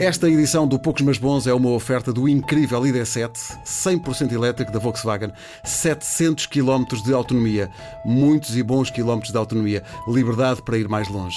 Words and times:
Esta 0.00 0.30
edição 0.30 0.66
do 0.66 0.78
Poucos 0.78 1.02
Mas 1.02 1.18
Bons 1.18 1.46
é 1.46 1.52
uma 1.52 1.68
oferta 1.70 2.10
do 2.10 2.26
incrível 2.26 2.80
ID7, 2.80 3.32
100% 3.66 4.32
elétrico 4.32 4.72
da 4.72 4.78
Volkswagen, 4.78 5.30
700 5.62 6.46
km 6.46 6.84
de 7.04 7.12
autonomia, 7.12 7.70
muitos 8.02 8.56
e 8.56 8.62
bons 8.62 8.90
quilómetros 8.90 9.30
de 9.30 9.36
autonomia, 9.36 9.82
liberdade 10.08 10.62
para 10.62 10.78
ir 10.78 10.88
mais 10.88 11.06
longe. 11.08 11.36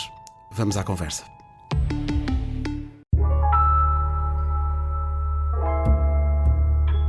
Vamos 0.49 0.77
à 0.77 0.83
conversa. 0.83 1.23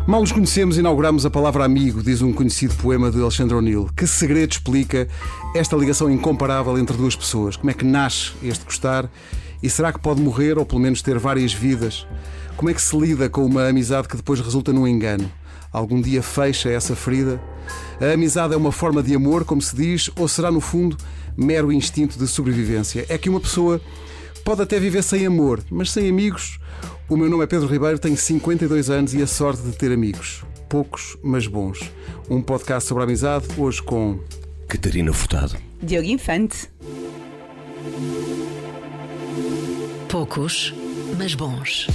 Mal 0.09 0.21
nos 0.21 0.32
conhecemos, 0.32 0.77
inauguramos 0.77 1.25
a 1.25 1.30
palavra 1.30 1.64
amigo, 1.64 2.03
diz 2.03 2.21
um 2.21 2.32
conhecido 2.32 2.75
poema 2.75 3.11
de 3.12 3.23
Alexandre 3.23 3.55
O'Neill. 3.55 3.89
Que 3.96 4.09
segredo 4.09 4.51
explica 4.51 5.09
esta 5.55 5.77
ligação 5.77 6.11
incomparável 6.11 6.77
entre 6.79 6.96
duas 6.96 7.14
pessoas? 7.14 7.57
Como 7.57 7.71
é 7.71 7.75
que 7.75 7.85
nasce 7.85 8.32
este 8.43 8.64
gostar? 8.64 9.09
E 9.65 9.71
será 9.71 9.91
que 9.91 9.99
pode 9.99 10.21
morrer 10.21 10.59
ou 10.59 10.67
pelo 10.67 10.79
menos 10.79 11.01
ter 11.01 11.19
várias 11.19 11.54
vidas? 11.54 12.07
Como 12.55 12.68
é 12.68 12.75
que 12.75 12.82
se 12.82 12.95
lida 12.95 13.31
com 13.31 13.46
uma 13.46 13.67
amizade 13.67 14.07
que 14.07 14.14
depois 14.14 14.39
resulta 14.39 14.75
num 14.75 14.86
engano? 14.86 15.32
Algum 15.72 16.03
dia 16.03 16.22
fecha 16.22 16.68
essa 16.68 16.95
ferida? 16.95 17.41
A 17.99 18.13
amizade 18.13 18.53
é 18.53 18.58
uma 18.58 18.71
forma 18.71 19.03
de 19.03 19.14
amor, 19.14 19.43
como 19.46 19.63
se 19.63 19.75
diz, 19.75 20.11
ou 20.17 20.29
será 20.29 20.50
no 20.50 20.61
fundo 20.61 20.99
mero 21.35 21.72
instinto 21.72 22.19
de 22.19 22.29
sobrevivência? 22.29 23.07
É 23.08 23.17
que 23.17 23.31
uma 23.31 23.41
pessoa 23.41 23.81
pode 24.45 24.61
até 24.61 24.79
viver 24.79 25.03
sem 25.03 25.25
amor, 25.25 25.64
mas 25.71 25.91
sem 25.91 26.11
amigos. 26.11 26.61
O 27.08 27.17
meu 27.17 27.31
nome 27.31 27.44
é 27.44 27.46
Pedro 27.46 27.67
Ribeiro, 27.67 27.99
tenho 27.99 28.19
52 28.19 28.91
anos 28.91 29.14
e 29.14 29.22
a 29.22 29.27
sorte 29.27 29.63
de 29.63 29.72
ter 29.72 29.91
amigos. 29.91 30.44
Poucos, 30.69 31.17
mas 31.22 31.46
bons. 31.46 31.91
Um 32.28 32.42
podcast 32.42 32.86
sobre 32.86 33.03
a 33.03 33.06
amizade, 33.06 33.47
hoje 33.56 33.83
com. 33.83 34.20
Catarina 34.69 35.11
Furtado. 35.14 35.56
Diogo 35.83 36.06
Infante. 36.06 36.69
Poucos, 40.08 40.72
mas 41.19 41.34
bons. 41.34 41.89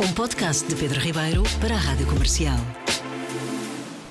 Um 0.00 0.12
podcast 0.12 0.66
de 0.68 0.74
Pedro 0.74 1.00
Ribeiro 1.00 1.42
para 1.60 1.74
a 1.74 1.78
Rádio 1.78 2.06
Comercial. 2.06 2.58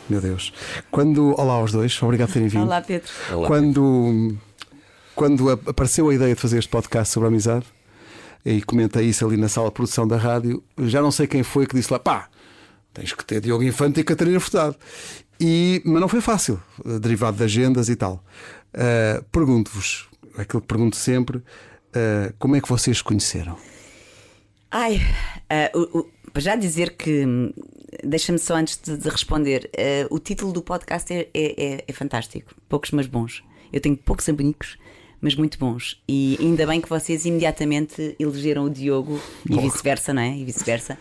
Meu 0.10 0.22
Deus. 0.22 0.54
Quando. 0.90 1.40
Olá 1.40 1.54
aos 1.54 1.72
dois, 1.72 2.02
obrigado 2.02 2.28
por 2.30 2.34
terem 2.34 2.48
vindo. 2.48 2.64
Olá, 2.64 2.82
Pedro. 2.82 3.10
Olá. 3.32 3.48
Quando, 3.48 4.38
quando 5.16 5.50
apareceu 5.50 6.10
a 6.10 6.16
ideia 6.16 6.34
de 6.34 6.42
fazer 6.42 6.60
este 6.60 6.70
podcast 6.70 7.14
sobre 7.14 7.28
a 7.28 7.30
amizade, 7.30 7.66
e 8.46 8.62
comentei 8.62 9.06
isso 9.06 9.26
ali 9.26 9.38
na 9.38 9.50
sala 9.50 9.68
de 9.70 9.74
produção 9.74 10.08
da 10.08 10.18
rádio, 10.18 10.64
já 10.80 11.02
não 11.02 11.12
sei 11.12 11.28
quem 11.28 11.44
foi 11.44 11.66
que 11.66 11.76
disse 11.76 11.92
lá, 11.92 12.00
pá, 12.00 12.28
tens 12.94 13.14
que 13.14 13.26
ter 13.26 13.42
Diogo 13.42 13.64
Infante 13.64 14.00
e 14.00 14.04
Catarina 14.04 14.40
Furtado. 14.40 14.76
E, 15.40 15.82
mas 15.86 16.00
não 16.00 16.08
foi 16.08 16.22
fácil, 16.22 16.62
derivado 17.02 17.38
de 17.38 17.44
agendas 17.44 17.90
e 17.90 17.96
tal. 17.96 18.24
Uh, 18.74 19.24
Pergunto-vos, 19.32 20.08
aquilo 20.38 20.62
que 20.62 20.68
pergunto 20.68 20.96
sempre, 20.96 21.44
uh, 21.96 22.34
como 22.38 22.56
é 22.56 22.62
que 22.62 22.70
vocês 22.70 22.98
se 22.98 23.04
conheceram? 23.04 23.58
Ai, 24.72 25.02
uh, 25.74 26.00
o, 26.00 26.10
já 26.38 26.56
dizer 26.56 26.96
que, 26.96 27.26
hum, 27.26 27.52
deixa-me 28.04 28.40
só 28.40 28.56
antes 28.56 28.80
de, 28.82 28.98
de 28.98 29.10
responder, 29.10 29.70
uh, 29.74 30.14
o 30.14 30.20
título 30.20 30.52
do 30.52 30.62
podcast 30.62 31.12
é, 31.14 31.30
é, 31.34 31.84
é, 31.88 31.94
fantástico. 31.94 32.54
Poucos, 32.68 32.92
mas 32.92 33.08
bons. 33.08 33.44
Eu 33.72 33.80
tenho 33.80 33.96
poucos 33.96 34.28
amigos, 34.28 34.78
mas 35.22 35.36
muito 35.36 35.58
bons. 35.58 36.02
E 36.08 36.38
ainda 36.40 36.68
bem 36.68 36.82
que 36.82 36.90
vocês 36.90 37.26
imediatamente 37.26 38.16
elegeram 38.20 38.66
o 38.66 38.70
Diogo 38.70 39.20
e 39.50 39.60
vice-versa, 39.60 40.14
não 40.14 40.22
é? 40.22 40.36
E 40.36 40.46
vice-versa. 40.46 40.98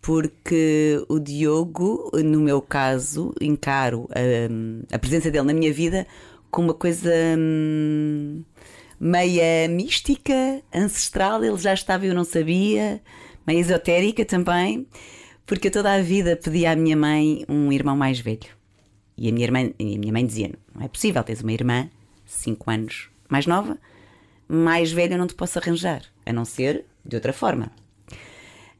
Porque 0.00 1.04
o 1.08 1.18
Diogo, 1.18 2.10
no 2.14 2.40
meu 2.40 2.62
caso, 2.62 3.34
encaro 3.40 4.08
hum, 4.50 4.82
a 4.92 4.98
presença 4.98 5.30
dele 5.30 5.46
na 5.46 5.52
minha 5.52 5.72
vida 5.72 6.06
como 6.50 6.68
uma 6.68 6.74
coisa. 6.74 7.12
Hum, 7.36 8.42
meia 9.00 9.68
mística, 9.68 10.62
ancestral, 10.72 11.44
ele 11.44 11.58
já 11.58 11.72
estava 11.72 12.04
e 12.04 12.08
eu 12.08 12.14
não 12.14 12.24
sabia, 12.24 13.00
meia 13.46 13.60
esotérica 13.60 14.24
também, 14.24 14.86
porque 15.46 15.68
eu 15.68 15.72
toda 15.72 15.92
a 15.92 16.02
vida 16.02 16.36
pedi 16.36 16.66
à 16.66 16.74
minha 16.74 16.96
mãe 16.96 17.44
um 17.48 17.72
irmão 17.72 17.96
mais 17.96 18.20
velho. 18.20 18.58
E 19.16 19.28
a 19.28 19.32
minha, 19.32 19.46
irmã, 19.46 19.60
a 19.60 19.82
minha 19.82 20.12
mãe 20.12 20.24
dizia: 20.24 20.52
Não 20.74 20.84
é 20.84 20.88
possível, 20.88 21.22
tens 21.24 21.40
uma 21.40 21.52
irmã 21.52 21.90
5 22.24 22.70
anos 22.70 23.10
mais 23.28 23.46
nova, 23.46 23.78
mais 24.48 24.92
velha 24.92 25.14
eu 25.14 25.18
não 25.18 25.26
te 25.26 25.34
posso 25.34 25.58
arranjar, 25.58 26.02
a 26.24 26.32
não 26.32 26.44
ser 26.44 26.84
de 27.04 27.16
outra 27.16 27.32
forma. 27.32 27.72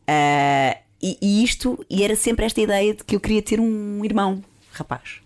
Uh, 0.09 0.79
e, 1.03 1.19
e, 1.21 1.45
isto, 1.45 1.85
e 1.89 2.03
era 2.03 2.17
sempre 2.17 2.45
esta 2.45 2.61
ideia 2.61 2.95
de 2.95 3.05
que 3.05 3.15
eu 3.15 3.21
queria 3.21 3.43
ter 3.43 3.61
um 3.61 4.05
irmão, 4.05 4.43
rapaz. 4.73 5.21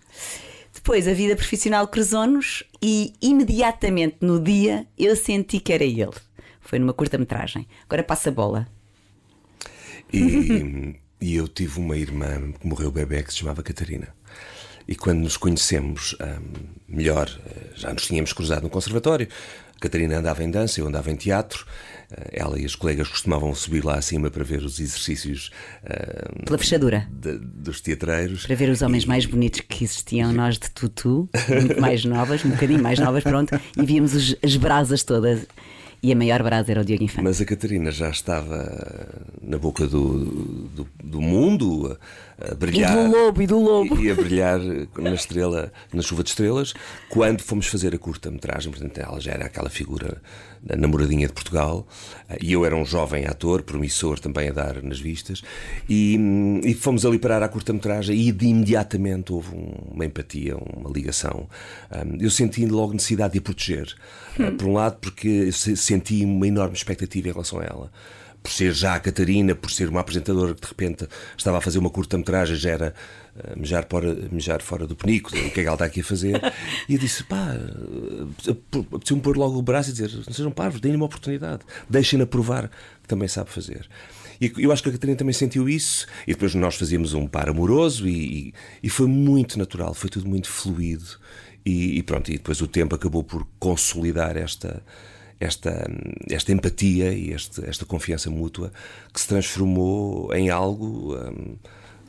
Depois 0.83 1.07
a 1.07 1.13
vida 1.13 1.33
profissional 1.33 1.87
cruzou-nos 1.87 2.61
e 2.81 3.13
imediatamente 3.21 4.17
no 4.19 4.37
dia 4.37 4.85
eu 4.97 5.15
senti 5.15 5.61
que 5.61 5.71
era 5.71 5.85
ele. 5.85 6.11
Foi 6.59 6.77
numa 6.77 6.91
curta-metragem. 6.93 7.65
Agora 7.85 8.03
passa 8.03 8.27
a 8.27 8.33
bola. 8.33 8.67
E, 10.11 10.99
e, 11.21 11.35
eu 11.37 11.47
tive 11.47 11.79
uma 11.79 11.95
irmã 11.95 12.51
que 12.51 12.67
morreu 12.67 12.91
bebê 12.91 13.23
que 13.23 13.31
se 13.31 13.39
chamava 13.39 13.63
Catarina. 13.63 14.13
E 14.85 14.93
quando 14.93 15.19
nos 15.19 15.37
conhecemos 15.37 16.17
um, 16.19 16.93
melhor, 16.93 17.29
eh, 17.45 17.69
já 17.75 17.93
nos 17.93 18.05
tínhamos 18.05 18.33
cruzado 18.33 18.63
no 18.63 18.69
conservatório. 18.69 19.29
A 19.83 19.87
Catarina 19.89 20.19
andava 20.19 20.41
em 20.41 20.49
dança, 20.49 20.79
eu 20.79 20.87
andava 20.87 21.11
em 21.11 21.15
teatro. 21.17 21.65
Eh, 22.09 22.39
ela 22.39 22.57
e 22.57 22.63
as 22.63 22.73
colegas 22.73 23.09
costumavam 23.09 23.53
subir 23.53 23.83
lá 23.83 23.95
acima 23.95 24.31
para 24.31 24.41
ver 24.41 24.63
os 24.63 24.79
exercícios 24.79 25.51
uh, 25.83 26.45
pela 26.45 26.57
fechadura 26.57 27.05
de, 27.11 27.37
dos 27.37 27.81
teatreiros. 27.81 28.45
Para 28.45 28.55
ver 28.55 28.69
os 28.69 28.81
homens 28.81 29.03
e... 29.03 29.07
mais 29.09 29.25
bonitos 29.25 29.59
que 29.67 29.83
existiam, 29.83 30.31
nós 30.31 30.57
de 30.57 30.71
tutu, 30.71 31.27
muito 31.49 31.81
mais 31.81 32.05
novas, 32.05 32.45
um 32.45 32.51
bocadinho 32.51 32.81
mais 32.81 32.97
novas, 32.97 33.23
pronto, 33.25 33.59
e 33.77 33.85
víamos 33.85 34.13
os, 34.13 34.37
as 34.41 34.55
brasas 34.55 35.03
todas. 35.03 35.45
E 36.01 36.11
a 36.11 36.15
maior 36.15 36.43
brasa 36.43 36.71
era 36.71 36.81
o 36.81 36.85
Diogo 36.85 37.03
Infante. 37.03 37.23
Mas 37.23 37.39
a 37.39 37.45
Catarina 37.45 37.89
já 37.89 38.09
estava 38.09 39.07
na 39.41 39.57
boca 39.57 39.87
do, 39.87 40.25
do, 40.75 40.87
do 41.01 41.21
mundo, 41.21 41.97
a 42.39 42.55
brilhar. 42.55 42.97
E 42.97 43.03
do 43.03 43.17
lobo, 43.17 43.41
e 43.41 43.47
do 43.47 43.59
lobo. 43.59 44.01
E 44.01 44.11
a 44.11 44.15
brilhar 44.15 44.59
na 44.97 45.13
estrela, 45.13 45.71
na 45.91 46.01
chuva 46.01 46.23
de 46.23 46.29
estrelas, 46.29 46.73
quando 47.09 47.41
fomos 47.41 47.67
fazer 47.67 47.93
a 47.93 47.97
curta-metragem. 47.97 48.71
Portanto, 48.71 48.97
ela 48.97 49.19
já 49.19 49.31
era 49.31 49.45
aquela 49.45 49.69
figura 49.69 50.21
da 50.61 50.75
namoradinha 50.75 51.27
de 51.27 51.33
Portugal. 51.33 51.87
E 52.41 52.53
eu 52.53 52.65
era 52.65 52.75
um 52.75 52.85
jovem 52.85 53.25
ator, 53.25 53.63
promissor 53.63 54.19
também 54.19 54.49
a 54.49 54.53
dar 54.53 54.81
nas 54.81 54.99
vistas. 54.99 55.41
E, 55.89 56.17
e 56.63 56.73
fomos 56.73 57.05
ali 57.05 57.19
parar 57.19 57.43
à 57.43 57.49
curta-metragem 57.49 58.17
e 58.17 58.31
de 58.31 58.47
imediatamente 58.47 59.31
houve 59.31 59.49
uma 59.91 60.05
empatia, 60.05 60.55
uma 60.57 60.89
ligação. 60.89 61.47
Eu 62.19 62.29
senti 62.29 62.65
logo 62.65 62.93
necessidade 62.93 63.33
de 63.33 63.39
a 63.39 63.41
proteger. 63.41 63.93
Hum. 64.39 64.57
Por 64.57 64.67
um 64.67 64.73
lado, 64.73 64.97
porque 64.99 65.51
senti 65.51 66.23
uma 66.25 66.47
enorme 66.47 66.75
expectativa 66.75 67.27
em 67.27 67.31
relação 67.31 67.59
a 67.59 67.63
ela 67.63 67.91
por 68.43 68.51
ser 68.51 68.73
já 68.73 68.95
a 68.95 68.99
Catarina, 68.99 69.55
por 69.55 69.71
ser 69.71 69.87
uma 69.87 70.01
apresentadora 70.01 70.53
que 70.53 70.61
de 70.61 70.67
repente 70.67 71.07
estava 71.37 71.57
a 71.57 71.61
fazer 71.61 71.79
uma 71.79 71.89
curta-metragem, 71.89 72.57
já 72.57 72.71
era 72.71 72.93
uh, 73.35 73.57
mejar, 73.57 73.87
fora, 73.89 74.15
mejar 74.29 74.61
fora 74.61 74.85
do 74.85 74.95
penico, 74.95 75.29
o 75.29 75.31
que 75.33 75.39
é 75.39 75.49
que 75.49 75.59
ela 75.61 75.73
está 75.73 75.85
aqui 75.85 76.01
a 76.01 76.03
fazer. 76.03 76.41
E 76.89 76.95
eu 76.95 76.99
disse: 76.99 77.23
pá, 77.23 77.55
preciso-me 78.99 79.21
pôr 79.21 79.37
logo 79.37 79.57
o 79.57 79.61
braço 79.61 79.89
e 79.89 79.93
dizer: 79.93 80.11
não 80.13 80.33
sejam 80.33 80.51
parvos, 80.51 80.81
deem-lhe 80.81 80.97
uma 80.97 81.05
oportunidade, 81.05 81.61
deixem-na 81.89 82.25
provar 82.25 82.69
que 83.01 83.07
também 83.07 83.27
sabe 83.29 83.49
fazer. 83.49 83.87
E 84.41 84.51
eu 84.57 84.71
acho 84.73 84.83
que 84.83 84.89
a 84.89 84.91
Catarina 84.91 85.17
também 85.17 85.33
sentiu 85.33 85.69
isso, 85.69 86.05
e 86.27 86.33
depois 86.33 86.53
nós 86.53 86.75
fazíamos 86.75 87.13
um 87.13 87.25
par 87.25 87.47
amoroso 87.47 88.07
e, 88.07 88.49
e, 88.49 88.53
e 88.83 88.89
foi 88.89 89.07
muito 89.07 89.57
natural, 89.57 89.93
foi 89.93 90.09
tudo 90.09 90.27
muito 90.27 90.49
fluido. 90.49 91.05
E, 91.65 91.97
e 91.97 92.03
pronto, 92.03 92.29
e 92.29 92.33
depois 92.33 92.59
o 92.59 92.67
tempo 92.67 92.93
acabou 92.93 93.23
por 93.23 93.47
consolidar 93.57 94.35
esta 94.35 94.83
esta, 95.43 95.89
esta 96.29 96.51
empatia 96.51 97.13
e 97.13 97.31
este, 97.31 97.63
esta 97.67 97.85
confiança 97.85 98.29
mútua 98.29 98.71
que 99.13 99.19
se 99.19 99.27
transformou 99.27 100.33
em 100.33 100.49
algo 100.49 101.15
um, 101.15 101.55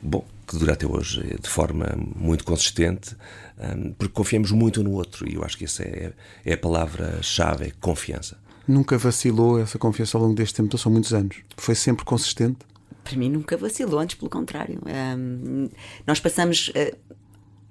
bom 0.01 0.25
que 0.47 0.57
dura 0.57 0.73
até 0.73 0.85
hoje 0.85 1.21
de 1.41 1.49
forma 1.49 1.87
muito 2.15 2.43
consistente 2.43 3.15
um, 3.57 3.93
porque 3.93 4.13
confiamos 4.13 4.51
muito 4.51 4.83
no 4.83 4.93
outro 4.93 5.29
e 5.29 5.35
eu 5.35 5.43
acho 5.43 5.57
que 5.57 5.65
essa 5.65 5.83
é, 5.83 6.13
é 6.43 6.53
a 6.53 6.57
palavra-chave, 6.57 7.67
é 7.67 7.71
confiança. 7.79 8.37
Nunca 8.67 8.97
vacilou 8.97 9.59
essa 9.59 9.77
confiança 9.77 10.17
ao 10.17 10.23
longo 10.23 10.35
deste 10.35 10.55
tempo, 10.55 10.67
então 10.67 10.77
são 10.79 10.91
muitos 10.91 11.13
anos. 11.13 11.37
Foi 11.55 11.75
sempre 11.75 12.03
consistente? 12.03 12.59
Para 13.03 13.15
mim 13.15 13.29
nunca 13.29 13.55
vacilou, 13.55 13.99
antes 13.99 14.15
pelo 14.15 14.29
contrário. 14.29 14.81
Um, 14.85 15.69
nós 16.07 16.19
passamos 16.19 16.69
uh, 16.69 16.97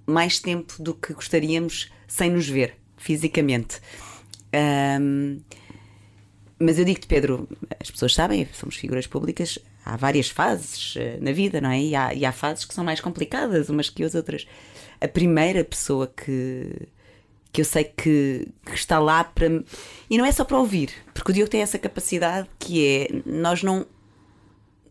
mais 0.06 0.38
tempo 0.38 0.80
do 0.80 0.94
que 0.94 1.12
gostaríamos 1.12 1.90
sem 2.06 2.30
nos 2.30 2.48
ver 2.48 2.76
fisicamente. 2.96 3.80
Um, 4.54 5.40
mas 6.58 6.78
eu 6.78 6.84
digo-te, 6.84 7.06
Pedro, 7.06 7.48
as 7.80 7.90
pessoas 7.90 8.14
sabem, 8.14 8.48
somos 8.52 8.76
figuras 8.76 9.06
públicas, 9.06 9.58
há 9.84 9.96
várias 9.96 10.28
fases 10.28 10.94
uh, 10.96 11.00
na 11.20 11.32
vida, 11.32 11.60
não 11.60 11.70
é? 11.70 11.80
E 11.80 11.96
há, 11.96 12.14
e 12.14 12.24
há, 12.24 12.32
fases 12.32 12.64
que 12.64 12.72
são 12.72 12.84
mais 12.84 13.00
complicadas 13.00 13.68
umas 13.68 13.90
que 13.90 14.04
as 14.04 14.14
outras. 14.14 14.46
A 15.00 15.08
primeira 15.08 15.64
pessoa 15.64 16.06
que, 16.06 16.88
que 17.52 17.60
eu 17.60 17.64
sei 17.64 17.84
que, 17.84 18.48
que, 18.64 18.74
está 18.74 18.98
lá 18.98 19.24
para. 19.24 19.46
E 20.08 20.16
não 20.16 20.24
é 20.24 20.30
só 20.30 20.44
para 20.44 20.58
ouvir, 20.58 20.90
porque 21.12 21.32
o 21.32 21.34
Diogo 21.34 21.50
tem 21.50 21.60
essa 21.60 21.78
capacidade 21.78 22.48
que 22.58 22.86
é 22.86 23.08
nós 23.26 23.62
não. 23.62 23.86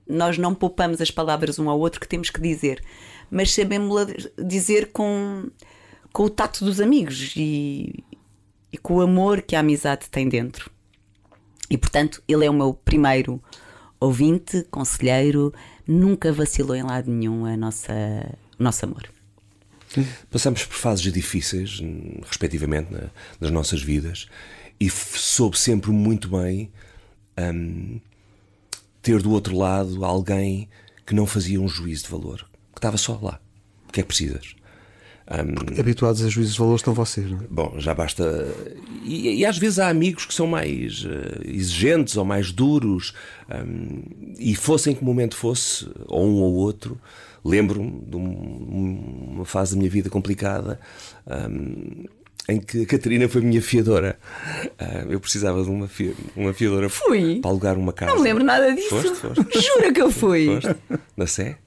Nós 0.05 0.37
não 0.37 0.53
poupamos 0.53 0.99
as 0.99 1.09
palavras 1.09 1.57
um 1.57 1.69
ao 1.69 1.79
outro 1.79 2.01
que 2.01 2.07
temos 2.07 2.29
que 2.29 2.41
dizer, 2.41 2.83
mas 3.31 3.53
sabemos 3.53 4.05
dizer 4.37 4.91
com, 4.91 5.49
com 6.11 6.23
o 6.23 6.29
tato 6.29 6.65
dos 6.65 6.81
amigos 6.81 7.33
e, 7.37 8.03
e 8.73 8.77
com 8.77 8.95
o 8.95 9.01
amor 9.01 9.43
que 9.43 9.55
a 9.55 9.59
amizade 9.59 10.09
tem 10.09 10.27
dentro. 10.27 10.71
E 11.69 11.77
portanto, 11.77 12.23
ele 12.27 12.45
é 12.45 12.49
o 12.49 12.53
meu 12.53 12.73
primeiro 12.73 13.41
ouvinte, 13.99 14.65
conselheiro, 14.69 15.53
nunca 15.87 16.33
vacilou 16.33 16.75
em 16.75 16.83
lado 16.83 17.09
nenhum 17.09 17.45
a 17.45 17.55
nossa, 17.55 17.93
o 18.59 18.63
nosso 18.63 18.83
amor. 18.83 19.07
Passamos 20.29 20.65
por 20.65 20.75
fases 20.75 21.13
difíceis, 21.13 21.79
respectivamente, 22.27 22.91
na, 22.91 23.09
nas 23.39 23.51
nossas 23.51 23.81
vidas, 23.81 24.27
e 24.79 24.89
soube 24.89 25.57
sempre 25.57 25.91
muito 25.91 26.27
bem 26.27 26.71
um, 27.37 28.01
ter 29.01 29.21
do 29.21 29.31
outro 29.31 29.55
lado 29.55 30.03
alguém 30.03 30.67
que 31.05 31.13
não 31.13 31.27
fazia 31.27 31.61
um 31.61 31.67
juízo 31.67 32.05
de 32.05 32.09
valor, 32.09 32.49
que 32.73 32.79
estava 32.79 32.97
só 32.97 33.19
lá. 33.21 33.39
O 33.87 33.91
que 33.91 33.99
é 33.99 34.03
que 34.03 34.07
precisas? 34.07 34.55
Um, 35.33 35.79
Habituados 35.79 36.23
a 36.23 36.29
juízos 36.29 36.53
de 36.53 36.59
valor 36.59 36.75
estão 36.75 36.93
vocês, 36.93 37.29
não 37.29 37.39
é? 37.39 37.41
Bom, 37.49 37.73
já 37.77 37.93
basta. 37.93 38.47
E, 39.03 39.39
e 39.39 39.45
às 39.45 39.57
vezes 39.57 39.79
há 39.79 39.89
amigos 39.89 40.25
que 40.25 40.33
são 40.33 40.45
mais 40.45 41.03
uh, 41.05 41.41
exigentes 41.43 42.15
ou 42.15 42.23
mais 42.23 42.51
duros, 42.51 43.13
um, 43.49 44.03
e 44.37 44.55
fosse 44.55 44.91
em 44.91 44.95
que 44.95 45.03
momento 45.03 45.35
fosse, 45.35 45.89
ou 46.07 46.27
um 46.27 46.35
ou 46.35 46.53
outro, 46.53 46.99
lembro-me 47.43 48.05
de 48.05 48.15
um, 48.15 49.31
uma 49.33 49.45
fase 49.45 49.73
da 49.73 49.79
minha 49.79 49.89
vida 49.89 50.09
complicada. 50.09 50.79
Um, 51.27 52.05
em 52.49 52.59
que 52.59 52.81
a 52.81 52.85
Catarina 52.85 53.27
foi 53.29 53.41
minha 53.41 53.61
fiadora. 53.61 54.19
Uh, 54.79 55.11
eu 55.11 55.19
precisava 55.19 55.63
de 55.63 55.69
uma, 55.69 55.87
fi 55.87 56.13
uma 56.35 56.53
fiadora 56.53 56.89
fui. 56.89 57.39
para 57.39 57.49
alugar 57.49 57.77
uma 57.77 57.93
casa. 57.93 58.11
Não 58.11 58.19
me 58.19 58.27
lembro 58.27 58.43
nada 58.43 58.73
disso. 58.73 58.89
Foste, 58.89 59.15
foste. 59.15 59.61
Jura 59.61 59.93
que 59.93 60.01
eu 60.01 60.11
fui? 60.11 60.47
Foste? 60.47 60.75
Na 61.15 61.25
Sé? 61.25 61.57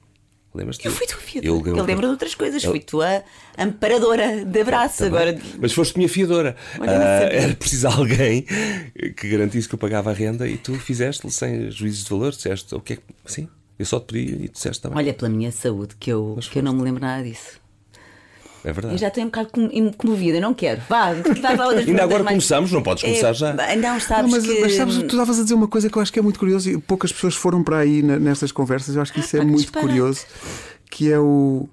Lembras-te? 0.57 0.85
Eu 0.85 0.91
fui 0.91 1.05
tua 1.05 1.19
fiadora. 1.19 1.69
Eu, 1.69 1.77
eu 1.77 1.85
lembro 1.85 2.07
de 2.07 2.11
outras 2.11 2.33
coisas. 2.33 2.63
Eu... 2.63 2.71
Fui 2.71 2.79
tua 2.79 3.23
amparadora 3.57 4.43
de 4.43 4.61
abraço. 4.61 4.99
Tá 4.99 5.05
agora... 5.05 5.39
Mas 5.59 5.71
foste 5.71 5.95
minha 5.97 6.09
fiadora. 6.09 6.55
Olha, 6.79 6.91
uh, 6.91 7.31
era 7.31 7.55
preciso 7.55 7.87
alguém 7.87 8.45
que 9.15 9.29
garantisse 9.29 9.69
que 9.69 9.75
eu 9.75 9.79
pagava 9.79 10.09
a 10.09 10.13
renda 10.13 10.47
e 10.47 10.57
tu 10.57 10.73
fizeste-lhe 10.75 11.31
sem 11.31 11.69
juízes 11.69 12.03
de 12.03 12.09
valor. 12.09 12.31
Disseste 12.31 12.73
o 12.73 12.81
que 12.81 12.93
é 12.93 12.95
que. 12.95 13.03
Sim, 13.25 13.47
eu 13.77 13.85
só 13.85 13.99
te 13.99 14.13
pedi 14.13 14.45
e 14.45 14.49
disseste 14.49 14.81
também. 14.81 14.97
Olha, 14.97 15.13
pela 15.13 15.29
minha 15.29 15.51
saúde, 15.51 15.95
que 15.99 16.11
eu, 16.11 16.37
que 16.51 16.59
eu 16.59 16.63
não 16.63 16.73
me 16.73 16.81
lembro 16.81 17.01
nada 17.01 17.23
disso. 17.23 17.59
É 18.63 18.73
verdade. 18.73 18.95
Eu 18.95 18.97
já 18.97 19.07
estou 19.07 19.23
um 19.23 19.27
bocado 19.27 19.49
comovida, 19.97 20.39
não 20.39 20.53
quero. 20.53 20.81
Vá, 20.89 21.09
Ainda 21.85 22.03
agora 22.03 22.23
mais... 22.23 22.35
começamos, 22.35 22.71
não 22.71 22.81
podes 22.81 23.03
começar 23.03 23.29
é, 23.29 23.33
já. 23.33 23.53
Não, 23.53 23.99
sabes 23.99 24.31
não, 24.31 24.39
mas, 24.39 24.45
que... 24.45 24.59
mas 24.59 24.75
sabes, 24.75 24.97
tu 24.97 25.05
estavas 25.05 25.39
a 25.39 25.43
dizer 25.43 25.53
uma 25.53 25.67
coisa 25.67 25.89
que 25.89 25.97
eu 25.97 26.01
acho 26.01 26.11
que 26.11 26.19
é 26.19 26.21
muito 26.21 26.39
curioso 26.39 26.69
e 26.69 26.77
poucas 26.77 27.11
pessoas 27.11 27.35
foram 27.35 27.63
para 27.63 27.77
aí 27.77 28.01
nestas 28.01 28.51
conversas. 28.51 28.95
Eu 28.95 29.01
acho 29.01 29.13
que 29.13 29.19
isso 29.19 29.37
é 29.37 29.41
ah, 29.41 29.43
muito 29.43 29.61
disparate. 29.61 29.87
curioso, 29.87 30.25
que 30.89 31.11
é 31.11 31.19
o 31.19 31.69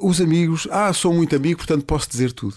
os 0.00 0.20
amigos. 0.20 0.68
Ah, 0.70 0.92
sou 0.92 1.12
muito 1.12 1.34
amigo, 1.34 1.58
portanto 1.58 1.84
posso 1.84 2.08
dizer 2.08 2.32
tudo. 2.32 2.56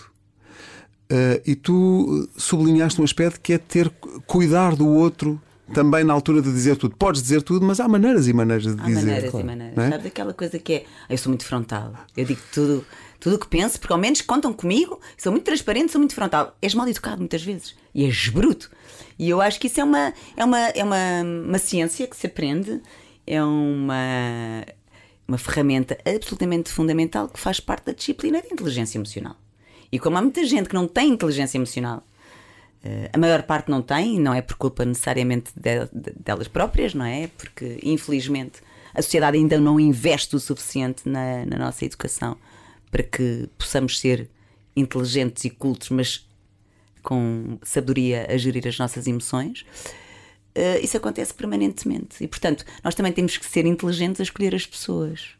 Uh, 1.12 1.40
e 1.46 1.56
tu 1.56 2.28
sublinhaste 2.36 3.00
um 3.00 3.04
aspecto 3.04 3.40
que 3.40 3.54
é 3.54 3.58
ter 3.60 3.92
cuidar 4.26 4.76
do 4.76 4.88
outro 4.88 5.40
também 5.74 6.04
na 6.04 6.14
altura 6.14 6.42
de 6.42 6.52
dizer 6.52 6.76
tudo. 6.78 6.96
Podes 6.96 7.22
dizer 7.22 7.42
tudo, 7.42 7.66
mas 7.66 7.80
há 7.80 7.88
maneiras 7.88 8.28
e 8.28 8.34
maneiras 8.34 8.76
de 8.76 8.82
há 8.82 8.86
dizer. 8.86 9.00
Há 9.00 9.02
maneiras 9.02 9.30
claro. 9.30 9.46
e 9.46 9.48
maneiras. 9.48 9.78
É? 9.78 9.90
Sabes 9.90 10.06
aquela 10.08 10.34
coisa 10.34 10.60
que 10.60 10.74
é. 10.74 10.86
Eu 11.10 11.18
sou 11.18 11.30
muito 11.30 11.46
frontal. 11.46 11.94
Eu 12.16 12.26
digo 12.26 12.42
tudo 12.52 12.86
tudo 13.26 13.38
o 13.38 13.40
que 13.40 13.48
penso, 13.48 13.80
porque 13.80 13.92
ao 13.92 13.98
menos 13.98 14.22
contam 14.22 14.54
comigo, 14.54 15.02
sou 15.18 15.32
muito 15.32 15.46
transparente, 15.46 15.92
sou 15.92 15.98
muito 15.98 16.14
frontal. 16.14 16.56
És 16.62 16.76
mal 16.76 16.88
educado 16.88 17.18
muitas 17.18 17.42
vezes 17.42 17.76
e 17.92 18.06
és 18.06 18.30
bruto. 18.30 18.70
E 19.18 19.28
eu 19.28 19.42
acho 19.42 19.60
que 19.60 19.66
isso 19.66 19.82
é 19.82 19.84
uma, 19.84 20.14
é 20.38 20.46
uma, 20.46 20.60
é 20.60 20.84
uma, 20.84 21.24
uma 21.24 21.58
ciência 21.58 22.06
que 22.06 22.16
se 22.16 22.28
aprende, 22.28 22.80
é 23.26 23.44
uma, 23.44 24.64
uma 25.28 25.40
ferramenta 25.40 25.98
absolutamente 26.06 26.72
fundamental 26.72 27.28
que 27.28 27.40
faz 27.40 27.60
parte 27.60 27.88
da 27.88 27.94
disciplina 27.94 28.40
de 28.44 28.54
inteligência 28.54 29.00
emocional. 29.00 29.36
E 29.92 29.98
como 29.98 30.20
há 30.20 30.22
muita 30.22 30.46
gente 30.46 30.70
que 30.70 30.76
não 30.76 30.88
tem 30.88 31.10
inteligência 31.10 31.58
emocional, 31.58 32.04
eh, 32.84 33.10
a 33.12 33.18
maior 33.18 33.42
parte 33.42 33.72
não 33.72 33.82
tem, 33.82 34.20
não 34.20 34.36
é 34.36 34.42
por 34.44 34.56
culpa 34.56 34.86
necessariamente 34.86 35.52
de, 35.56 35.86
de, 35.92 36.12
delas 36.24 36.48
próprias, 36.48 36.94
não 36.94 37.06
é? 37.06 37.26
Porque, 37.36 37.80
infelizmente, 37.82 38.62
a 38.94 39.02
sociedade 39.02 39.36
ainda 39.36 39.60
não 39.60 39.80
investe 39.80 40.36
o 40.36 40.40
suficiente 40.40 41.10
na, 41.10 41.44
na 41.44 41.58
nossa 41.58 41.84
educação 41.86 42.38
para 42.96 43.04
que 43.04 43.50
possamos 43.58 44.00
ser 44.00 44.30
inteligentes 44.74 45.44
e 45.44 45.50
cultos, 45.50 45.90
mas 45.90 46.26
com 47.04 47.60
sabedoria 47.62 48.26
a 48.30 48.38
gerir 48.38 48.66
as 48.66 48.80
nossas 48.80 49.06
emoções. 49.06 49.66
Uh, 50.56 50.80
isso 50.82 50.96
acontece 50.96 51.34
permanentemente 51.34 52.24
e, 52.24 52.28
portanto, 52.30 52.64
nós 52.82 52.96
também 52.96 53.12
temos 53.12 53.36
que 53.36 53.46
ser 53.46 53.66
inteligentes 53.66 54.22
a 54.22 54.24
escolher 54.24 54.56
as 54.56 54.66
pessoas. 54.66 55.32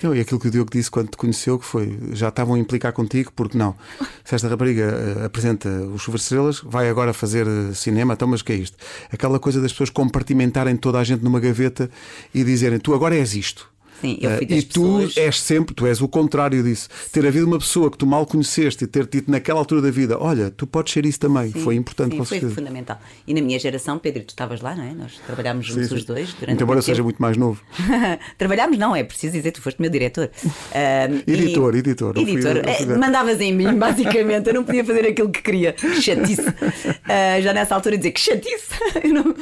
Não, 0.00 0.14
e 0.14 0.20
aquilo 0.20 0.38
que 0.38 0.46
o 0.46 0.50
Diogo 0.52 0.70
disse 0.70 0.88
quando 0.88 1.08
te 1.08 1.16
conheceu, 1.16 1.58
que 1.58 1.64
foi 1.64 1.98
já 2.12 2.28
estavam 2.28 2.54
a 2.54 2.58
implicar 2.60 2.92
contigo, 2.92 3.32
porque 3.34 3.58
não? 3.58 3.74
Se 4.24 4.36
esta 4.36 4.46
rapariga 4.46 4.94
uh, 4.94 5.24
apresenta 5.24 5.68
os 5.68 6.02
Chuva 6.02 6.16
Estrelas, 6.16 6.60
vai 6.60 6.88
agora 6.88 7.12
fazer 7.12 7.44
uh, 7.44 7.74
cinema, 7.74 8.14
então, 8.14 8.28
mas 8.28 8.40
que 8.40 8.52
é 8.52 8.54
isto? 8.54 8.76
Aquela 9.10 9.40
coisa 9.40 9.60
das 9.60 9.72
pessoas 9.72 9.90
compartimentarem 9.90 10.76
toda 10.76 11.00
a 11.00 11.02
gente 11.02 11.24
numa 11.24 11.40
gaveta 11.40 11.90
e 12.32 12.44
dizerem 12.44 12.78
tu 12.78 12.94
agora 12.94 13.16
és 13.16 13.34
isto. 13.34 13.68
Sim, 14.00 14.18
eu 14.20 14.30
fui 14.36 14.46
uh, 14.46 14.52
E 14.52 14.62
tu 14.62 14.80
pessoas... 14.80 15.16
és 15.16 15.40
sempre, 15.40 15.74
tu 15.74 15.86
és 15.86 16.00
o 16.00 16.08
contrário 16.08 16.62
disso. 16.62 16.88
Ter 17.12 17.26
havido 17.26 17.46
uma 17.46 17.58
pessoa 17.58 17.90
que 17.90 17.98
tu 17.98 18.06
mal 18.06 18.24
conheceste 18.24 18.84
e 18.84 18.86
ter 18.86 19.06
dito 19.06 19.30
naquela 19.30 19.58
altura 19.58 19.82
da 19.82 19.90
vida, 19.90 20.18
olha, 20.18 20.50
tu 20.50 20.66
podes 20.66 20.92
ser 20.92 21.04
isso 21.04 21.20
também. 21.20 21.52
Sim, 21.52 21.60
foi 21.60 21.74
importante 21.74 22.16
sim, 22.16 22.24
foi 22.24 22.40
fundamental. 22.50 23.00
E 23.26 23.34
na 23.34 23.40
minha 23.40 23.58
geração, 23.58 23.98
Pedro, 23.98 24.22
tu 24.24 24.30
estavas 24.30 24.60
lá, 24.60 24.74
não 24.74 24.84
é? 24.84 24.94
Nós 24.94 25.20
trabalhámos 25.26 25.66
juntos 25.66 25.88
sim, 25.88 25.94
os 25.94 26.04
dois 26.04 26.32
durante 26.34 26.62
embora 26.62 26.78
eu 26.78 26.82
seja 26.82 27.02
muito 27.02 27.20
mais 27.20 27.36
novo. 27.36 27.62
trabalhámos, 28.38 28.78
não, 28.78 28.94
é 28.94 29.04
preciso 29.04 29.34
dizer, 29.34 29.52
tu 29.52 29.60
foste 29.60 29.80
meu 29.80 29.90
diretor. 29.90 30.30
Editor, 31.26 31.74
e... 31.74 31.78
editor. 31.78 32.16
Editor. 32.16 32.56
É, 32.58 32.96
mandavas 32.96 33.40
em 33.40 33.52
mim, 33.52 33.74
basicamente. 33.78 34.48
Eu 34.48 34.54
não 34.54 34.64
podia 34.64 34.84
fazer 34.84 35.06
aquilo 35.06 35.30
que 35.30 35.42
queria. 35.42 35.74
Chatice. 36.00 36.48
Uh, 36.48 37.42
já 37.42 37.52
nessa 37.52 37.74
altura 37.74 37.96
dizer 37.96 38.12
que 38.12 38.20
chatice. 38.20 38.74
não... 39.12 39.34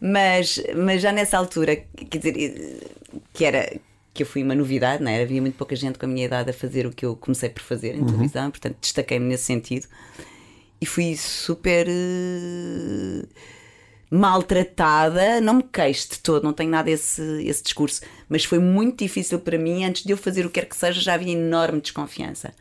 Mas, 0.00 0.62
mas 0.76 1.00
já 1.00 1.12
nessa 1.12 1.38
altura, 1.38 1.76
quer 2.10 2.18
dizer, 2.18 2.80
que 3.32 3.44
era 3.44 3.72
que 4.14 4.22
eu 4.22 4.26
fui 4.26 4.44
uma 4.44 4.54
novidade, 4.54 5.02
não 5.02 5.10
é? 5.10 5.20
Havia 5.20 5.40
muito 5.42 5.56
pouca 5.56 5.74
gente 5.74 5.98
com 5.98 6.06
a 6.06 6.08
minha 6.08 6.24
idade 6.24 6.48
a 6.48 6.52
fazer 6.52 6.86
o 6.86 6.92
que 6.92 7.04
eu 7.04 7.16
comecei 7.16 7.48
por 7.50 7.62
fazer 7.62 7.96
em 7.96 8.00
uhum. 8.00 8.06
televisão, 8.06 8.50
portanto 8.50 8.76
destaquei-me 8.80 9.26
nesse 9.26 9.42
sentido 9.44 9.88
e 10.80 10.86
fui 10.86 11.16
super 11.16 11.88
uh, 11.88 13.28
maltratada. 14.10 15.40
Não 15.40 15.54
me 15.54 15.62
queixo 15.64 16.10
de 16.10 16.18
todo, 16.20 16.44
não 16.44 16.52
tenho 16.52 16.70
nada 16.70 16.90
esse, 16.90 17.22
esse 17.44 17.62
discurso, 17.62 18.02
mas 18.28 18.44
foi 18.44 18.60
muito 18.60 19.02
difícil 19.02 19.40
para 19.40 19.58
mim. 19.58 19.84
Antes 19.84 20.04
de 20.04 20.12
eu 20.12 20.16
fazer 20.16 20.46
o 20.46 20.50
que 20.50 20.60
quer 20.60 20.66
que 20.66 20.76
seja, 20.76 21.00
já 21.00 21.14
havia 21.14 21.32
enorme 21.32 21.80
desconfiança. 21.80 22.54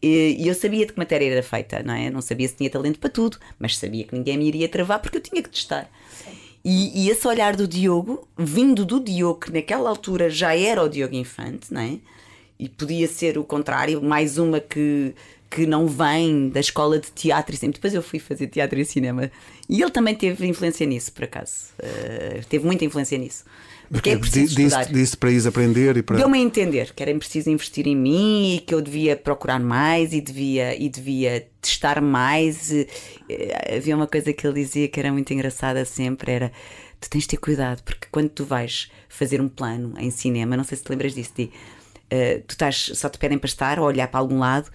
E, 0.00 0.36
e 0.38 0.48
eu 0.48 0.54
sabia 0.54 0.86
de 0.86 0.92
que 0.92 0.98
matéria 0.98 1.26
era 1.26 1.42
feita, 1.42 1.82
não 1.82 1.94
é? 1.94 2.10
não 2.10 2.20
sabia 2.20 2.46
se 2.46 2.54
tinha 2.54 2.68
talento 2.68 2.98
para 2.98 3.08
tudo, 3.08 3.38
mas 3.58 3.78
sabia 3.78 4.04
que 4.04 4.14
ninguém 4.14 4.36
me 4.36 4.46
iria 4.46 4.68
travar 4.68 5.00
porque 5.00 5.16
eu 5.16 5.22
tinha 5.22 5.42
que 5.42 5.48
testar. 5.48 5.90
E, 6.64 7.04
e, 7.04 7.10
esse 7.10 7.28
olhar 7.28 7.54
do 7.54 7.68
Diogo, 7.68 8.26
vindo 8.38 8.86
do 8.86 8.98
Diogo, 8.98 9.40
que 9.40 9.52
naquela 9.52 9.90
altura 9.90 10.30
já 10.30 10.56
era 10.56 10.82
o 10.82 10.88
Diogo 10.88 11.14
Infante, 11.14 11.72
não 11.72 11.82
é? 11.82 11.98
E 12.58 12.70
podia 12.70 13.06
ser 13.06 13.36
o 13.36 13.44
contrário, 13.44 14.00
mais 14.02 14.38
uma 14.38 14.60
que, 14.60 15.14
que 15.50 15.66
não 15.66 15.86
vem 15.86 16.48
da 16.48 16.60
escola 16.60 16.98
de 16.98 17.10
teatro 17.10 17.54
e 17.54 17.58
sempre. 17.58 17.74
Depois 17.74 17.92
eu 17.92 18.02
fui 18.02 18.18
fazer 18.18 18.46
teatro 18.46 18.78
e 18.80 18.84
cinema. 18.84 19.30
E 19.68 19.82
ele 19.82 19.90
também 19.90 20.14
teve 20.14 20.46
influência 20.46 20.86
nisso, 20.86 21.12
por 21.12 21.24
acaso. 21.24 21.66
Uh, 21.78 22.44
teve 22.48 22.64
muita 22.64 22.84
influência 22.84 23.18
nisso. 23.18 23.44
Porque 23.94 24.10
é 24.10 24.18
preciso 24.18 24.56
disse, 24.56 24.92
disse 24.92 25.16
para 25.16 25.30
ir 25.30 25.46
aprender 25.46 25.96
e 25.96 26.02
para. 26.02 26.16
Deu-me 26.16 26.36
a 26.36 26.40
entender 26.40 26.92
que 26.92 27.00
era 27.00 27.14
preciso 27.16 27.48
investir 27.48 27.86
em 27.86 27.94
mim 27.94 28.56
e 28.56 28.58
que 28.58 28.74
eu 28.74 28.82
devia 28.82 29.16
procurar 29.16 29.60
mais 29.60 30.12
e 30.12 30.20
devia, 30.20 30.74
e 30.74 30.88
devia 30.88 31.46
testar 31.62 32.00
mais. 32.02 32.72
Eh, 32.72 33.76
havia 33.76 33.94
uma 33.94 34.08
coisa 34.08 34.32
que 34.32 34.44
ele 34.44 34.64
dizia 34.64 34.88
que 34.88 34.98
era 34.98 35.12
muito 35.12 35.32
engraçada 35.32 35.84
sempre: 35.84 36.32
era 36.32 36.52
tu 37.00 37.08
tens 37.08 37.22
de 37.22 37.28
ter 37.28 37.36
cuidado, 37.36 37.82
porque 37.84 38.08
quando 38.10 38.30
tu 38.30 38.44
vais 38.44 38.90
fazer 39.08 39.40
um 39.40 39.48
plano 39.48 39.94
em 39.96 40.10
cinema, 40.10 40.56
não 40.56 40.64
sei 40.64 40.76
se 40.76 40.82
te 40.82 40.90
lembras 40.90 41.14
disso, 41.14 41.32
de, 41.36 41.44
uh, 41.44 42.42
tu 42.48 42.50
estás, 42.50 42.90
só 42.94 43.08
te 43.08 43.18
pedem 43.18 43.38
para 43.38 43.46
estar 43.46 43.78
ou 43.78 43.86
olhar 43.86 44.08
para 44.08 44.18
algum 44.18 44.40
lado 44.40 44.70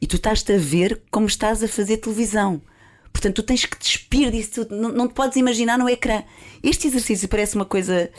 e 0.00 0.06
tu 0.06 0.16
estás-te 0.16 0.52
a 0.52 0.58
ver 0.58 1.00
como 1.12 1.26
estás 1.26 1.62
a 1.62 1.68
fazer 1.68 1.98
televisão. 1.98 2.60
Portanto, 3.12 3.36
tu 3.36 3.42
tens 3.44 3.64
que 3.64 3.78
despir 3.78 4.32
disso, 4.32 4.66
não, 4.68 4.90
não 4.90 5.06
te 5.06 5.14
podes 5.14 5.36
imaginar 5.36 5.78
no 5.78 5.88
ecrã. 5.88 6.24
Este 6.62 6.88
exercício 6.88 7.28
parece 7.28 7.54
uma 7.54 7.64
coisa 7.64 8.10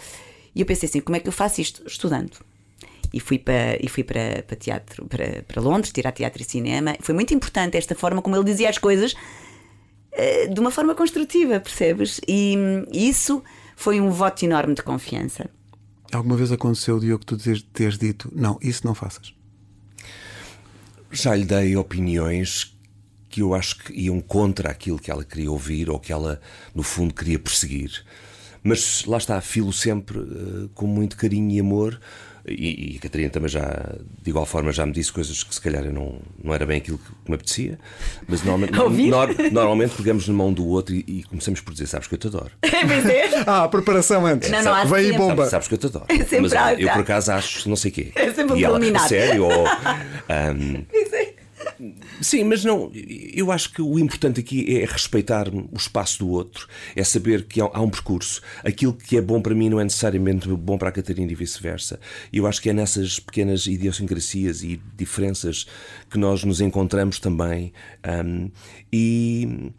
e 0.55 0.61
eu 0.61 0.65
pensei 0.65 0.87
assim: 0.87 1.01
como 1.01 1.15
é 1.15 1.19
que 1.19 1.27
eu 1.27 1.33
faço 1.33 1.61
isto? 1.61 1.83
Estudando. 1.85 2.37
E 3.13 3.19
fui 3.19 3.37
para, 3.37 3.77
e 3.79 3.87
fui 3.87 4.03
para, 4.03 4.43
para 4.47 4.55
teatro, 4.55 5.05
para, 5.05 5.43
para 5.43 5.61
Londres, 5.61 5.91
tirar 5.91 6.11
teatro 6.11 6.41
e 6.41 6.45
cinema. 6.45 6.95
Foi 7.01 7.13
muito 7.13 7.33
importante 7.33 7.77
esta 7.77 7.93
forma 7.95 8.21
como 8.21 8.35
ele 8.35 8.43
dizia 8.43 8.69
as 8.69 8.77
coisas 8.77 9.15
eh, 10.11 10.47
de 10.47 10.59
uma 10.59 10.71
forma 10.71 10.95
construtiva, 10.95 11.59
percebes? 11.59 12.19
E 12.27 12.55
isso 12.91 13.43
foi 13.75 13.99
um 13.99 14.09
voto 14.09 14.43
enorme 14.43 14.73
de 14.73 14.81
confiança. 14.81 15.49
Alguma 16.11 16.37
vez 16.37 16.51
aconteceu, 16.51 16.99
Diogo, 16.99 17.25
que 17.25 17.35
tu 17.35 17.37
teres 17.73 17.97
dito: 17.97 18.31
não, 18.33 18.57
isso 18.61 18.85
não 18.85 18.95
faças? 18.95 19.33
Já 21.11 21.35
lhe 21.35 21.45
dei 21.45 21.75
opiniões 21.75 22.75
que 23.29 23.41
eu 23.41 23.53
acho 23.53 23.79
que 23.79 23.93
iam 23.93 24.21
contra 24.21 24.69
aquilo 24.69 24.97
que 24.97 25.11
ela 25.11 25.23
queria 25.23 25.51
ouvir 25.51 25.89
ou 25.89 25.99
que 25.99 26.11
ela, 26.11 26.39
no 26.73 26.83
fundo, 26.83 27.13
queria 27.13 27.37
perseguir. 27.37 28.05
Mas 28.67 29.05
lá 29.05 29.17
está, 29.17 29.39
filo 29.41 29.71
sempre 29.71 30.17
uh, 30.17 30.69
com 30.73 30.87
muito 30.87 31.15
carinho 31.15 31.51
e 31.51 31.59
amor, 31.59 31.99
E, 32.47 32.93
e 32.93 32.97
a 32.97 33.01
Catarina 33.01 33.29
também 33.31 33.49
já, 33.49 33.95
de 34.21 34.29
igual 34.29 34.45
forma, 34.45 34.71
já 34.71 34.85
me 34.85 34.91
disse 34.91 35.11
coisas 35.11 35.43
que 35.43 35.53
se 35.55 35.59
calhar 35.61 35.83
eu 35.83 35.91
não, 35.93 36.19
não 36.43 36.53
era 36.53 36.63
bem 36.65 36.77
aquilo 36.77 36.99
que 36.99 37.11
me 37.29 37.33
apetecia. 37.35 37.79
Mas 38.27 38.43
normalmente, 38.43 38.77
normalmente 39.51 39.95
pegamos 39.95 40.27
na 40.27 40.33
mão 40.33 40.53
do 40.53 40.67
outro 40.67 40.93
e, 40.93 41.03
e 41.07 41.23
começamos 41.23 41.59
por 41.61 41.73
dizer: 41.73 41.87
Sabes 41.87 42.07
que 42.07 42.13
eu 42.15 42.19
te 42.19 42.27
adoro. 42.27 42.51
É. 42.65 43.43
Ah, 43.47 43.67
preparação 43.67 44.25
antes. 44.25 44.49
Não, 44.49 44.63
não, 44.63 44.73
há 44.73 44.83
Vem 44.85 45.05
sempre. 45.05 45.17
bomba. 45.17 45.35
Sabes, 45.47 45.51
sabes 45.51 45.67
que 45.67 45.73
eu 45.73 45.77
te 45.77 45.85
adoro. 45.87 46.05
É 46.09 46.39
Mas 46.41 46.53
a- 46.53 46.73
eu 46.73 46.89
por 46.91 47.01
acaso 47.01 47.31
acho 47.31 47.67
não 47.69 47.75
sei 47.75 47.91
quê. 47.91 48.11
É 48.15 48.31
sempre 48.33 48.53
um 48.53 48.57
e 48.57 48.63
ela, 48.63 48.79
sério? 49.07 49.45
Ou, 49.45 49.65
ahm, 50.29 50.83
Sim, 52.21 52.43
mas 52.45 52.63
não, 52.63 52.91
eu 52.93 53.51
acho 53.51 53.71
que 53.71 53.81
o 53.81 53.99
importante 53.99 54.39
aqui 54.39 54.77
é 54.77 54.85
respeitar 54.85 55.47
o 55.49 55.75
espaço 55.75 56.19
do 56.19 56.29
outro, 56.29 56.67
é 56.95 57.03
saber 57.03 57.45
que 57.45 57.59
há 57.61 57.81
um 57.81 57.89
percurso. 57.89 58.41
Aquilo 58.63 58.93
que 58.93 59.17
é 59.17 59.21
bom 59.21 59.41
para 59.41 59.53
mim 59.53 59.69
não 59.69 59.79
é 59.79 59.83
necessariamente 59.83 60.47
bom 60.47 60.77
para 60.77 60.89
a 60.89 60.91
Catarina 60.91 61.31
e 61.31 61.35
vice-versa. 61.35 61.99
E 62.31 62.37
eu 62.37 62.47
acho 62.47 62.61
que 62.61 62.69
é 62.69 62.73
nessas 62.73 63.19
pequenas 63.19 63.67
idiosincrasias 63.67 64.63
e 64.63 64.79
diferenças 64.95 65.65
que 66.09 66.17
nós 66.17 66.43
nos 66.43 66.61
encontramos 66.61 67.19
também. 67.19 67.73
hum, 68.25 68.49
e, 68.91 69.71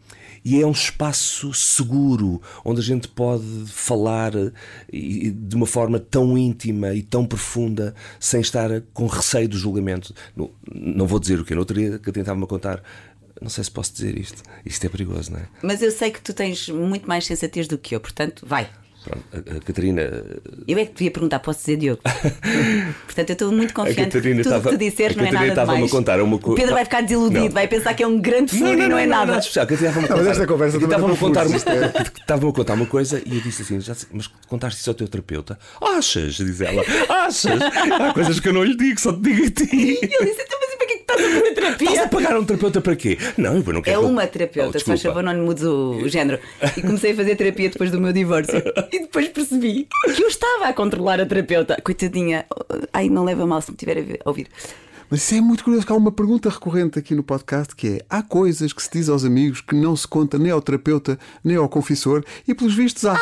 e 0.49 0.61
é 0.61 0.65
um 0.65 0.71
espaço 0.71 1.53
seguro 1.53 2.41
onde 2.63 2.79
a 2.79 2.83
gente 2.83 3.07
pode 3.09 3.43
falar 3.67 4.31
e- 4.91 5.27
e 5.27 5.29
de 5.31 5.55
uma 5.55 5.65
forma 5.65 5.99
tão 5.99 6.37
íntima 6.37 6.93
e 6.93 7.01
tão 7.03 7.25
profunda 7.25 7.93
sem 8.19 8.39
estar 8.39 8.69
com 8.93 9.07
receio 9.07 9.49
do 9.49 9.57
julgamento. 9.57 10.13
Não, 10.35 11.05
vou 11.05 11.19
dizer 11.19 11.39
o 11.39 11.43
que 11.45 11.53
no 11.53 11.65
dia 11.65 11.99
que 11.99 12.11
tentava-me 12.11 12.47
contar. 12.47 12.81
Não 13.41 13.49
sei 13.49 13.63
se 13.65 13.71
posso 13.71 13.93
dizer 13.93 14.17
isto. 14.17 14.41
Isto 14.65 14.85
é 14.85 14.89
perigoso, 14.89 15.31
não 15.33 15.39
é? 15.39 15.47
Mas 15.61 15.81
eu 15.81 15.91
sei 15.91 16.11
que 16.11 16.21
tu 16.21 16.33
tens 16.33 16.69
muito 16.69 17.07
mais 17.07 17.25
sensatez 17.25 17.67
do 17.67 17.77
que 17.77 17.93
eu, 17.95 17.99
portanto, 17.99 18.45
vai. 18.47 18.69
Pronto, 19.07 19.23
a, 19.33 19.57
a 19.57 19.59
Catarina. 19.61 20.01
Eu 20.67 20.77
é 20.77 20.85
que 20.85 20.91
te 20.91 20.97
devia 20.97 21.11
perguntar, 21.11 21.39
posso 21.39 21.59
dizer 21.59 21.77
Diogo? 21.77 22.01
Portanto, 23.05 23.29
eu 23.29 23.33
estou 23.33 23.51
muito 23.51 23.73
confiante. 23.73 24.03
Catarina 24.11 24.43
Tudo 24.43 24.53
o 24.53 24.57
estava- 24.57 24.69
que 24.71 24.75
tu 24.77 24.79
disseres 24.79 25.17
a 25.17 25.21
não 25.21 25.27
é 25.27 25.31
Catarina 25.31 25.55
nada 25.55 25.71
demais. 25.73 25.91
a 25.91 25.95
contar 25.95 26.21
uma 26.21 26.35
O 26.35 26.39
co- 26.39 26.55
Pedro 26.55 26.73
vai 26.73 26.83
ficar 26.85 27.01
desiludido, 27.01 27.43
Não. 27.45 27.51
vai 27.51 27.67
pensar 27.67 27.93
que 27.93 28.03
é 28.03 28.07
um 28.07 28.19
grande 28.19 28.57
furo 28.57 28.73
e 28.73 28.87
não, 28.87 28.97
é 28.97 29.05
nada. 29.05 29.37
especial. 29.37 29.63
A 29.63 29.67
Catarina 29.67 29.89
estava-me 29.89 30.05
a 30.05 30.09
Não, 30.09 30.17
mas 30.17 30.25
contar- 30.25 30.31
esta 30.41 30.47
conversa 30.53 30.79
também 30.79 30.87
estava-me 30.87 31.05
a 31.05 31.09
não 31.09 31.15
foi 31.15 31.27
contar, 31.29 31.45
é- 31.45 32.19
estava-me 32.19 32.49
a 32.49 32.53
contar 32.53 32.73
uma 32.73 32.85
coisa 32.85 33.21
e 33.25 33.35
eu 33.35 33.41
disse 33.41 33.61
assim: 33.61 33.79
já 33.79 33.93
sei, 33.95 34.09
mas 34.11 34.27
contaste 34.47 34.79
isso 34.81 34.89
ao 34.89 34.93
teu 34.93 35.07
terapeuta? 35.07 35.57
Achas? 35.81 36.35
Diz 36.35 36.61
ela: 36.61 36.83
Achas? 37.09 37.61
Há 37.61 38.13
coisas 38.13 38.39
que 38.39 38.47
eu 38.49 38.53
não 38.53 38.63
lhe 38.63 38.75
digo, 38.75 38.99
só 38.99 39.13
te 39.13 39.21
digo 39.21 39.45
a 39.45 39.49
ti. 39.51 39.67
E 39.73 39.99
ele 40.03 40.25
disse: 40.25 40.41
então, 40.41 40.59
mas 40.61 40.73
é 41.09 41.13
estás 41.13 41.21
a 41.21 41.33
fazer 41.33 41.47
Estás 41.47 41.73
a 41.73 41.77
terapia? 41.77 42.07
pagar 42.09 42.37
um 42.39 42.45
terapeuta 42.45 42.81
para 42.81 42.95
quê? 42.95 43.17
Não, 43.37 43.55
eu 43.57 43.63
não 43.73 43.79
É 43.79 43.83
quero. 43.83 44.01
uma 44.05 44.23
Oh, 44.23 44.27
terapeuta, 44.27 44.79
se 44.79 44.85
faz 44.85 45.01
favor, 45.01 45.23
não 45.23 45.33
lhe 45.33 45.39
mudes 45.41 45.63
o, 45.63 46.07
género. 46.07 46.39
E 46.75 46.81
comecei 46.81 47.11
a 47.11 47.15
fazer 47.15 47.35
terapia 47.35 47.69
depois 47.69 47.91
do 47.91 47.99
meu 48.01 48.13
divórcio. 48.13 48.61
E 48.91 48.99
depois 48.99 49.27
percebi 49.29 49.87
que 50.15 50.23
eu 50.23 50.27
estava 50.27 50.65
a 50.67 50.73
controlar 50.73 51.19
a 51.19 51.25
terapeuta. 51.25 51.77
Coitadinha, 51.83 52.45
ai, 52.93 53.09
não 53.09 53.23
leva 53.23 53.45
mal 53.45 53.61
se 53.61 53.69
me 53.71 53.75
estiver 53.75 54.19
a 54.23 54.29
ouvir. 54.29 54.47
Mas 55.09 55.21
isso 55.21 55.35
é 55.35 55.41
muito 55.41 55.63
curioso, 55.63 55.85
que 55.85 55.91
há 55.93 55.95
uma 55.95 56.11
pergunta 56.11 56.49
recorrente 56.49 56.99
aqui 56.99 57.15
no 57.15 57.23
podcast 57.23 57.73
que 57.75 57.87
é: 57.87 58.01
há 58.09 58.21
coisas 58.21 58.73
que 58.73 58.83
se 58.83 58.89
diz 58.91 59.07
aos 59.07 59.23
amigos 59.23 59.61
que 59.61 59.73
não 59.73 59.95
se 59.95 60.05
conta 60.05 60.37
nem 60.37 60.51
ao 60.51 60.61
terapeuta 60.61 61.17
nem 61.43 61.55
ao 61.55 61.69
confessor, 61.69 62.25
e 62.45 62.53
pelos 62.53 62.75
vistos 62.75 63.05
há. 63.05 63.17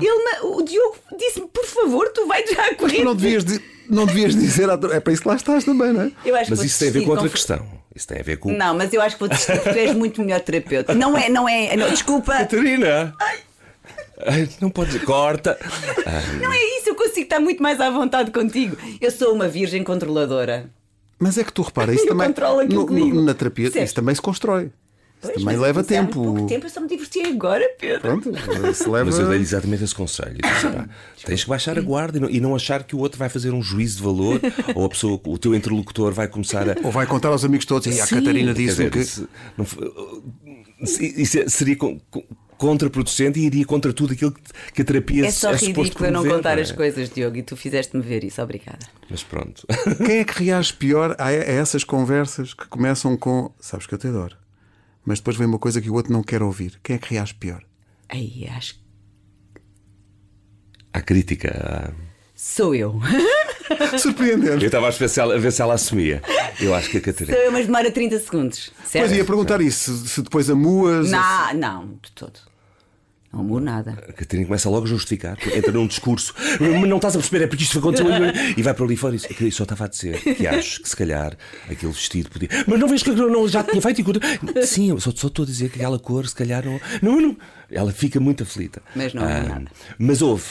Ele, 0.00 0.24
na- 0.24 0.44
o 0.46 0.62
Diogo 0.62 0.96
disse-me: 1.18 1.48
por 1.48 1.64
favor, 1.64 2.08
tu 2.10 2.26
vais 2.28 2.48
já 2.48 2.66
a 2.66 2.74
correr. 2.76 2.98
Tu 2.98 3.04
não 3.04 3.16
devias, 3.16 3.44
di- 3.44 3.60
não 3.88 4.06
devias 4.06 4.34
dizer. 4.34 4.68
à- 4.70 4.78
É 4.92 5.00
para 5.00 5.12
isso 5.12 5.22
que 5.22 5.28
lá 5.28 5.36
estás 5.36 5.64
também, 5.64 5.92
não 5.92 6.02
é? 6.02 6.12
Eu 6.24 6.34
acho 6.36 6.44
que 6.46 6.50
Mas 6.56 6.64
isso 6.64 6.78
tem 6.78 6.88
a 6.88 6.92
ver 6.92 7.00
com 7.02 7.10
outra 7.10 7.24
conf- 7.24 7.32
questão. 7.32 7.66
Isso 7.94 8.08
tem 8.08 8.18
a 8.18 8.22
ver 8.22 8.36
com. 8.38 8.52
Não, 8.52 8.74
mas 8.76 8.92
eu 8.92 9.00
acho 9.00 9.16
que 9.16 9.20
vou 9.20 9.28
desistir 9.28 9.52
porque 9.54 9.70
tu 9.72 9.78
és 9.78 9.94
muito 9.94 10.20
melhor 10.22 10.40
terapeuta. 10.40 10.94
Não 10.94 11.16
é, 11.16 11.28
não 11.28 11.48
é. 11.48 11.76
Não, 11.76 11.88
desculpa. 11.90 12.32
Catarina! 12.38 13.14
Ai, 14.26 14.48
Não 14.60 14.70
pode 14.70 14.92
dizer, 14.92 15.04
corta. 15.04 15.58
Ah, 16.06 16.22
Não 16.40 16.52
é 16.52 16.78
isso, 16.78 16.88
eu 16.88 16.94
consigo 16.94 17.20
estar 17.22 17.40
muito 17.40 17.62
mais 17.62 17.80
à 17.80 17.90
vontade 17.90 18.30
contigo. 18.30 18.76
Eu 19.00 19.10
sou 19.10 19.32
uma 19.34 19.48
virgem 19.48 19.82
controladora. 19.84 20.70
Mas 21.18 21.36
é 21.38 21.44
que 21.44 21.52
tu 21.52 21.62
repara, 21.62 21.92
isso 21.94 22.04
Eu 22.04 22.08
também. 22.08 22.28
no- 22.68 22.86
no- 22.86 23.22
na 23.24 23.34
terapia, 23.34 23.64
Percebes? 23.66 23.88
isso 23.90 23.94
também 23.94 24.14
se 24.14 24.22
constrói. 24.22 24.70
Isso 25.24 25.32
Pois, 25.32 25.42
também 25.44 25.56
mas 25.56 25.58
leva 25.66 25.82
tempo. 25.84 26.22
pouco 26.22 26.46
tempo, 26.46 26.66
eu 26.66 26.70
só 26.70 26.80
me 26.80 26.88
diverti 26.88 27.20
agora, 27.22 27.68
Pedro. 27.80 28.00
Pronto, 28.00 28.30
isso 28.70 28.90
leva. 28.90 29.06
Mas 29.06 29.18
eu 29.18 29.28
dei-lhe 29.28 29.42
exatamente 29.42 29.84
esse 29.84 29.94
conselho. 29.94 30.36
Disse, 30.42 30.66
pá, 30.68 30.88
tens 31.24 31.42
que 31.44 31.48
baixar 31.50 31.78
a 31.78 31.82
guarda 31.82 32.18
e 32.18 32.20
não, 32.20 32.30
e 32.30 32.40
não 32.40 32.54
achar 32.54 32.82
que 32.84 32.94
o 32.94 32.98
outro 32.98 33.18
vai 33.18 33.28
fazer 33.28 33.50
um 33.52 33.62
juízo 33.62 33.96
de 33.98 34.02
valor 34.02 34.40
ou 34.74 34.84
a 34.84 34.88
pessoa, 34.88 35.20
o 35.26 35.38
teu 35.38 35.54
interlocutor 35.54 36.12
vai 36.12 36.28
começar 36.28 36.68
a. 36.68 36.74
Ou 36.84 36.90
vai 36.90 37.06
contar 37.06 37.28
aos 37.28 37.44
amigos 37.44 37.64
todos 37.66 37.86
e 37.86 38.00
a 38.00 38.06
Catarina 38.06 38.52
dizer, 38.54 38.90
que. 38.90 38.98
Isso, 39.00 39.28
não 39.56 39.66
isso 40.82 41.38
é- 41.40 41.48
seria 41.48 41.76
con- 41.76 41.98
con- 42.10 42.24
contraproducente 42.56 43.38
e 43.40 43.46
iria 43.46 43.64
contra 43.64 43.92
tudo 43.92 44.12
aquilo 44.12 44.32
que, 44.72 44.82
a 44.82 44.84
terapia 44.84 45.26
É 45.26 45.30
só 45.30 45.52
é 45.52 45.56
ridículo 45.56 46.06
eu 46.06 46.12
não 46.12 46.24
contar 46.26 46.58
é? 46.58 46.62
as 46.62 46.70
coisas, 46.70 47.10
Diogo, 47.10 47.36
e 47.36 47.42
tu 47.42 47.56
fizeste-me 47.56 48.02
ver 48.02 48.22
isso. 48.24 48.40
Obrigada. 48.40 48.78
Mas 49.10 49.22
pronto. 49.22 49.66
Quem 50.06 50.18
é 50.18 50.24
que 50.24 50.44
reage 50.44 50.72
pior 50.72 51.14
a, 51.18 51.26
a 51.26 51.32
essas 51.32 51.82
conversas 51.84 52.54
que 52.54 52.66
começam 52.68 53.16
com 53.16 53.50
sabes 53.60 53.86
que 53.86 53.94
eu 53.94 53.98
te 53.98 54.06
adoro, 54.06 54.36
mas 55.04 55.18
depois 55.18 55.36
vem 55.36 55.46
uma 55.46 55.58
coisa 55.58 55.80
que 55.80 55.90
o 55.90 55.94
outro 55.94 56.12
não 56.12 56.22
quer 56.22 56.42
ouvir? 56.42 56.78
Quem 56.82 56.96
é 56.96 56.98
que 56.98 57.14
reage 57.14 57.34
pior? 57.34 57.62
Aí, 58.08 58.46
acho 58.56 58.74
que 58.74 58.84
Há 60.92 61.00
crítica. 61.00 61.92
sou 62.34 62.74
eu. 62.74 63.00
Eu 63.92 63.98
Surpreendente. 63.98 64.66
estava 64.66 64.88
a 64.88 64.90
ver 64.90 65.08
se 65.08 65.18
ela, 65.18 65.34
a 65.34 65.38
ver 65.38 65.50
se 65.50 65.62
ela 65.62 65.72
assumia. 65.74 66.22
Eu 66.60 66.74
acho 66.74 66.90
que 66.90 66.98
a 66.98 67.00
Catarina. 67.00 67.34
Sou 67.34 67.46
eu, 67.46 67.50
mas 67.50 67.64
demora 67.64 67.90
30 67.90 68.18
segundos. 68.20 68.70
Certo? 68.84 69.06
Pois 69.06 69.12
ia 69.16 69.24
perguntar 69.24 69.60
isso, 69.62 69.96
se, 69.96 70.08
se 70.08 70.22
depois 70.22 70.50
amuas. 70.50 71.10
Não, 71.10 71.54
não, 71.54 71.86
de 72.02 72.12
todo. 72.12 72.38
Não 73.34 73.40
amo 73.40 73.58
nada. 73.58 73.98
A 74.08 74.12
Catarina 74.12 74.46
começa 74.46 74.70
logo 74.70 74.84
a 74.86 74.88
justificar, 74.88 75.36
entra 75.52 75.72
num 75.72 75.88
discurso, 75.88 76.32
não 76.60 76.96
estás 76.96 77.16
a 77.16 77.18
perceber, 77.18 77.44
é 77.44 77.46
porque 77.48 77.64
isto 77.64 77.80
aconteceu 77.80 78.06
e 78.56 78.62
vai 78.62 78.72
para 78.72 78.84
ali 78.84 78.96
fora. 78.96 79.16
e 79.16 79.50
só 79.50 79.64
estava 79.64 79.86
a 79.86 79.88
dizer 79.88 80.22
que 80.36 80.46
acho 80.46 80.80
que 80.80 80.88
se 80.88 80.96
calhar 80.96 81.36
aquele 81.68 81.92
vestido 81.92 82.30
podia. 82.30 82.48
Mas 82.64 82.78
não 82.78 82.86
vês 82.86 83.02
que 83.02 83.10
não, 83.10 83.48
já 83.48 83.64
tinha 83.64 83.82
feito 83.82 84.00
e 84.00 84.66
Sim, 84.66 84.90
eu 84.90 85.00
só, 85.00 85.10
só 85.10 85.26
estou 85.26 85.42
a 85.42 85.46
dizer 85.46 85.68
que 85.68 85.80
aquela 85.80 85.98
cor, 85.98 86.28
se 86.28 86.34
calhar 86.34 86.64
não. 86.64 86.80
Não, 87.02 87.20
não. 87.20 87.36
Ela 87.70 87.90
fica 87.92 88.20
muito 88.20 88.44
aflita. 88.44 88.80
Mas 88.94 89.12
não 89.12 89.28
é 89.28 89.42
nada. 89.42 89.66
Mas 89.98 90.22
houve. 90.22 90.44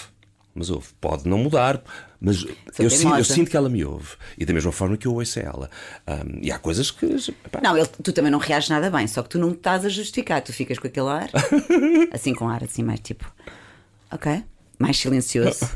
Mas 0.56 0.70
houve. 0.70 0.88
Pode 1.02 1.28
não 1.28 1.38
mudar, 1.40 1.82
mas 2.22 2.46
eu 2.78 2.90
sinto, 2.90 3.16
eu 3.18 3.24
sinto 3.26 3.50
que 3.50 3.58
ela 3.58 3.70
me 3.70 3.84
ouve. 3.84 4.10
E 4.38 4.46
da 4.46 4.54
mesma 4.54 4.72
forma 4.72 4.96
que 4.98 5.08
eu 5.08 5.14
ouço 5.16 5.40
a 5.40 5.42
ela. 5.42 5.70
Ahm, 6.06 6.40
e 6.42 6.52
há 6.52 6.60
coisas 6.60 6.92
que. 6.92 7.08
pá, 7.52 7.60
Não, 7.64 7.76
ele- 7.76 7.88
tu 8.04 8.14
também 8.14 8.32
não 8.32 8.38
reages 8.40 8.70
nada 8.70 8.90
bem, 8.92 9.08
só 9.08 9.24
que 9.24 9.30
tu 9.30 9.40
não 9.40 9.52
estás 9.52 9.84
a 9.84 9.90
justificar, 9.90 10.42
tu 10.44 10.54
ficas 10.54 10.78
com 10.78 10.86
aquele 10.88 11.10
ar, 11.10 11.30
assim 12.14 12.34
com 12.36 12.48
ar 12.48 12.64
assim 12.64 12.84
mais 12.84 13.00
tipo, 13.00 13.26
ok, 14.12 14.44
mais 14.78 14.96
silencioso, 14.98 15.68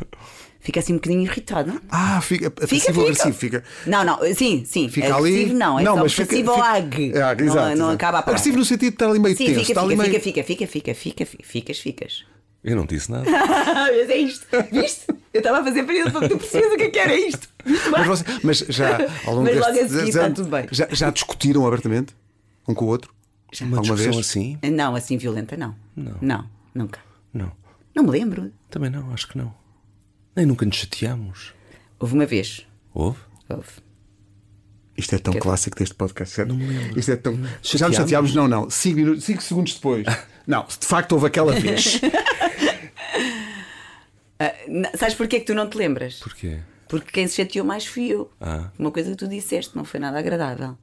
fica 0.59 0.79
assim 0.79 0.93
um 0.93 0.97
bocadinho 0.97 1.23
irritado. 1.23 1.73
não? 1.73 1.81
Ah, 1.89 2.21
fica, 2.21 2.51
Fica, 2.51 2.67
passivo 2.67 3.01
agressivo, 3.01 3.33
fica. 3.35 3.63
Não, 3.87 4.03
não, 4.03 4.19
sim, 4.35 4.63
sim. 4.63 4.89
Fica 4.89 5.15
agressivo 5.15 5.45
ali. 5.49 5.53
não, 5.55 5.79
é 5.79 5.85
só 5.85 6.23
passivo 6.23 6.51
ou 6.51 6.61
ag. 6.61 7.13
É, 7.15 7.21
ag, 7.23 7.41
não, 7.43 7.47
exato, 7.51 7.67
não 7.69 7.73
exato. 7.73 7.91
acaba 7.93 8.19
a 8.19 8.21
palavra. 8.21 8.31
Agressivo 8.33 8.57
no 8.59 8.65
sentido 8.65 8.89
de 8.89 8.95
estar 8.95 9.09
ali 9.09 9.17
meio 9.19 9.35
Sim, 9.35 9.45
tenso. 9.47 9.59
fica, 9.61 9.67
fica, 9.67 9.81
ali 9.81 9.95
fica, 9.95 10.03
meio... 10.09 10.21
fica, 10.21 10.43
fica, 10.43 10.67
fica, 10.67 10.93
fica, 10.93 11.25
fica, 11.25 11.43
ficas, 11.43 11.79
ficas. 11.79 12.25
Eu 12.63 12.75
não 12.75 12.85
disse 12.85 13.11
nada. 13.11 13.25
Mas 13.29 14.09
é 14.09 14.17
isto, 14.17 14.45
viste? 14.71 15.05
Eu 15.33 15.39
estava 15.39 15.59
a 15.59 15.63
fazer 15.63 15.83
para 15.83 15.95
ele 15.95 16.11
tu 16.11 16.37
percebas 16.37 16.73
o 16.73 16.77
que 16.77 16.83
é 16.83 16.89
que 16.89 16.99
era 16.99 17.15
isto. 17.15 17.47
Mas, 17.91 18.07
você- 18.07 18.23
mas 18.43 18.57
já 18.59 18.97
ao 19.27 19.35
longo 19.35 19.43
Mas 19.45 19.55
logo 19.55 19.69
a 19.69 19.73
seguir 19.73 19.89
10 19.93 20.07
está 20.09 20.29
tudo 20.31 20.49
bem. 20.49 20.67
Já, 20.71 20.87
já 20.91 21.09
discutiram 21.11 21.65
abertamente? 21.67 22.15
Um 22.67 22.73
com 22.73 22.85
o 22.85 22.87
outro? 22.87 23.13
Uma 23.61 23.77
Alguma 23.77 23.95
discussão 23.95 24.13
vez? 24.13 24.25
assim? 24.29 24.57
Não, 24.71 24.95
assim 24.95 25.17
violenta 25.17 25.55
não. 25.55 25.75
Não. 25.95 26.17
Não, 26.21 26.49
nunca. 26.73 26.99
Não. 27.33 27.51
Não 27.95 28.03
me 28.03 28.09
lembro. 28.11 28.51
Também 28.69 28.89
não, 28.89 29.13
acho 29.13 29.27
que 29.27 29.37
não. 29.37 29.53
Nem 30.35 30.45
nunca 30.45 30.65
nos 30.65 30.75
chateamos. 30.75 31.53
Houve 31.99 32.13
uma 32.15 32.25
vez. 32.25 32.65
Houve? 32.93 33.19
Houve. 33.49 33.67
Isto 34.97 35.15
é 35.15 35.17
tão 35.19 35.33
Que- 35.33 35.39
clássico 35.39 35.77
deste 35.77 35.93
podcast, 35.95 36.33
certo? 36.35 36.49
Não 36.49 36.55
me 36.57 36.65
lembro. 36.67 36.99
Isto 36.99 37.11
é 37.11 37.15
tão. 37.15 37.33
Já 37.35 37.39
nos 37.41 37.67
Chateámos? 37.69 37.95
chateámos? 37.97 38.35
Não, 38.35 38.47
não. 38.47 38.69
5 38.69 39.41
segundos 39.41 39.75
depois. 39.75 40.05
Não, 40.47 40.65
de 40.65 40.87
facto 40.87 41.11
houve 41.11 41.27
aquela 41.27 41.51
vez. 41.53 41.99
N- 44.67 44.89
sabes 44.95 45.15
porquê 45.15 45.39
que 45.39 45.45
tu 45.45 45.53
não 45.53 45.69
te 45.69 45.77
lembras? 45.77 46.15
Porquê? 46.19 46.59
Porque 46.87 47.11
quem 47.11 47.27
se 47.27 47.35
chateou 47.35 47.65
mais 47.65 47.85
fui 47.85 48.07
eu. 48.07 48.31
Ah. 48.39 48.69
Uma 48.79 48.91
coisa 48.91 49.09
que 49.11 49.17
tu 49.17 49.27
disseste 49.27 49.75
não 49.75 49.83
foi 49.83 49.99
nada 49.99 50.17
agradável. 50.19 50.77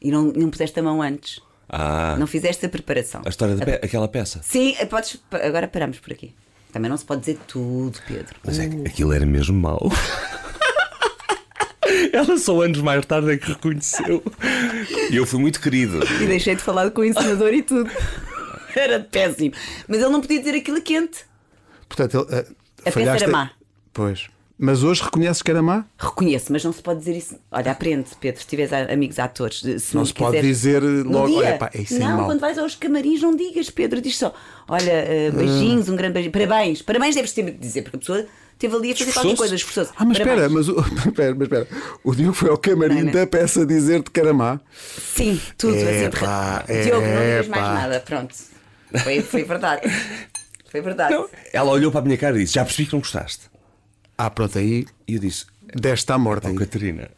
E 0.00 0.10
não, 0.10 0.32
não 0.34 0.48
puseste 0.48 0.78
a 0.80 0.82
mão 0.82 1.02
antes. 1.02 1.40
Ah, 1.68 2.16
Não 2.18 2.26
fizeste 2.26 2.64
a 2.66 2.68
preparação. 2.68 3.22
a 3.24 3.28
história 3.28 3.54
daquela 3.54 4.08
peça. 4.08 4.40
Sim, 4.42 4.74
eh, 4.78 4.86
podes. 4.86 5.22
Agora 5.30 5.68
paramos 5.68 6.00
por 6.00 6.12
aqui. 6.12 6.34
Também 6.72 6.88
não 6.90 6.96
se 6.96 7.04
pode 7.04 7.20
dizer 7.20 7.38
tudo, 7.46 7.96
Pedro. 8.08 8.34
Mas 8.44 8.58
é 8.58 8.68
que 8.68 8.88
aquilo 8.88 9.12
era 9.12 9.24
mesmo 9.26 9.56
mau. 9.60 9.92
Ela 12.12 12.38
só 12.38 12.60
anos 12.62 12.80
mais 12.80 13.04
tarde 13.06 13.32
é 13.32 13.36
que 13.36 13.48
reconheceu. 13.52 14.22
E 15.10 15.16
eu 15.16 15.26
fui 15.26 15.40
muito 15.40 15.60
querido. 15.60 16.00
E 16.22 16.26
deixei 16.26 16.54
de 16.54 16.62
falar 16.62 16.90
com 16.92 17.00
o 17.02 17.04
ensinador 17.04 17.52
e 17.52 17.62
tudo. 17.62 17.90
Era 18.76 19.00
péssimo. 19.00 19.52
Mas 19.88 19.98
ele 20.00 20.10
não 20.10 20.20
podia 20.20 20.38
dizer 20.38 20.54
aquilo 20.56 20.78
a 20.78 20.80
quente. 20.80 21.24
Portanto, 21.88 22.26
ele, 22.28 22.38
eh, 22.40 22.46
peça 22.84 22.90
falhaste- 22.98 23.22
era 23.24 23.32
má. 23.32 23.50
Pois. 23.92 24.28
Mas 24.62 24.82
hoje 24.82 25.02
reconheces 25.02 25.40
que 25.40 25.50
era 25.50 25.62
má? 25.62 25.86
Reconheço, 25.98 26.52
mas 26.52 26.62
não 26.62 26.70
se 26.70 26.82
pode 26.82 26.98
dizer 26.98 27.16
isso. 27.16 27.34
Olha, 27.50 27.72
aprende, 27.72 28.10
Pedro, 28.20 28.42
se 28.42 28.46
tiveres 28.46 28.70
a- 28.74 28.92
amigos 28.92 29.18
atores. 29.18 29.60
Se 29.82 29.96
Não 29.96 30.04
se 30.04 30.12
pode 30.12 30.36
quiseres- 30.36 30.46
dizer 30.58 30.82
logo, 30.82 31.34
olha, 31.38 31.56
pá, 31.56 31.70
isso 31.74 31.94
é 31.94 31.98
Não, 32.00 32.16
mau. 32.18 32.26
quando 32.26 32.40
vais 32.40 32.58
aos 32.58 32.74
camarins, 32.74 33.22
não 33.22 33.34
digas, 33.34 33.70
Pedro, 33.70 34.02
diz 34.02 34.18
só: 34.18 34.34
olha, 34.68 34.90
eh, 34.92 35.30
beijinhos, 35.30 35.88
um 35.88 35.96
grande 35.96 36.12
beijinho. 36.12 36.30
Parabéns, 36.32 36.82
parabéns, 36.82 37.14
deves 37.14 37.32
ter 37.32 37.42
de 37.44 37.52
dizer, 37.52 37.80
porque 37.82 37.96
a 37.96 38.00
pessoa 38.00 38.26
esteve 38.52 38.76
ali 38.76 38.92
a 38.92 38.96
fazer 38.96 39.12
qualquer 39.14 39.36
coisa, 39.36 39.54
esforçou-se. 39.54 39.92
Ah, 39.96 40.04
mas 40.04 40.18
espera, 40.18 40.48
mas, 40.50 40.68
o, 40.68 40.78
espera, 41.08 41.34
mas 41.34 41.42
espera. 41.44 41.68
O 42.04 42.14
Diogo 42.14 42.34
foi 42.34 42.50
ao 42.50 42.58
camarim 42.58 42.96
Não, 42.96 43.04
não. 43.04 43.12
da 43.12 43.26
peça 43.26 43.64
dizer-te 43.64 44.10
que 44.10 44.20
era 44.20 44.34
má. 44.34 44.60
Sim, 45.16 45.40
tudo 45.56 45.72
assim. 45.74 45.86
de 45.86 46.04
Epá, 46.16 46.58
repente. 46.66 46.82
Diogo, 46.84 47.00
não 47.06 47.16
digas 47.22 47.48
mais 47.48 47.62
nada, 47.62 48.00
pronto. 48.00 48.34
Foi, 49.02 49.22
foi 49.22 49.44
verdade. 49.44 49.82
Foi 50.70 50.80
verdade. 50.80 51.14
Não, 51.14 51.28
ela 51.52 51.70
olhou 51.70 51.90
para 51.90 52.00
a 52.00 52.04
minha 52.04 52.16
cara 52.16 52.36
e 52.36 52.40
disse: 52.40 52.54
Já 52.54 52.64
percebi 52.64 52.86
que 52.86 52.92
não 52.92 53.00
gostaste. 53.00 53.50
Ah, 54.16 54.30
pronto, 54.30 54.58
aí 54.58 54.86
E 55.06 55.14
eu 55.14 55.20
disse: 55.20 55.46
deste 55.74 56.10
à 56.12 56.18
morte. 56.18 56.46
Oh, 56.46 56.50
aí. 56.50 56.56
Catarina. 56.56 57.10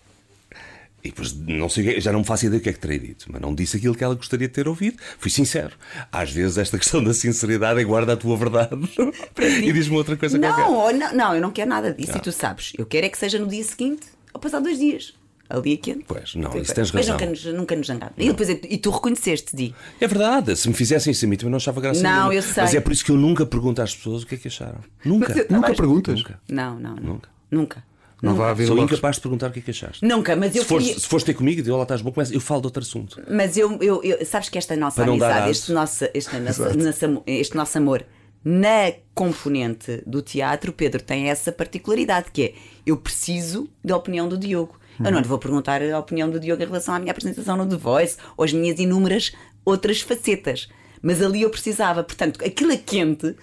E 1.04 1.08
depois 1.08 1.34
não 1.34 1.68
sei, 1.68 2.00
já 2.00 2.12
não 2.12 2.20
me 2.20 2.24
faço 2.24 2.46
ideia 2.46 2.60
do 2.60 2.62
que 2.62 2.68
é 2.68 2.72
que 2.72 2.78
terei 2.78 2.98
dito, 2.98 3.26
mas 3.28 3.40
não 3.40 3.52
disse 3.52 3.76
aquilo 3.76 3.92
que 3.92 4.04
ela 4.04 4.14
gostaria 4.14 4.46
de 4.46 4.54
ter 4.54 4.68
ouvido. 4.68 4.98
Fui 5.18 5.30
sincero. 5.30 5.72
Às 6.12 6.30
vezes 6.30 6.58
esta 6.58 6.78
questão 6.78 7.02
da 7.02 7.12
sinceridade 7.12 7.80
é 7.80 7.84
guarda 7.84 8.12
a 8.12 8.16
tua 8.16 8.36
verdade 8.36 8.76
e 9.64 9.72
diz-me 9.72 9.96
outra 9.96 10.16
coisa 10.16 10.38
qualquer. 10.38 10.62
Não, 10.62 10.74
ou 10.74 10.92
não, 10.92 11.12
não, 11.12 11.34
eu 11.34 11.40
não 11.40 11.50
quero 11.50 11.68
nada 11.68 11.92
disso 11.92 12.16
e 12.16 12.20
tu 12.20 12.30
sabes. 12.30 12.72
Eu 12.78 12.86
quero 12.86 13.06
é 13.06 13.08
que 13.08 13.18
seja 13.18 13.36
no 13.40 13.48
dia 13.48 13.64
seguinte 13.64 14.06
ou 14.32 14.40
passar 14.40 14.60
dois 14.60 14.78
dias. 14.78 15.12
Ali 15.54 15.74
é 15.74 15.76
quente. 15.76 16.04
Pois, 16.08 16.34
não, 16.34 16.56
isso 16.56 16.74
tens 16.74 16.90
Mas 16.92 17.06
razão. 17.08 17.14
nunca 17.14 17.26
nos, 17.26 17.44
nunca 17.44 17.76
nos 17.76 17.86
zangaram. 17.86 18.14
E, 18.16 18.28
depois, 18.28 18.48
e 18.48 18.78
tu 18.78 18.90
reconheceste, 18.90 19.54
Di. 19.54 19.74
É 20.00 20.06
verdade, 20.06 20.56
se 20.56 20.68
me 20.68 20.74
fizessem 20.74 21.10
isso 21.12 21.24
a 21.24 21.28
mim 21.28 21.36
também 21.36 21.50
não 21.50 21.56
achava 21.58 21.80
graça 21.80 22.02
Não, 22.02 22.10
nenhuma. 22.10 22.34
eu 22.34 22.42
sei. 22.42 22.62
Mas 22.62 22.74
é 22.74 22.80
por 22.80 22.92
isso 22.92 23.04
que 23.04 23.10
eu 23.10 23.16
nunca 23.16 23.44
pergunto 23.44 23.82
às 23.82 23.94
pessoas 23.94 24.22
o 24.22 24.26
que 24.26 24.34
é 24.36 24.38
que 24.38 24.48
acharam. 24.48 24.78
Nunca. 25.04 25.28
Mas 25.28 25.36
eu- 25.38 25.46
Nunca 25.50 25.68
Mas- 25.68 25.76
perguntas. 25.76 26.18
Nunca. 26.18 26.40
Não, 26.48 26.78
não, 26.80 26.94
não. 26.96 27.02
Nunca. 27.02 27.28
Nunca. 27.50 27.84
Não 28.22 28.34
vai 28.36 28.50
haver 28.50 28.66
Sou 28.68 28.76
logo- 28.76 28.86
incapaz 28.86 29.16
de 29.16 29.22
perguntar 29.22 29.48
o 29.48 29.52
que 29.52 29.58
é 29.58 29.62
que 29.62 29.70
acharam. 29.72 29.94
Nunca, 30.00 30.36
mas 30.36 30.54
eu 30.54 30.62
Se 30.62 30.68
fores, 30.68 30.86
queria- 30.86 31.00
se 31.00 31.08
fores 31.08 31.24
ter 31.24 31.34
comigo 31.34 31.60
e 31.66 31.70
olá, 31.72 31.82
estás 31.82 32.00
bom, 32.02 32.12
começa, 32.12 32.32
eu 32.32 32.40
falo 32.40 32.60
de 32.60 32.66
outro 32.68 32.80
assunto. 32.80 33.20
Mas 33.28 33.56
eu, 33.56 33.76
eu, 33.82 34.00
eu- 34.04 34.24
sabes 34.24 34.48
que 34.48 34.56
esta 34.56 34.76
nossa 34.76 35.02
amizade, 35.02 35.50
este 35.50 35.72
nosso, 35.72 36.04
este, 36.14 36.36
nosso, 36.38 36.62
nosso- 36.78 37.22
este 37.26 37.56
nosso 37.56 37.76
amor 37.78 38.04
na 38.44 38.92
componente 39.14 40.02
do 40.06 40.22
teatro, 40.22 40.72
Pedro 40.72 41.02
tem 41.02 41.28
essa 41.30 41.50
particularidade 41.52 42.26
que 42.32 42.42
é 42.42 42.54
eu 42.86 42.96
preciso 42.96 43.68
da 43.84 43.96
opinião 43.96 44.28
do 44.28 44.36
Diogo. 44.38 44.78
Eu 44.98 45.10
não 45.10 45.20
lhe 45.20 45.28
vou 45.28 45.38
perguntar 45.38 45.82
a 45.82 45.98
opinião 45.98 46.28
do 46.30 46.38
Diogo 46.38 46.62
em 46.62 46.66
relação 46.66 46.94
à 46.94 46.98
minha 46.98 47.10
apresentação 47.12 47.56
no 47.56 47.66
The 47.66 47.76
Voice 47.76 48.16
ou 48.36 48.44
as 48.44 48.52
minhas 48.52 48.78
inúmeras 48.78 49.32
outras 49.64 50.00
facetas. 50.00 50.68
Mas 51.00 51.20
ali 51.22 51.42
eu 51.42 51.50
precisava, 51.50 52.02
portanto, 52.04 52.44
aquilo 52.44 52.72
é 52.72 52.76
quente. 52.76 53.34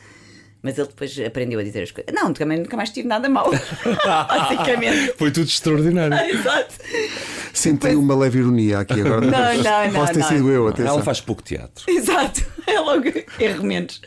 Mas 0.61 0.77
ele 0.77 0.87
depois 0.87 1.17
aprendeu 1.25 1.57
a 1.59 1.63
dizer 1.63 1.83
as 1.83 1.91
coisas. 1.91 2.13
Não, 2.13 2.33
também 2.33 2.59
nunca 2.59 2.75
mais 2.75 2.89
tive 2.89 3.07
nada 3.07 3.29
mal. 3.29 3.49
Basicamente. 4.05 5.13
Foi 5.17 5.31
tudo 5.31 5.47
extraordinário. 5.47 6.17
Exato. 6.35 6.75
Senti 7.53 7.95
uma 7.95 8.13
leve 8.15 8.39
ironia 8.39 8.79
aqui 8.79 8.99
agora. 8.99 9.21
Não, 9.21 9.31
não, 9.31 9.87
não, 9.87 9.93
Posso 9.93 10.13
ter 10.13 10.19
não. 10.19 10.27
sido 10.27 10.51
eu, 10.51 10.67
atenção. 10.67 10.95
Ela 10.95 11.03
faz 11.03 11.21
pouco 11.21 11.41
teatro. 11.41 11.85
Exato. 11.89 12.45
É 12.67 12.77
logo 12.77 13.05
erro 13.39 13.63
menos. 13.63 14.01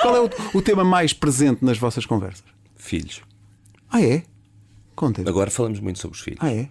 Qual 0.00 0.16
é 0.16 0.20
o, 0.20 0.30
o 0.54 0.62
tema 0.62 0.84
mais 0.84 1.12
presente 1.12 1.64
nas 1.64 1.78
vossas 1.78 2.06
conversas? 2.06 2.44
Filhos. 2.76 3.20
Ah, 3.90 4.00
é? 4.00 4.22
Conta. 4.98 5.22
Agora 5.28 5.50
falamos 5.50 5.78
muito 5.80 5.98
sobre 6.00 6.16
os 6.16 6.22
filhos. 6.22 6.40
Ah, 6.42 6.52
é? 6.52 6.68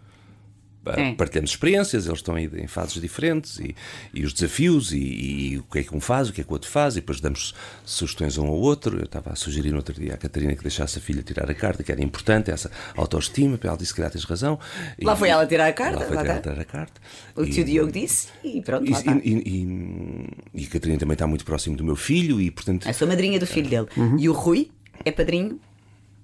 É. 0.96 1.14
Partilhamos 1.16 1.50
experiências, 1.52 2.06
eles 2.06 2.20
estão 2.20 2.36
aí 2.36 2.50
em 2.56 2.66
fases 2.68 3.02
diferentes 3.02 3.60
e, 3.60 3.76
e 4.14 4.24
os 4.24 4.32
desafios 4.32 4.94
e, 4.94 4.98
e 4.98 5.58
o 5.58 5.64
que 5.64 5.80
é 5.80 5.84
que 5.84 5.94
um 5.94 6.00
faz, 6.00 6.30
o 6.30 6.34
que 6.34 6.40
é 6.40 6.44
que 6.46 6.50
o 6.50 6.54
outro 6.54 6.70
faz, 6.70 6.94
e 6.96 7.02
depois 7.02 7.20
damos 7.20 7.54
sugestões 7.84 8.38
a 8.38 8.42
um 8.42 8.48
ao 8.48 8.54
outro. 8.56 8.98
Eu 8.98 9.04
estava 9.04 9.32
a 9.32 9.36
sugerir 9.36 9.72
no 9.72 9.78
outro 9.78 9.94
dia 10.00 10.14
à 10.14 10.18
Catarina 10.18 10.56
que 10.56 10.62
deixasse 10.62 10.98
a 10.98 11.02
filha 11.02 11.22
tirar 11.24 11.52
a 11.52 11.54
carta, 11.54 11.84
que 11.84 11.92
era 11.92 12.02
importante, 12.02 12.52
essa 12.52 12.72
autoestima, 12.96 13.60
ela 13.62 13.76
disse 13.76 13.92
que 13.92 13.98
calhar 13.98 14.12
tens 14.12 14.24
razão. 14.24 14.58
Lá 15.02 15.14
E- 15.14 15.18
foi 15.18 15.28
ela 15.28 15.46
tirar 15.46 15.68
a 15.68 15.74
carta, 15.74 16.00
Lá 16.00 16.06
foi 16.06 16.16
lá 16.16 16.22
ela 16.24 16.38
está. 16.38 16.50
tirar 16.52 16.62
a 16.62 16.66
carta. 16.66 17.02
O 17.36 17.46
tio 17.46 17.66
Diogo 17.66 17.92
disse 17.92 18.30
e 18.42 18.62
pronto, 18.62 18.86
E, 18.88 18.92
lá 18.92 19.00
está. 19.00 19.12
e, 19.14 19.20
e- 19.30 20.62
e 20.62 20.66
a 20.66 20.70
Catarina 20.70 21.00
também 21.00 21.14
está 21.16 21.28
muito 21.28 21.44
próximo 21.44 21.76
do 21.76 21.84
meu 21.84 21.98
filho 21.98 22.40
e, 22.40 22.50
portanto, 22.50 22.88
Eu 22.88 22.94
sou 22.94 23.08
madrinha 23.10 23.38
do 23.42 23.46
filho 23.48 23.70
dele. 23.70 23.88
Uhum. 23.98 24.18
E 24.18 24.30
o 24.30 24.32
Rui 24.32 24.72
é 25.04 25.12
padrinho 25.12 25.60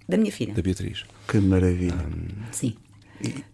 da 0.08 0.18
minha 0.18 0.32
filha. 0.32 0.54
da 0.54 0.62
Beatriz. 0.62 1.04
Que 1.28 1.38
maravilha. 1.40 2.06
Sim. 2.52 2.76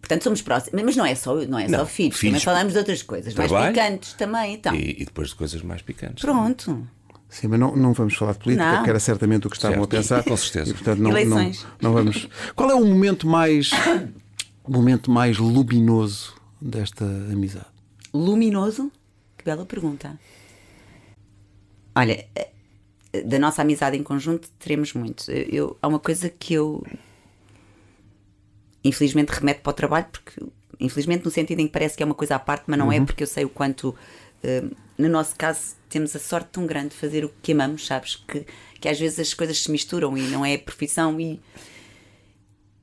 Portanto, 0.02 0.24
somos 0.24 0.42
próximos. 0.42 0.82
Mas 0.84 0.96
não 0.96 1.06
é 1.06 1.14
só, 1.16 1.36
não 1.46 1.60
é 1.60 1.68
Não, 1.68 1.80
só 1.80 1.86
filhos. 1.86 2.18
filhos- 2.18 2.42
Também 2.42 2.46
falamos 2.46 2.74
de 2.74 2.80
outras 2.80 3.04
coisas. 3.04 3.34
Mais 3.36 3.50
Trabalho. 3.52 3.74
picantes 3.74 4.14
também. 4.14 4.54
Então. 4.56 4.74
E, 4.76 5.02
e 5.02 5.06
depois 5.06 5.30
de 5.30 5.36
coisas 5.36 5.62
mais 5.62 5.82
picantes. 5.82 6.22
Pronto. 6.24 6.88
Sim, 7.30 7.48
mas 7.50 7.60
não, 7.60 7.76
não 7.76 7.94
vamos 7.94 8.16
falar 8.16 8.32
de 8.34 8.40
política, 8.40 8.72
Não. 8.78 8.84
que 8.84 8.90
era 8.90 9.00
certamente 9.00 9.46
o 9.46 9.50
que 9.52 9.56
estavam 9.56 9.78
Certo. 9.78 9.94
a 9.94 9.98
pensar. 9.98 10.24
Com 10.24 10.36
certeza. 10.36 10.72
E, 10.72 10.74
portanto, 10.74 10.98
não, 11.00 11.12
não, 11.12 11.18
Eleições. 11.20 11.66
não 11.80 11.94
vamos. 11.94 12.28
Qual 12.56 12.72
é 12.72 12.74
o 12.74 12.84
momento 12.84 13.28
mais 13.28 13.70
o 14.64 14.72
momento 14.72 15.12
mais 15.12 15.38
luminoso 15.38 16.34
desta 16.60 17.06
amizade? 17.06 17.68
Luminoso? 18.12 18.92
Que 19.38 19.46
bela 19.46 19.64
pergunta. 19.68 20.20
Olha, 21.96 22.26
da 23.26 23.40
nossa 23.40 23.62
amizade 23.62 23.98
em 23.98 24.04
conjunto 24.04 24.50
teremos 24.60 24.94
muito. 24.94 25.30
Eu, 25.32 25.46
eu- 25.50 25.78
há 25.82 25.88
uma 25.88 26.00
coisa 26.00 26.30
que 26.30 26.54
eu 26.54 26.84
infelizmente 28.84 29.30
remeto 29.30 29.62
para 29.62 29.72
o 29.72 29.74
trabalho, 29.74 30.08
porque 30.12 30.42
infelizmente 30.80 31.26
no 31.26 31.32
sentido 31.32 31.60
em 31.60 31.68
que 31.68 31.74
parece 31.74 31.98
que 31.98 32.04
é 32.04 32.06
uma 32.06 32.16
coisa 32.16 32.36
à 32.36 32.40
parte, 32.40 32.64
mas 32.68 32.80
não 32.80 32.92
é 32.92 33.00
porque 33.02 33.24
eu 33.24 33.28
sei 33.28 33.44
o 33.46 33.50
quanto 33.50 33.94
eh, 34.44 34.64
no 34.98 35.10
nosso 35.10 35.36
caso 35.36 35.76
temos 35.90 36.16
a 36.16 36.20
sorte 36.20 36.50
tão 36.52 36.66
grande 36.66 36.90
de 36.90 36.96
fazer 36.96 37.26
o 37.26 37.30
que 37.42 37.52
amamos, 37.52 37.86
sabes? 37.86 38.16
Que, 38.16 38.46
que 38.80 38.88
às 38.88 38.98
vezes 39.00 39.20
as 39.20 39.34
coisas 39.34 39.62
se 39.62 39.72
misturam 39.72 40.18
e 40.18 40.22
não 40.30 40.46
é 40.46 40.58
profissão 40.58 41.20
e 41.20 41.40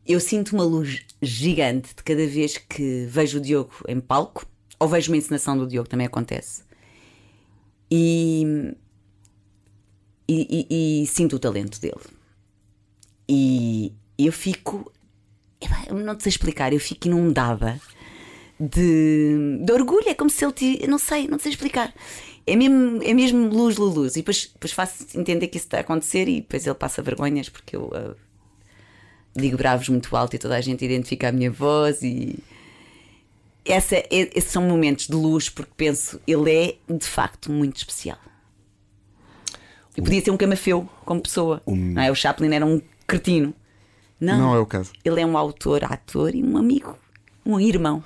eu 0.06 0.20
sinto 0.20 0.52
uma 0.54 0.64
luz 0.64 1.02
gigante 1.22 1.94
de 1.94 2.02
cada 2.02 2.26
vez 2.26 2.58
que 2.58 3.06
vejo 3.08 3.38
o 3.38 3.40
Diogo 3.40 3.72
em 3.88 3.98
palco 4.00 4.46
ou 4.78 4.86
vejo 4.88 5.10
uma 5.10 5.16
encenação 5.16 5.56
do 5.56 5.66
Diogo, 5.66 5.88
também 5.88 6.06
acontece. 6.06 6.62
E, 7.90 8.74
e, 10.28 10.66
e- 10.70 11.02
e 11.02 11.06
sinto 11.06 11.36
o 11.36 11.38
talento 11.38 11.80
dele. 11.80 12.00
E 13.28 13.92
eu 14.18 14.32
fico. 14.32 14.90
não 16.04 16.14
te 16.16 16.22
sei 16.22 16.30
explicar, 16.30 16.72
eu 16.72 16.80
fico 16.80 17.08
inundada 17.08 17.80
de, 18.58 19.58
de 19.64 19.72
orgulho. 19.72 20.08
É 20.08 20.14
como 20.14 20.30
se 20.30 20.44
ele. 20.44 20.52
te- 20.52 20.86
não 20.86 20.98
sei, 20.98 21.26
não 21.28 21.36
te 21.38 21.44
sei 21.44 21.52
explicar. 21.52 21.92
É 22.46 22.54
mesmo, 22.54 23.02
é 23.02 23.12
mesmo 23.12 23.48
luz, 23.48 23.76
luz, 23.76 23.94
luz. 23.94 24.12
E 24.14 24.20
depois, 24.20 24.50
depois 24.52 24.72
faço 24.72 25.04
entender 25.18 25.48
que 25.48 25.56
isso 25.56 25.66
está 25.66 25.78
a 25.78 25.80
acontecer 25.80 26.28
e 26.28 26.40
depois 26.40 26.64
ele 26.66 26.74
passa 26.76 27.02
vergonhas 27.02 27.48
porque 27.48 27.74
eu. 27.76 27.90
ah, 27.94 28.14
digo 29.34 29.56
bravos 29.58 29.88
muito 29.88 30.16
alto 30.16 30.34
e 30.34 30.38
toda 30.38 30.56
a 30.56 30.60
gente 30.60 30.84
identifica 30.84 31.28
a 31.28 31.32
minha 31.32 31.50
voz 31.50 32.02
e 32.02 32.38
essa, 33.64 33.96
é- 33.96 34.06
esses 34.10 34.50
são 34.50 34.62
momentos 34.62 35.08
de 35.08 35.12
luz 35.14 35.48
porque 35.50 35.72
penso 35.76 36.18
ele 36.26 36.50
é 36.50 36.76
de 36.94 37.04
facto 37.06 37.50
muito 37.52 37.76
especial 37.76 38.18
e 39.96 40.02
podia 40.02 40.22
ser 40.22 40.30
um 40.30 40.36
camafeu 40.36 40.88
como 41.04 41.20
pessoa 41.20 41.62
não 41.66 42.02
é? 42.02 42.10
o 42.10 42.14
Chaplin 42.14 42.54
era 42.54 42.66
um 42.66 42.80
cretino 43.06 43.54
não, 44.20 44.38
Não 44.38 44.54
é 44.54 44.58
o 44.58 44.66
caso. 44.66 44.92
ele 45.04 45.20
é 45.20 45.26
um 45.26 45.36
autor, 45.36 45.84
ator 45.84 46.34
e 46.34 46.42
um 46.42 46.56
amigo 46.56 46.96
um 47.44 47.60
irmão 47.60 48.02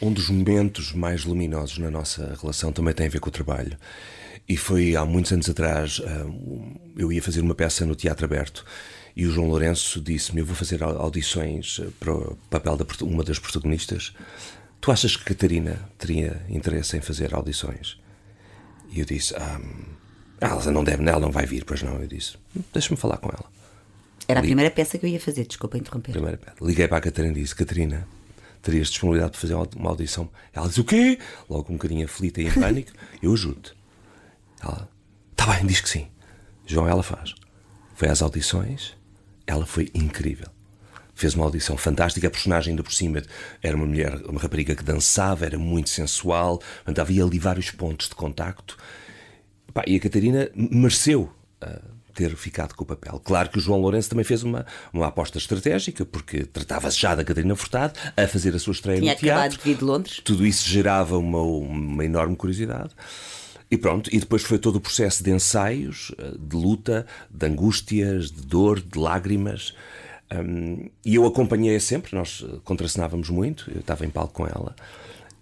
Um 0.00 0.12
dos 0.12 0.30
momentos 0.30 0.92
mais 0.92 1.24
luminosos 1.24 1.78
na 1.78 1.90
nossa 1.90 2.34
relação 2.40 2.72
também 2.72 2.94
tem 2.94 3.06
a 3.06 3.10
ver 3.10 3.20
com 3.20 3.28
o 3.28 3.32
trabalho. 3.32 3.76
E 4.48 4.56
foi 4.56 4.96
há 4.96 5.04
muitos 5.04 5.30
anos 5.30 5.46
atrás, 5.50 6.00
ah, 6.06 6.24
um, 6.24 6.74
eu 6.96 7.12
ia 7.12 7.20
fazer 7.22 7.42
uma 7.42 7.54
peça 7.54 7.84
no 7.84 7.94
Teatro 7.94 8.24
Aberto 8.24 8.64
e 9.14 9.26
o 9.26 9.30
João 9.30 9.46
Lourenço 9.48 10.00
disse-me: 10.00 10.40
Eu 10.40 10.46
vou 10.46 10.54
fazer 10.56 10.82
au- 10.82 10.96
audições 11.02 11.80
ah, 11.84 11.88
para 12.00 12.14
o 12.14 12.38
papel 12.48 12.78
da 12.78 12.84
proto- 12.86 13.04
uma 13.06 13.22
das 13.22 13.38
protagonistas. 13.38 14.14
Tu 14.80 14.90
achas 14.90 15.16
que 15.16 15.24
Catarina 15.24 15.78
teria 15.98 16.40
interesse 16.48 16.96
em 16.96 17.02
fazer 17.02 17.34
audições? 17.34 18.00
E 18.90 19.00
eu 19.00 19.04
disse: 19.04 19.34
ah, 19.36 19.60
Ela 20.40 20.70
não 20.70 20.84
deve, 20.84 21.02
ela 21.08 21.20
não 21.20 21.30
vai 21.30 21.46
vir, 21.46 21.64
pois 21.64 21.82
não. 21.82 22.00
Eu 22.00 22.06
disse: 22.06 22.36
Deixa-me 22.72 22.96
falar 22.96 23.16
com 23.18 23.28
ela. 23.28 23.44
era 24.26 24.40
a 24.40 24.42
primeira 24.42 24.70
peça 24.70 24.98
que 24.98 25.06
eu 25.06 25.10
ia 25.10 25.20
fazer, 25.20 25.46
desculpa 25.46 25.76
interromper 25.78 26.12
Primeira 26.12 26.36
pedra. 26.36 26.54
Liguei 26.60 26.86
para 26.86 26.98
a 26.98 27.00
Catarina 27.00 27.36
e 27.36 27.42
disse: 27.42 27.54
Catarina, 27.54 28.06
terias 28.62 28.88
disponibilidade 28.88 29.32
para 29.32 29.40
fazer 29.40 29.54
uma 29.76 29.90
audição? 29.90 30.28
Ela 30.52 30.68
disse: 30.68 30.80
O 30.80 30.84
quê? 30.84 31.18
Logo 31.48 31.72
um 31.72 31.76
bocadinho 31.76 32.04
aflita 32.04 32.40
e 32.40 32.46
em 32.46 32.52
pânico. 32.52 32.92
Eu 33.22 33.32
ajudo. 33.32 33.70
Ela: 34.62 34.88
Está 35.32 35.46
bem, 35.54 35.66
diz 35.66 35.80
que 35.80 35.88
sim. 35.88 36.08
João, 36.66 36.88
ela 36.88 37.02
faz. 37.02 37.34
Foi 37.94 38.08
às 38.08 38.22
audições, 38.22 38.94
ela 39.46 39.66
foi 39.66 39.90
incrível. 39.94 40.48
Fez 41.14 41.34
uma 41.34 41.44
audição 41.46 41.76
fantástica. 41.76 42.28
A 42.28 42.30
personagem, 42.30 42.70
ainda 42.70 42.82
por 42.84 42.92
cima, 42.92 43.22
era 43.60 43.76
uma 43.76 43.86
mulher, 43.86 44.14
uma 44.26 44.40
rapariga 44.40 44.76
que 44.76 44.84
dançava, 44.84 45.44
era 45.46 45.58
muito 45.58 45.90
sensual. 45.90 46.58
Portanto, 46.58 47.00
havia 47.00 47.24
ali 47.24 47.40
vários 47.40 47.72
pontos 47.72 48.08
de 48.08 48.14
contacto. 48.14 48.76
Pá, 49.72 49.84
e 49.86 49.96
a 49.96 50.00
Catarina 50.00 50.50
mereceu 50.54 51.30
ah, 51.60 51.80
ter 52.18 52.34
ficado 52.34 52.74
com 52.74 52.82
o 52.82 52.86
papel. 52.86 53.20
Claro 53.24 53.48
que 53.48 53.58
o 53.58 53.60
João 53.60 53.80
Lourenço 53.80 54.10
também 54.10 54.24
fez 54.24 54.42
uma, 54.42 54.66
uma 54.92 55.06
aposta 55.06 55.38
estratégica, 55.38 56.04
porque 56.04 56.44
tratava-se 56.44 56.98
já 56.98 57.14
da 57.14 57.24
Catarina 57.24 57.54
Furtado 57.54 57.98
a 58.16 58.26
fazer 58.26 58.54
a 58.56 58.58
sua 58.58 58.72
estreia 58.72 58.98
tinha 58.98 59.14
no 59.14 59.20
teatro. 59.20 59.56
de 59.56 59.64
vir 59.64 59.76
de 59.76 59.84
Londres 59.84 60.20
Tudo 60.24 60.44
isso 60.44 60.68
gerava 60.68 61.16
uma, 61.16 61.40
uma 61.40 62.04
enorme 62.04 62.34
curiosidade. 62.34 62.90
E 63.70 63.76
pronto, 63.76 64.12
e 64.12 64.18
depois 64.18 64.42
foi 64.42 64.58
todo 64.58 64.76
o 64.76 64.80
processo 64.80 65.22
de 65.22 65.30
ensaios, 65.30 66.10
eh, 66.18 66.32
de 66.38 66.56
luta, 66.56 67.06
de 67.30 67.46
angústias, 67.46 68.32
de 68.32 68.46
dor, 68.46 68.80
de 68.80 68.98
lágrimas. 68.98 69.74
Um, 70.32 70.88
e 71.04 71.14
eu 71.14 71.26
acompanhei-a 71.26 71.78
sempre, 71.78 72.16
nós 72.16 72.44
contracenávamos 72.64 73.28
muito, 73.28 73.70
eu 73.70 73.80
estava 73.80 74.04
em 74.04 74.10
palco 74.10 74.32
com 74.32 74.46
ela 74.46 74.74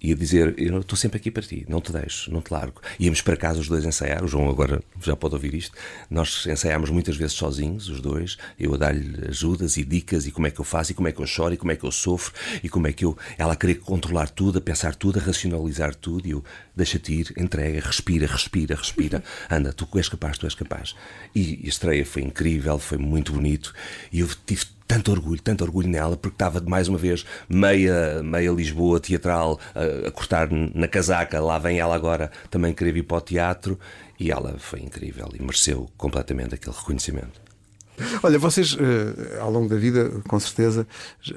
e 0.01 0.13
a 0.13 0.17
dizer: 0.17 0.55
Eu 0.59 0.81
estou 0.81 0.97
sempre 0.97 1.19
aqui 1.19 1.31
para 1.31 1.43
ti, 1.43 1.65
não 1.69 1.81
te 1.81 1.93
deixo, 1.93 2.31
não 2.31 2.41
te 2.41 2.53
largo. 2.53 2.81
Íamos 2.99 3.23
para 3.23 3.37
casa 3.37 3.61
os 3.61 3.69
dois 3.69 3.85
ensaiar, 3.85 4.25
o 4.25 4.29
João 4.29 4.49
agora 4.49 4.83
já 5.03 5.17
pode 5.17 5.35
ouvir 5.35 5.55
isto. 5.55 5.77
Nós 6.11 6.47
ensaiámos 6.47 6.91
muitas 6.91 7.17
vezes 7.17 7.35
sozinhos, 7.35 7.89
os 7.89 8.01
dois, 8.01 8.37
eu 8.59 8.75
a 8.75 8.77
dar-lhe 8.77 9.29
ajudas 9.29 9.77
e 9.77 9.85
dicas, 9.85 10.27
e 10.27 10.31
como 10.31 10.47
é 10.47 10.51
que 10.51 10.61
eu 10.61 10.65
faço, 10.65 10.93
e 10.93 10.95
como 10.95 11.09
é 11.09 11.13
que 11.13 11.21
eu 11.21 11.27
choro, 11.27 11.55
e 11.55 11.57
como 11.57 11.73
é 11.73 11.77
que 11.77 11.85
eu 11.85 11.93
sofro, 11.93 12.33
e 12.63 12.69
como 12.69 12.87
é 12.87 12.93
que 12.93 13.05
eu. 13.05 13.17
Ela 13.39 13.55
a 13.55 13.57
querer 13.57 13.77
controlar 13.77 14.29
tudo, 14.31 14.59
a 14.59 14.61
pensar 14.61 14.95
tudo, 14.95 15.19
a 15.19 15.23
racionalizar 15.23 15.95
tudo, 15.95 16.27
e 16.27 16.31
eu 16.31 16.45
deixa-te 16.75 17.13
ir, 17.13 17.33
entrega, 17.37 17.81
respira, 17.81 18.27
respira, 18.27 18.75
respira, 18.75 19.23
anda, 19.51 19.73
tu 19.73 19.89
és 19.97 20.09
capaz, 20.09 20.39
tu 20.39 20.47
és 20.47 20.55
capaz. 20.55 20.95
E 21.35 21.63
a 21.65 21.69
estreia 21.69 22.05
foi 22.05 22.23
incrível, 22.23 22.79
foi 22.79 22.99
muito 22.99 23.33
bonito, 23.33 23.75
e 24.13 24.21
eu 24.21 24.29
tive 24.47 24.76
tanto 24.87 25.11
orgulho, 25.11 25.43
tanto 25.43 25.65
orgulho 25.65 25.89
nela, 25.89 26.17
porque 26.17 26.35
estava 26.35 26.61
mais 26.61 26.89
uma 26.89 26.99
vez 26.99 27.27
meia, 27.49 28.23
meia 28.23 28.51
Lisboa 28.51 29.01
teatral 29.01 29.59
a, 29.75 30.09
a, 30.09 30.11
cortar 30.11 30.49
na 30.51 30.87
casaca, 30.87 31.41
lá 31.41 31.59
vem 31.59 31.79
ela 31.79 31.95
agora 31.95 32.31
também 32.51 32.73
querer 32.73 32.93
vir 32.93 33.03
para 33.03 33.17
o 33.17 33.21
teatro 33.21 33.79
e 34.19 34.31
ela 34.31 34.57
foi 34.59 34.81
incrível 34.81 35.29
e 35.35 35.43
mereceu 35.43 35.91
completamente 35.97 36.55
aquele 36.55 36.75
reconhecimento. 36.77 37.41
Olha, 38.23 38.39
vocês 38.39 38.77
eh, 38.79 39.39
ao 39.41 39.51
longo 39.51 39.69
da 39.69 39.77
vida, 39.77 40.23
com 40.29 40.39
certeza, 40.39 40.87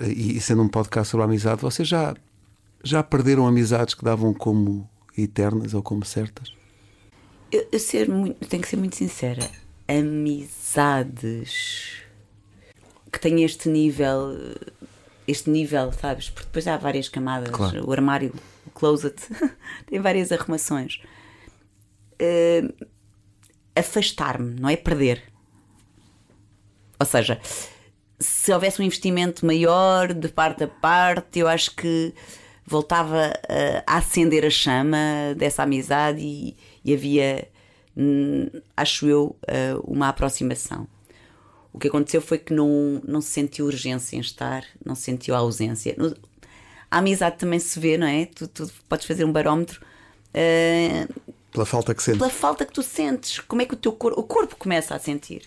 e 0.06 0.42
sendo 0.42 0.62
um 0.62 0.68
podcast 0.68 1.10
sobre 1.10 1.24
a 1.24 1.26
amizade, 1.26 1.62
vocês 1.62 1.88
já, 1.88 2.14
já 2.84 3.02
perderam 3.02 3.48
amizades 3.48 3.94
que 3.94 4.04
davam 4.04 4.34
como 4.34 4.90
eternas 5.18 5.74
ou 5.74 5.82
como 5.82 6.04
certas? 6.06 6.54
Eu, 7.52 7.66
eu 7.72 7.80
ser 7.80 8.10
muito, 8.10 8.46
tenho 8.48 8.62
que 8.62 8.68
ser 8.68 8.76
muito 8.76 8.96
sincera. 8.96 9.50
Amizades 9.88 11.30
que 13.12 13.20
tem 13.20 13.44
este 13.44 13.70
nível, 13.70 14.38
este 15.28 15.50
nível, 15.50 15.92
sabes? 15.94 16.30
Porque 16.30 16.48
depois 16.48 16.68
há 16.68 16.78
várias 16.78 17.10
camadas. 17.10 17.50
Claro. 17.50 17.88
O 17.88 17.92
armário, 17.92 18.34
o 18.66 18.70
closet, 18.72 19.16
tem 19.88 20.00
várias 20.00 20.32
arrumações. 20.32 21.02
Uh, 22.22 22.88
Afastar-me, 23.76 24.60
não 24.60 24.68
é 24.68 24.76
perder. 24.76 25.24
Ou 27.00 27.06
seja, 27.06 27.40
se 28.20 28.52
houvesse 28.52 28.82
um 28.82 28.86
investimento 28.86 29.46
maior 29.46 30.14
de 30.14 30.28
parte 30.28 30.66
a 30.66 30.68
parte, 30.68 31.40
eu 31.40 31.48
acho 31.48 31.74
que 31.76 32.14
voltava 32.66 33.34
a, 33.88 33.98
acender 33.98 34.46
a 34.46 34.50
chama 34.50 35.34
dessa 35.38 35.64
amizade 35.64 36.20
e, 36.22 36.58
e 36.84 36.94
havia, 36.94 37.48
hum, 37.96 38.48
acho 38.76 39.08
eu, 39.08 39.38
uh, 39.44 39.80
uma 39.86 40.10
aproximação. 40.10 40.86
O 41.72 41.80
que 41.80 41.88
aconteceu 41.88 42.22
foi 42.22 42.38
que 42.38 42.54
não, 42.54 43.02
não 43.08 43.22
se 43.22 43.30
sentiu 43.30 43.66
urgência 43.66 44.16
em 44.16 44.20
estar, 44.20 44.64
não 44.84 44.96
se 44.96 45.04
sentiu 45.04 45.36
a 45.36 45.40
ausência. 45.40 45.96
A 46.90 46.98
amizade 46.98 47.38
também 47.38 47.60
se 47.60 47.80
vê, 47.80 47.98
não 47.98 48.08
é? 48.08 48.26
Tu, 48.26 48.48
tu 48.48 48.70
podes 48.88 49.06
fazer 49.06 49.24
um 49.24 49.32
barómetro. 49.32 49.82
Uh, 50.30 51.14
pela 51.52 51.66
falta 51.66 51.94
que 51.94 52.02
sentes. 52.02 52.20
Pela 52.20 52.32
falta 52.32 52.66
que 52.66 52.74
tu 52.74 52.82
sentes. 52.82 53.40
Como 53.40 53.62
é 53.62 53.66
que 53.66 53.74
o 53.74 53.78
teu 53.78 53.92
corpo. 53.92 54.20
O 54.20 54.24
corpo 54.24 54.56
começa 54.56 54.96
a 54.96 55.00
sentir. 55.00 55.44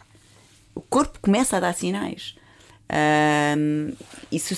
O 0.74 0.80
corpo 0.80 1.18
começa 1.20 1.56
a 1.56 1.60
dar 1.60 1.74
sinais. 1.74 2.36
Uh, 2.88 3.96
isso, 4.30 4.54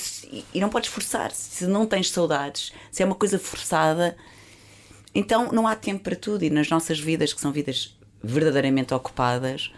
e 0.53 0.61
não 0.61 0.69
podes 0.69 0.91
forçar. 0.91 1.31
Se 1.31 1.67
não 1.67 1.87
tens 1.87 2.11
saudades, 2.11 2.73
se 2.91 3.03
é 3.03 3.07
uma 3.07 3.15
coisa 3.15 3.39
forçada, 3.39 4.17
então 5.15 5.53
não 5.53 5.67
há 5.67 5.75
tempo 5.75 6.03
para 6.03 6.17
tudo. 6.17 6.45
E 6.45 6.51
nas 6.51 6.69
nossas 6.69 6.99
vidas, 6.99 7.33
que 7.33 7.41
são 7.41 7.53
vidas 7.53 7.97
verdadeiramente 8.23 8.93
ocupadas, 8.93 9.71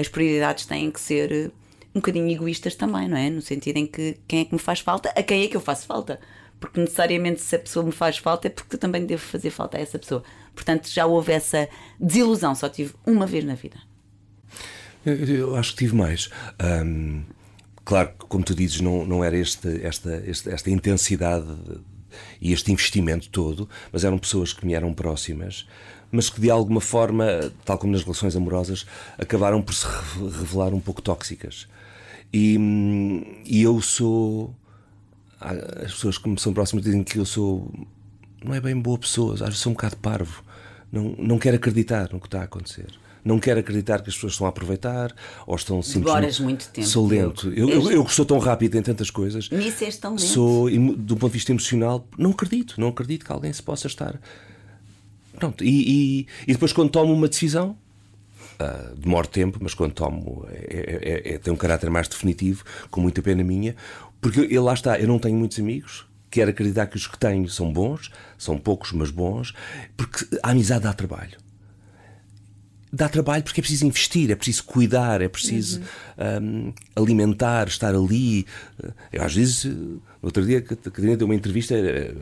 as 0.00 0.08
prioridades 0.08 0.64
têm 0.64 0.90
que 0.90 1.00
ser 1.00 1.30
eh, 1.30 1.50
um 1.94 2.00
bocadinho 2.00 2.30
egoístas 2.30 2.74
também, 2.74 3.08
não 3.08 3.16
é? 3.16 3.28
No 3.28 3.42
sentido 3.42 3.76
em 3.76 3.86
que 3.86 4.16
quem 4.26 4.40
é 4.40 4.44
que 4.44 4.54
me 4.54 4.58
faz 4.58 4.80
falta, 4.80 5.10
a 5.10 5.22
quem 5.22 5.44
é 5.44 5.48
que 5.48 5.56
eu 5.56 5.60
faço 5.60 5.86
falta. 5.86 6.18
Porque 6.58 6.80
necessariamente 6.80 7.40
se 7.40 7.56
a 7.56 7.58
pessoa 7.58 7.84
me 7.84 7.92
faz 7.92 8.18
falta 8.18 8.46
é 8.46 8.50
porque 8.50 8.76
também 8.76 9.04
devo 9.04 9.22
fazer 9.22 9.50
falta 9.50 9.78
a 9.78 9.80
essa 9.80 9.98
pessoa. 9.98 10.22
Portanto, 10.54 10.88
já 10.88 11.06
houve 11.06 11.32
essa 11.32 11.68
desilusão, 11.98 12.54
só 12.54 12.68
tive 12.68 12.94
uma 13.06 13.26
vez 13.26 13.44
na 13.44 13.54
vida. 13.54 13.78
Eu, 15.04 15.16
eu 15.16 15.56
acho 15.56 15.72
que 15.72 15.78
tive 15.78 15.96
mais. 15.96 16.28
Um, 16.62 17.22
claro 17.84 18.10
que, 18.10 18.26
como 18.26 18.44
tu 18.44 18.54
dizes, 18.54 18.80
não, 18.80 19.06
não 19.06 19.24
era 19.24 19.36
este, 19.36 19.84
esta, 19.84 20.22
esta, 20.26 20.50
esta 20.50 20.70
intensidade 20.70 21.46
e 22.40 22.52
este 22.52 22.72
investimento 22.72 23.30
todo, 23.30 23.68
mas 23.92 24.04
eram 24.04 24.18
pessoas 24.18 24.52
que 24.52 24.66
me 24.66 24.74
eram 24.74 24.92
próximas 24.92 25.66
mas 26.12 26.28
que 26.28 26.40
de 26.40 26.50
alguma 26.50 26.80
forma, 26.80 27.52
tal 27.64 27.78
como 27.78 27.92
nas 27.92 28.02
relações 28.02 28.34
amorosas, 28.34 28.86
acabaram 29.18 29.62
por 29.62 29.74
se 29.74 29.86
revelar 30.38 30.74
um 30.74 30.80
pouco 30.80 31.00
tóxicas. 31.00 31.68
E, 32.32 32.56
e 33.44 33.62
eu 33.62 33.80
sou. 33.80 34.54
As 35.40 35.92
pessoas 35.92 36.18
que 36.18 36.28
me 36.28 36.38
são 36.38 36.52
próximas 36.52 36.84
dizem 36.84 37.02
que 37.02 37.18
eu 37.18 37.24
sou. 37.24 37.72
Não 38.44 38.54
é 38.54 38.60
bem 38.60 38.78
boa 38.78 38.98
pessoa, 38.98 39.34
às 39.34 39.40
vezes 39.40 39.58
sou 39.58 39.70
um 39.70 39.74
bocado 39.74 39.96
parvo. 39.96 40.42
Não, 40.90 41.14
não 41.18 41.38
quero 41.38 41.56
acreditar 41.56 42.10
no 42.12 42.18
que 42.18 42.26
está 42.26 42.40
a 42.40 42.44
acontecer. 42.44 42.88
Não 43.22 43.38
quero 43.38 43.60
acreditar 43.60 44.02
que 44.02 44.08
as 44.08 44.14
pessoas 44.14 44.32
estão 44.32 44.46
a 44.46 44.50
aproveitar 44.50 45.14
ou 45.46 45.54
estão 45.54 45.82
simplesmente. 45.82 46.42
Muito 46.42 46.68
tempo. 46.70 46.86
Sou 46.86 47.06
lento. 47.06 47.48
Eu, 47.48 47.68
eu, 47.68 47.90
eu, 47.90 48.08
sou 48.08 48.24
tão 48.24 48.38
rápido 48.38 48.76
em 48.76 48.82
tantas 48.82 49.10
coisas. 49.10 49.50
Nisso 49.50 49.84
és 49.84 49.98
tão 49.98 50.12
lento. 50.12 50.22
Sou, 50.22 50.70
do 50.70 51.16
ponto 51.16 51.32
de 51.32 51.38
vista 51.38 51.52
emocional, 51.52 52.08
não 52.16 52.30
acredito. 52.30 52.80
Não 52.80 52.88
acredito 52.88 53.26
que 53.26 53.30
alguém 53.30 53.52
se 53.52 53.62
possa 53.62 53.86
estar 53.86 54.18
Pronto, 55.40 55.64
e, 55.64 55.68
e, 56.20 56.26
e 56.46 56.52
depois 56.52 56.70
quando 56.70 56.90
tomo 56.90 57.14
uma 57.14 57.26
decisão, 57.26 57.74
uh, 58.60 58.94
demora 58.94 59.26
tempo, 59.26 59.58
mas 59.60 59.72
quando 59.72 59.92
tomo 59.92 60.46
é, 60.50 60.98
é, 61.02 61.34
é, 61.34 61.38
tem 61.38 61.50
um 61.50 61.56
caráter 61.56 61.88
mais 61.88 62.06
definitivo, 62.06 62.62
com 62.90 63.00
muita 63.00 63.22
pena 63.22 63.42
minha, 63.42 63.74
porque 64.20 64.46
eu, 64.50 64.62
lá 64.62 64.74
está, 64.74 65.00
eu 65.00 65.08
não 65.08 65.18
tenho 65.18 65.38
muitos 65.38 65.58
amigos, 65.58 66.06
quero 66.30 66.50
acreditar 66.50 66.86
que 66.88 66.96
os 66.96 67.06
que 67.06 67.18
tenho 67.18 67.48
são 67.48 67.72
bons, 67.72 68.10
são 68.36 68.58
poucos, 68.58 68.92
mas 68.92 69.10
bons, 69.10 69.54
porque 69.96 70.26
a 70.42 70.50
amizade 70.50 70.84
dá 70.84 70.92
trabalho 70.92 71.38
dá 72.92 73.08
trabalho 73.08 73.42
porque 73.42 73.60
é 73.60 73.62
preciso 73.62 73.86
investir, 73.86 74.30
é 74.30 74.34
preciso 74.34 74.64
cuidar, 74.64 75.20
é 75.20 75.28
preciso 75.28 75.80
uhum. 76.18 76.72
um, 76.96 77.02
alimentar, 77.02 77.68
estar 77.68 77.94
ali. 77.94 78.44
Eu, 79.12 79.22
às 79.22 79.34
vezes, 79.34 79.64
no 80.22 80.28
outro 80.28 80.44
dia, 80.44 80.58
a 80.58 80.62
Catarina 80.62 81.16
deu 81.16 81.26
uma 81.26 81.34
entrevista, 81.34 81.74
eh, 81.74 82.12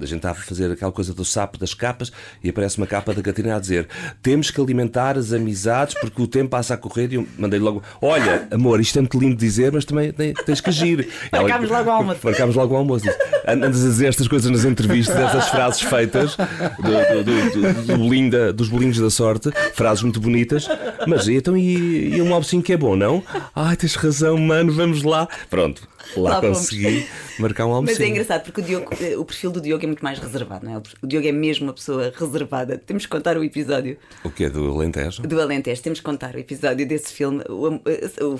a 0.00 0.06
gente 0.06 0.16
estava 0.16 0.38
a 0.38 0.42
fazer 0.42 0.70
aquela 0.70 0.90
coisa 0.90 1.12
do 1.12 1.22
sapo 1.22 1.58
das 1.58 1.74
capas 1.74 2.10
e 2.42 2.48
aparece 2.48 2.78
uma 2.78 2.86
capa 2.86 3.12
da 3.12 3.20
Catarina 3.20 3.56
a 3.56 3.60
dizer: 3.60 3.88
temos 4.22 4.50
que 4.50 4.58
alimentar 4.58 5.18
as 5.18 5.34
amizades 5.34 5.94
porque 6.00 6.22
o 6.22 6.26
tempo 6.26 6.48
passa 6.48 6.72
a 6.72 6.76
correr. 6.78 7.12
E 7.12 7.16
eu 7.16 7.28
mandei 7.36 7.60
logo: 7.60 7.82
olha, 8.00 8.48
amor, 8.50 8.80
isto 8.80 8.96
é 8.98 9.02
muito 9.02 9.18
lindo 9.18 9.36
dizer, 9.36 9.70
mas 9.70 9.84
também 9.84 10.12
tens 10.12 10.62
que 10.62 10.70
agir. 10.70 11.08
Marcámos 11.30 11.68
logo 11.68 11.90
o 11.90 11.92
almoço. 11.92 12.20
Marcámos 12.24 12.56
logo 12.56 12.74
o 12.74 12.76
almoço. 12.78 13.06
Andas 13.46 13.84
a 13.84 13.88
dizer 13.88 14.06
estas 14.06 14.28
coisas 14.28 14.50
nas 14.50 14.64
entrevistas, 14.64 15.14
essas 15.14 15.48
frases 15.48 15.82
feitas 15.82 16.36
do, 16.36 17.24
do, 17.24 17.50
do, 17.50 17.86
do 17.86 17.98
bolinho 17.98 18.30
da, 18.30 18.52
dos 18.52 18.68
bolinhos 18.68 18.98
da 18.98 19.10
sorte, 19.10 19.50
frases 19.74 20.02
muito 20.02 20.20
bonitas, 20.20 20.68
mas 21.06 21.28
então 21.28 21.54
e, 21.56 22.16
e 22.16 22.22
um 22.22 22.32
almocinho 22.32 22.62
que 22.62 22.72
é 22.72 22.76
bom, 22.78 22.96
não? 22.96 23.22
Ai, 23.54 23.76
tens 23.76 23.94
razão, 23.94 24.38
mano, 24.38 24.72
vamos 24.72 25.02
lá. 25.02 25.28
Pronto, 25.50 25.86
lá, 26.16 26.30
lá 26.34 26.40
consegui 26.40 27.06
marcar 27.38 27.66
um 27.66 27.72
almocinho. 27.72 27.98
Mas 27.98 28.06
é 28.06 28.10
engraçado 28.10 28.42
porque 28.44 28.60
o, 28.60 28.64
Diogo, 28.64 28.90
eh, 29.00 29.16
o 29.16 29.24
perfil 29.24 29.50
do 29.50 29.60
Diogo 29.60 29.84
é 29.84 29.86
muito 29.86 30.02
mais 30.02 30.18
reservado, 30.18 30.66
não 30.66 30.74
é? 30.76 30.82
O 31.02 31.06
Diogo 31.06 31.26
é 31.26 31.32
mesmo 31.32 31.66
uma 31.66 31.72
pessoa 31.72 32.12
reservada. 32.14 32.78
Temos 32.78 33.04
que 33.04 33.10
contar 33.10 33.36
o 33.36 33.44
episódio. 33.44 33.96
O 34.24 34.30
que 34.30 34.44
é 34.44 34.50
do 34.50 34.70
Alentejo? 34.70 35.22
Do 35.22 35.40
Alentejo. 35.40 35.82
Temos 35.82 36.00
que 36.00 36.04
contar 36.04 36.34
o 36.34 36.38
episódio 36.38 36.86
desse 36.86 37.12
filme, 37.12 37.42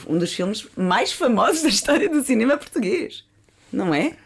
um 0.08 0.18
dos 0.18 0.32
filmes 0.32 0.66
mais 0.76 1.12
famosos 1.12 1.62
da 1.62 1.68
história 1.68 2.08
do 2.08 2.22
cinema 2.22 2.56
português. 2.56 3.24
Não 3.72 3.94
é? 3.94 4.16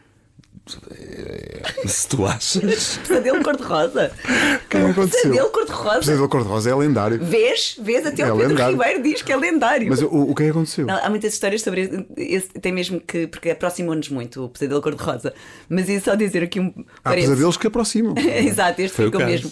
Se 1.87 2.09
tu 2.09 2.27
achas. 2.27 2.99
Pesadelo 2.99 3.43
cor-de-rosa. 3.43 4.11
Que 4.69 4.79
não 4.79 4.91
aconteceu? 4.91 5.23
Pesadelo 5.23 5.51
cor-de-rosa. 5.51 5.99
Pesadelo 6.01 6.29
cor-de-rosa 6.29 6.71
é 6.71 6.75
lendário. 6.75 7.25
Vês? 7.25 7.77
Vês? 7.81 8.05
Até 8.05 8.23
é 8.23 8.33
o 8.33 8.37
Pedro 8.37 8.51
lendário. 8.51 8.77
Ribeiro 8.77 9.03
diz 9.03 9.23
que 9.23 9.33
é 9.33 9.37
lendário. 9.37 9.89
Mas 9.89 10.03
o, 10.03 10.09
o 10.09 10.35
que 10.35 10.43
é 10.43 10.47
que 10.47 10.51
aconteceu? 10.51 10.87
Não, 10.87 10.97
há 10.97 11.09
muitas 11.09 11.33
histórias 11.33 11.63
sobre 11.63 12.07
esse. 12.17 12.49
Tem 12.49 12.73
mesmo 12.73 13.01
que. 13.01 13.29
Porque 13.29 13.51
aproximou-nos 13.51 14.09
muito 14.09 14.45
o 14.45 14.49
Pesadelo 14.49 14.83
cor-de-rosa. 14.83 15.33
Mas 15.69 15.89
ia 15.89 16.01
só 16.01 16.17
dizer 16.17 16.43
aqui 16.43 16.59
um. 16.59 16.73
Há 17.05 17.11
parece... 17.11 17.29
pesadelos 17.29 17.57
que 17.57 17.67
aproximam. 17.69 18.15
Exato, 18.19 18.83
este 18.83 19.05
ficou 19.05 19.25
mesmo. 19.25 19.51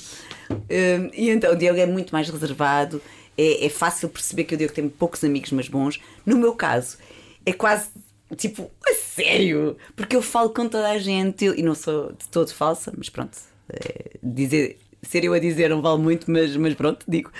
Um, 0.50 1.10
e 1.14 1.30
então 1.30 1.52
o 1.52 1.56
Diogo 1.56 1.78
é 1.78 1.86
muito 1.86 2.10
mais 2.10 2.28
reservado. 2.28 3.00
É, 3.38 3.66
é 3.66 3.68
fácil 3.68 4.08
perceber 4.08 4.44
que 4.44 4.54
o 4.54 4.58
Diogo 4.58 4.74
tem 4.74 4.88
poucos 4.88 5.22
amigos, 5.22 5.52
mas 5.52 5.68
bons. 5.68 6.00
No 6.26 6.36
meu 6.36 6.54
caso, 6.54 6.98
é 7.46 7.52
quase 7.52 7.88
Tipo, 8.36 8.70
a 8.86 8.94
sério? 8.94 9.76
Porque 9.94 10.16
eu 10.16 10.22
falo 10.22 10.50
com 10.50 10.68
toda 10.68 10.88
a 10.90 10.98
gente 10.98 11.44
e 11.44 11.62
não 11.62 11.74
sou 11.74 12.12
de 12.12 12.26
todo 12.28 12.52
falsa, 12.52 12.92
mas 12.96 13.08
pronto. 13.08 13.36
É, 13.68 14.16
dizer, 14.22 14.78
ser 15.02 15.24
eu 15.24 15.32
a 15.32 15.38
dizer 15.38 15.70
não 15.70 15.82
vale 15.82 16.02
muito, 16.02 16.30
mas, 16.30 16.56
mas 16.56 16.74
pronto, 16.74 17.04
digo. 17.06 17.30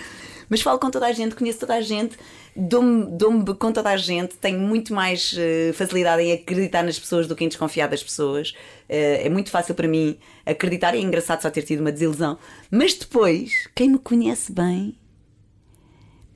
Mas 0.49 0.61
falo 0.61 0.79
com 0.79 0.91
toda 0.91 1.07
a 1.07 1.13
gente, 1.13 1.35
conheço 1.35 1.61
toda 1.61 1.75
a 1.75 1.81
gente, 1.81 2.17
dou-me 2.55 3.07
dou 3.07 3.55
com 3.57 3.73
toda 3.73 3.91
a 3.91 3.97
gente, 3.97 4.37
tenho 4.37 4.61
muito 4.61 4.93
mais 4.93 5.33
uh, 5.33 5.73
facilidade 5.73 6.23
em 6.23 6.33
acreditar 6.33 6.83
nas 6.83 6.99
pessoas 6.99 7.27
do 7.27 7.35
que 7.35 7.45
em 7.45 7.49
desconfiar 7.49 7.89
das 7.89 8.03
pessoas. 8.03 8.51
Uh, 8.89 9.25
é 9.25 9.29
muito 9.29 9.51
fácil 9.51 9.75
para 9.75 9.89
mim 9.89 10.19
acreditar 10.45 10.95
e 10.95 10.99
é 10.99 11.01
engraçado 11.01 11.41
só 11.41 11.51
ter 11.51 11.63
tido 11.63 11.81
uma 11.81 11.91
desilusão. 11.91 12.39
Mas 12.71 12.95
depois, 12.95 13.69
quem 13.75 13.89
me 13.89 13.99
conhece 13.99 14.53
bem 14.53 14.97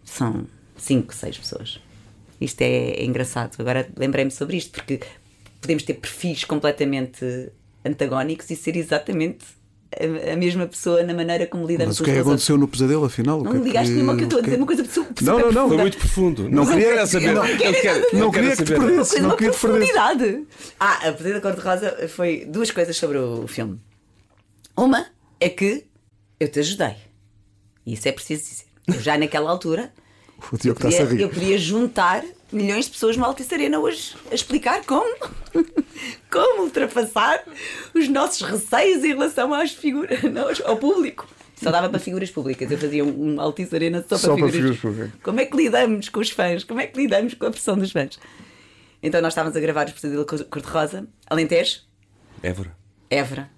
são 0.05 0.47
cinco, 0.77 1.15
seis 1.15 1.37
pessoas. 1.37 1.81
Isto 2.41 2.63
é, 2.63 2.91
é 2.91 3.05
engraçado. 3.05 3.57
Agora 3.59 3.89
lembrei-me 3.97 4.31
sobre 4.31 4.57
isto, 4.57 4.73
porque 4.73 5.01
podemos 5.61 5.83
ter 5.83 5.95
perfis 5.95 6.45
completamente 6.45 7.51
antagónicos 7.85 8.49
e 8.51 8.57
ser 8.57 8.77
exatamente 8.77 9.45
a, 9.99 10.33
a 10.33 10.37
mesma 10.37 10.67
pessoa 10.67 11.03
na 11.03 11.15
maneira 11.15 11.47
como 11.47 11.67
lidamos 11.67 11.97
Mas 11.97 12.01
o 12.01 12.05
que 12.05 12.11
é 12.11 12.15
que 12.15 12.19
com 12.21 12.27
os 12.27 12.31
outros. 12.33 12.45
aconteceu 12.45 12.59
no 12.59 12.69
pesadelo, 12.69 13.05
afinal? 13.07 13.43
Não 13.43 13.51
que 13.53 13.57
é 13.57 13.61
me 13.61 13.67
ligaste 13.67 13.89
que- 13.89 13.95
nenhuma 13.95 14.17
que 14.17 14.23
eu 14.23 14.25
estou 14.25 14.39
a 14.39 14.43
que- 14.43 14.47
dizer 14.51 14.57
uma 14.59 14.67
coisa 14.67 14.85
super 14.85 15.25
Não, 15.25 15.39
não, 15.39 15.53
não. 15.53 15.69
Foi 15.69 15.77
muito 15.79 15.99
profundo. 15.99 16.49
Não 16.49 16.63
Eu 16.65 16.69
queria- 16.71 17.07
saber. 17.07 17.33
não- 17.33 17.47
Eu 17.47 17.59
quero- 17.59 18.17
Não 18.19 18.31
queria 18.31 18.51
que 18.57 18.65
te 18.65 18.73
perdesse. 18.73 19.21
Não 19.21 19.29
uma 19.31 19.37
queria 19.37 19.53
te 19.53 19.59
perder. 19.61 19.79
profundidade. 19.87 20.47
Ah, 20.79 21.09
a 21.09 21.13
Perdida 21.13 21.41
Cor-de-Rosa 21.41 22.09
foi 22.09 22.45
duas 22.45 22.71
coisas 22.71 22.97
sobre 22.97 23.19
o 23.19 23.47
filme. 23.49 23.81
Uma 24.77 25.07
é 25.41 25.49
que 25.49 25.87
eu 26.39 26.49
te 26.49 26.61
ajudei. 26.61 26.95
E 27.87 27.95
isso 27.95 28.07
é 28.07 28.13
preciso 28.13 28.43
dizer. 28.45 28.65
Eu 28.87 29.01
já 29.01 29.17
naquela 29.19 29.51
altura 29.51 29.93
O 30.39 30.55
eu 30.55 30.59
Diogo 30.59 30.79
está-se 30.79 30.97
a 31.03 31.07
podia, 31.07 31.17
rir. 31.19 31.23
eu 31.23 31.29
podia 31.29 31.59
juntar 31.59 32.25
milhões 32.53 32.87
de 32.87 32.93
pessoas 32.93 33.17
no 33.17 33.25
Altice 33.25 33.53
Arena 33.53 33.79
hoje 33.79 34.15
a 34.31 34.35
explicar 34.35 34.85
como, 34.85 35.15
como 36.31 36.63
ultrapassar 36.63 37.43
os 37.95 38.09
nossos 38.09 38.43
receios 38.43 39.05
em 39.05 39.09
relação 39.09 39.53
às 39.53 39.73
figuras, 39.73 40.23
não, 40.33 40.47
ao 40.65 40.77
público. 40.77 41.27
Só 41.61 41.73
dava 41.73 41.89
para 41.89 41.99
figuras 41.99 42.31
públicas. 42.31 42.71
Eu 42.71 42.79
fazia 42.79 43.05
um 43.05 43.41
Altice 43.41 43.75
Arena 43.75 43.99
só 44.01 44.07
para, 44.11 44.19
Só 44.19 44.37
para 44.37 44.49
figuras, 44.49 44.77
figuras 44.77 44.79
públicas. 44.81 45.21
Como 45.23 45.41
é 45.41 45.45
que 45.45 45.57
lidamos 45.57 46.09
com 46.09 46.21
os 46.21 46.31
fãs? 46.31 46.63
Como 46.63 46.81
é 46.81 46.87
que 46.87 47.01
lidamos 47.01 47.35
com 47.35 47.47
a 47.47 47.51
pressão 47.51 47.77
dos 47.77 47.91
fãs? 47.91 48.17
Então 49.03 49.21
nós 49.21 49.33
estávamos 49.33 49.57
a 49.57 49.61
gravar 49.61 49.89
o 49.89 49.93
Pesadelo 49.93 50.25
Cor- 50.25 50.45
Cor-de-Rosa, 50.45 51.09
Alentejo, 51.29 51.81
Évora. 52.43 52.77
Évora. 53.11 53.51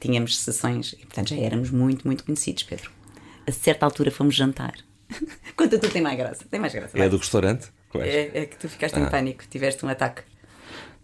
Tínhamos 0.00 0.36
sessões 0.36 0.94
e, 0.94 1.06
portanto, 1.06 1.28
já 1.28 1.36
éramos 1.36 1.70
muito, 1.70 2.04
muito 2.04 2.24
conhecidos, 2.24 2.64
Pedro. 2.64 2.90
A 3.46 3.52
certa 3.52 3.86
altura 3.86 4.10
fomos 4.10 4.34
jantar. 4.34 4.74
Conta 5.56 5.78
tu, 5.78 5.88
tem 5.88 6.02
mais 6.02 6.16
graça. 6.16 6.44
Tem 6.50 6.58
mais 6.60 6.72
graça. 6.72 6.96
É 6.96 7.00
vai. 7.00 7.08
do 7.08 7.16
restaurante? 7.16 7.68
É? 7.94 8.30
É, 8.42 8.46
que 8.46 8.56
tu 8.56 8.68
ficaste 8.68 8.98
em 8.98 9.04
Ah. 9.04 9.10
pânico, 9.10 9.44
tiveste 9.50 9.84
um 9.84 9.88
ataque. 9.88 10.22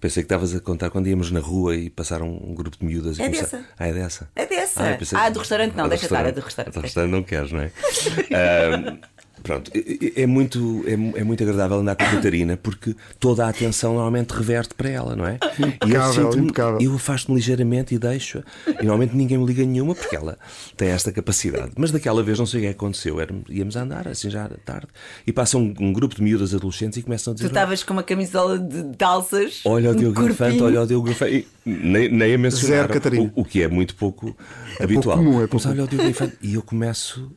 Pensei 0.01 0.23
que 0.23 0.27
estavas 0.27 0.55
a 0.55 0.61
contar 0.61 0.91
quando 0.91 1.09
íamos 1.09 1.31
na 1.33 1.41
rua 1.41 1.75
e 1.75 1.91
passaram 1.91 2.29
um 2.29 2.55
grupo 2.55 2.79
de 2.79 2.85
miúdas 2.85 3.19
e 3.19 3.23
É 3.23 3.25
começar- 3.27 3.43
dessa. 3.59 3.65
Ah, 3.79 3.87
é 3.89 3.93
dessa? 3.93 4.31
É 4.37 4.47
dessa. 4.47 4.91
eu 4.91 4.97
pensei- 4.99 5.19
Ah, 5.19 5.29
do 5.29 5.39
restaurante 5.41 5.75
não, 5.75 5.85
Ah, 5.87 5.89
deixa 5.89 6.05
estar, 6.07 6.25
é 6.25 6.31
do 6.33 6.41
restaurante. 6.41 6.75
Do 6.75 6.81
restaurante 6.81 7.11
não 7.11 7.23
queres, 7.25 7.51
não 7.53 7.61
é? 7.61 7.71
Ah, 8.33 9.09
Pronto, 9.43 9.71
é, 9.75 10.23
é 10.23 10.27
muito, 10.27 10.85
é, 10.87 10.93
é 11.21 11.25
muito 11.25 11.43
agradável 11.43 11.79
andar 11.79 11.95
com 11.97 12.05
a 12.05 12.07
Catarina 12.11 12.57
porque 12.57 12.95
toda 13.21 13.47
a 13.47 13.49
atenção 13.49 13.95
normalmente 13.95 14.31
reverte 14.33 14.75
para 14.75 14.89
ela, 14.91 15.15
não 15.17 15.27
é? 15.27 15.39
E 15.59 15.63
eu, 15.63 15.69
Impecável, 15.69 16.39
impecável. 16.39 16.79
eu 16.81 16.95
afasto-me 16.95 17.37
ligeiramente 17.37 17.95
e 17.95 17.99
deixo. 17.99 18.43
E 18.67 18.73
normalmente 18.85 19.17
ninguém 19.17 19.39
me 19.39 19.47
liga 19.47 19.65
nenhuma 19.65 19.95
porque 19.95 20.15
ela 20.15 20.39
tem 20.77 20.89
esta 20.89 21.11
capacidade. 21.13 21.73
Mas 21.77 21.91
daquela 21.91 22.23
vez 22.23 22.39
não 22.39 22.47
sei 22.47 22.61
o 22.61 22.63
que 22.65 22.69
aconteceu. 22.69 23.21
Éramos- 23.21 23.45
íamos 23.49 23.77
a 23.77 23.83
andar 23.83 24.09
assim 24.09 24.29
já 24.31 24.49
tarde 24.65 24.89
e 25.27 25.33
passa 25.33 25.57
um, 25.59 25.75
um 25.81 25.93
grupo 25.93 26.15
de 26.15 26.23
miúdas 26.23 26.55
adolescentes 26.55 26.99
e 26.99 27.03
começam 27.03 27.33
a 27.33 27.35
Tu 27.35 27.39
dizer. 27.39 27.49
estavas 27.49 27.83
com 27.83 27.93
uma 27.93 28.03
camisola 28.03 28.59
de, 28.59 28.83
de 28.83 29.05
alças. 29.05 29.61
Olha 29.65 29.91
o 29.91 29.95
Diogo 29.95 30.15
corpinho. 30.15 30.33
Infante, 30.33 30.63
olha 30.63 30.83
o 30.83 30.87
Diogo 30.87 31.11
Infante. 31.11 31.47
Nem, 31.65 32.09
nem 32.11 32.35
a 32.35 32.39
mencionar. 32.39 32.77
Zero, 32.79 32.93
Catarina. 32.93 33.33
O, 33.35 33.41
o 33.43 33.45
que 33.45 33.63
é 33.63 33.69
muito 33.69 33.95
pouco 33.95 34.37
habitual. 34.81 35.17
comum, 35.19 35.37
é 35.43 35.47
pouco 35.47 35.57
Mas 35.57 35.67
olha 35.67 35.85
o 35.85 35.89
Diogo 35.89 36.07
Infante. 36.09 36.37
E 36.43 36.55
eu 36.55 36.63
começo 36.63 37.31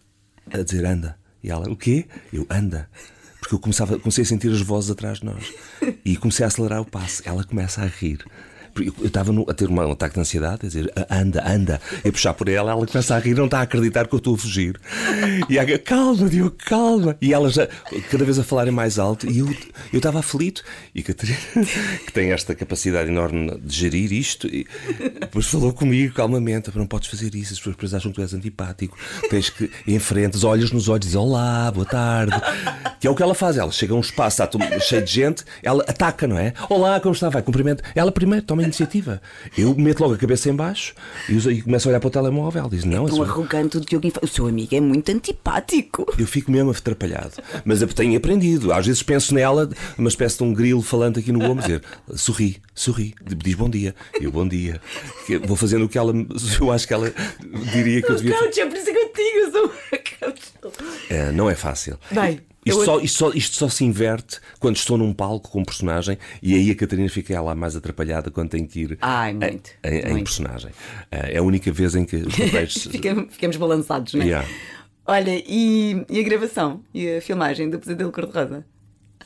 a 0.52 0.62
dizer 0.62 0.86
anda. 0.86 1.21
E 1.44 1.50
ela, 1.50 1.70
o 1.70 1.76
quê? 1.76 2.06
Eu, 2.32 2.46
anda. 2.50 2.90
Porque 3.40 3.56
eu 3.56 3.60
começava, 3.60 3.98
comecei 3.98 4.24
a 4.24 4.28
sentir 4.28 4.52
as 4.52 4.62
vozes 4.62 4.92
atrás 4.92 5.20
de 5.20 5.26
nós. 5.26 5.54
E 6.06 6.16
comecei 6.16 6.44
a 6.44 6.48
acelerar 6.48 6.82
o 6.82 6.86
passo. 6.86 7.22
Ela 7.26 7.44
começa 7.44 7.82
a 7.82 7.86
rir. 7.86 8.24
Eu 8.80 8.94
eu 9.00 9.08
estava 9.08 9.32
a 9.48 9.54
ter 9.54 9.70
um 9.70 9.92
ataque 9.92 10.16
de 10.16 10.22
ansiedade, 10.22 10.60
a 10.64 10.68
dizer 10.68 10.94
anda, 11.10 11.44
anda, 11.48 11.82
e 12.04 12.10
a 12.10 12.12
puxar 12.12 12.34
por 12.34 12.48
ela, 12.48 12.72
ela 12.72 12.86
começa 12.86 13.16
a 13.16 13.20
rir, 13.20 13.36
não 13.36 13.46
está 13.46 13.60
a 13.60 13.64
acreditar 13.64 14.08
que 14.08 14.14
eu 14.14 14.18
estou 14.18 14.36
a 14.36 14.38
fugir. 14.38 14.80
E 15.50 15.60
a 15.60 15.80
calma, 15.80 16.30
Diogo, 16.30 16.56
calma. 16.66 17.18
E 17.22 17.34
ela 17.34 17.50
já, 17.50 17.68
cada 18.10 18.24
vez 18.24 18.40
a 18.40 18.44
falarem 18.44 18.72
mais 18.72 19.00
alto, 19.00 19.30
e 19.30 19.40
eu 19.40 19.48
eu 19.92 19.98
estava 19.98 20.20
aflito. 20.20 20.64
E 20.94 21.04
Catarina, 21.04 21.38
que 22.06 22.14
tem 22.14 22.32
esta 22.32 22.56
capacidade 22.56 23.10
enorme 23.10 23.60
de 23.60 23.76
gerir 23.76 24.12
isto, 24.12 24.48
e 24.48 24.68
depois 25.20 25.48
falou 25.48 25.74
comigo 25.74 26.14
calmamente: 26.14 26.72
não 26.76 26.88
podes 26.88 27.10
fazer 27.10 27.34
isso, 27.36 27.54
as 27.54 27.60
pessoas 27.60 27.94
acham 27.94 28.12
que 28.12 28.16
tu 28.16 28.22
és 28.22 28.34
antipático, 28.34 28.98
tens 29.30 29.50
que 29.50 29.70
frente, 30.00 30.44
olhas 30.46 30.72
nos 30.72 30.90
olhos 30.90 31.02
dizes 31.02 31.16
olá, 31.16 31.72
boa 31.72 31.86
tarde. 31.86 32.34
Que 33.00 33.08
é 33.08 33.10
o 33.10 33.16
que 33.16 33.24
ela 33.24 33.34
faz, 33.34 33.58
ela 33.58 33.72
chega 33.72 33.94
a 33.94 33.98
um 33.98 34.02
espaço 34.02 34.42
cheio 34.82 35.04
de 35.04 35.12
gente, 35.12 35.44
ela 35.64 35.84
ataca, 35.88 36.28
não 36.28 36.38
é? 36.38 36.54
Olá, 36.70 37.00
como 37.00 37.14
está? 37.14 37.30
Vai, 37.30 37.42
cumprimento. 37.42 37.84
Ela 37.96 38.12
primeiro 38.12 38.46
toma 38.46 38.61
a 38.62 38.66
iniciativa. 38.66 39.22
Eu 39.58 39.76
meto 39.76 40.02
logo 40.02 40.14
a 40.14 40.18
cabeça 40.18 40.50
em 40.50 40.56
baixo 40.56 40.94
e, 41.30 41.36
e 41.38 41.62
começo 41.62 41.88
a 41.88 41.90
olhar 41.90 42.00
para 42.00 42.08
o 42.08 42.12
telemóvel. 42.12 42.70
Diz: 42.70 42.84
Não, 42.86 43.06
a 43.06 43.08
Tão 43.08 43.18
sua- 43.18 43.26
arrogante 43.28 43.78
o 43.78 43.82
Diogo 43.82 44.08
Infante. 44.08 44.26
O 44.26 44.28
seu 44.28 44.48
amigo 44.48 44.76
é 44.76 44.80
muito 44.82 45.12
antipático. 45.12 46.06
eu 46.18 46.28
fico 46.28 46.52
mesmo 46.52 46.72
atrapalhado. 46.72 47.34
Mas 47.66 47.82
tenho 47.94 48.18
aprendido. 48.18 48.72
Às 48.74 48.86
vezes 48.86 49.04
penso 49.04 49.34
nela, 49.34 49.70
uma 49.98 50.10
espécie 50.10 50.38
de 50.38 50.44
um 50.44 50.54
grilo 50.54 50.82
falando 50.82 51.20
aqui 51.20 51.32
no 51.32 51.44
ombro, 51.44 51.64
dizer 51.64 51.82
sorri, 52.16 52.58
sorri, 52.74 53.14
diz 53.36 53.56
bom 53.56 53.70
dia. 53.70 53.96
Eu, 54.20 54.32
bom 54.32 54.48
dia. 54.48 54.80
Que 55.26 55.38
Vou 55.40 55.56
fazendo 55.58 55.86
o 55.86 55.90
que 55.90 55.98
ela. 55.98 56.14
Eu 56.60 56.72
acho 56.72 56.88
que 56.88 56.94
ela 56.94 57.12
diria 57.74 58.02
que 58.02 58.12
eu 58.12 58.16
devia. 58.16 58.38
Coach, 58.38 58.60
é 58.60 58.66
por 58.66 58.76
isso 58.78 58.86
que 58.86 58.92
eu 58.92 59.12
digo, 59.16 59.52
sou 59.52 59.66
uma 59.66 60.00
coach. 60.20 60.42
É, 61.10 61.32
não 61.32 61.50
é 61.50 61.56
fácil. 61.56 61.98
Bem, 62.12 62.40
Isto, 62.66 62.80
eu- 62.82 62.86
só, 62.86 63.00
isto, 63.00 63.18
só, 63.18 63.30
isto 63.34 63.56
só 63.58 63.70
se 63.70 63.84
inverte 63.84 64.40
quando 64.60 64.76
estou 64.76 64.96
num 64.98 65.14
palco 65.14 65.50
com 65.50 65.62
um 65.62 65.66
personagem 65.66 66.18
e 66.44 66.54
aí 66.54 66.70
a 66.70 66.76
Catarina 66.76 67.10
fica 67.10 67.42
lá 67.42 67.56
mais 67.56 67.76
atrapalhada 67.76 68.30
quando 68.30 68.50
tem 68.50 68.66
que 68.68 68.82
ir 68.82 68.98
Ai, 69.02 69.34
muito, 69.34 69.72
em, 69.84 69.90
em 70.00 70.10
muito. 70.12 70.24
personagem. 70.26 70.70
É 71.10 71.38
a 71.38 71.42
única 71.44 71.72
vez 71.72 71.96
em 71.96 72.06
que 72.06 72.18
os 72.18 72.36
papéis. 72.36 72.84
Ficamos, 72.92 73.34
ficamos 73.34 73.58
balançados, 73.58 74.14
não 74.14 74.22
é? 74.22 74.26
Yeah. 74.26 74.48
Olha, 75.08 75.32
e, 75.48 76.06
e 76.08 76.20
a 76.20 76.24
gravação 76.24 76.84
e 76.94 77.16
a 77.18 77.22
filmagem 77.22 77.68
do 77.70 77.80
Pesadelo 77.80 78.12
Cor-de-Rosa? 78.12 78.64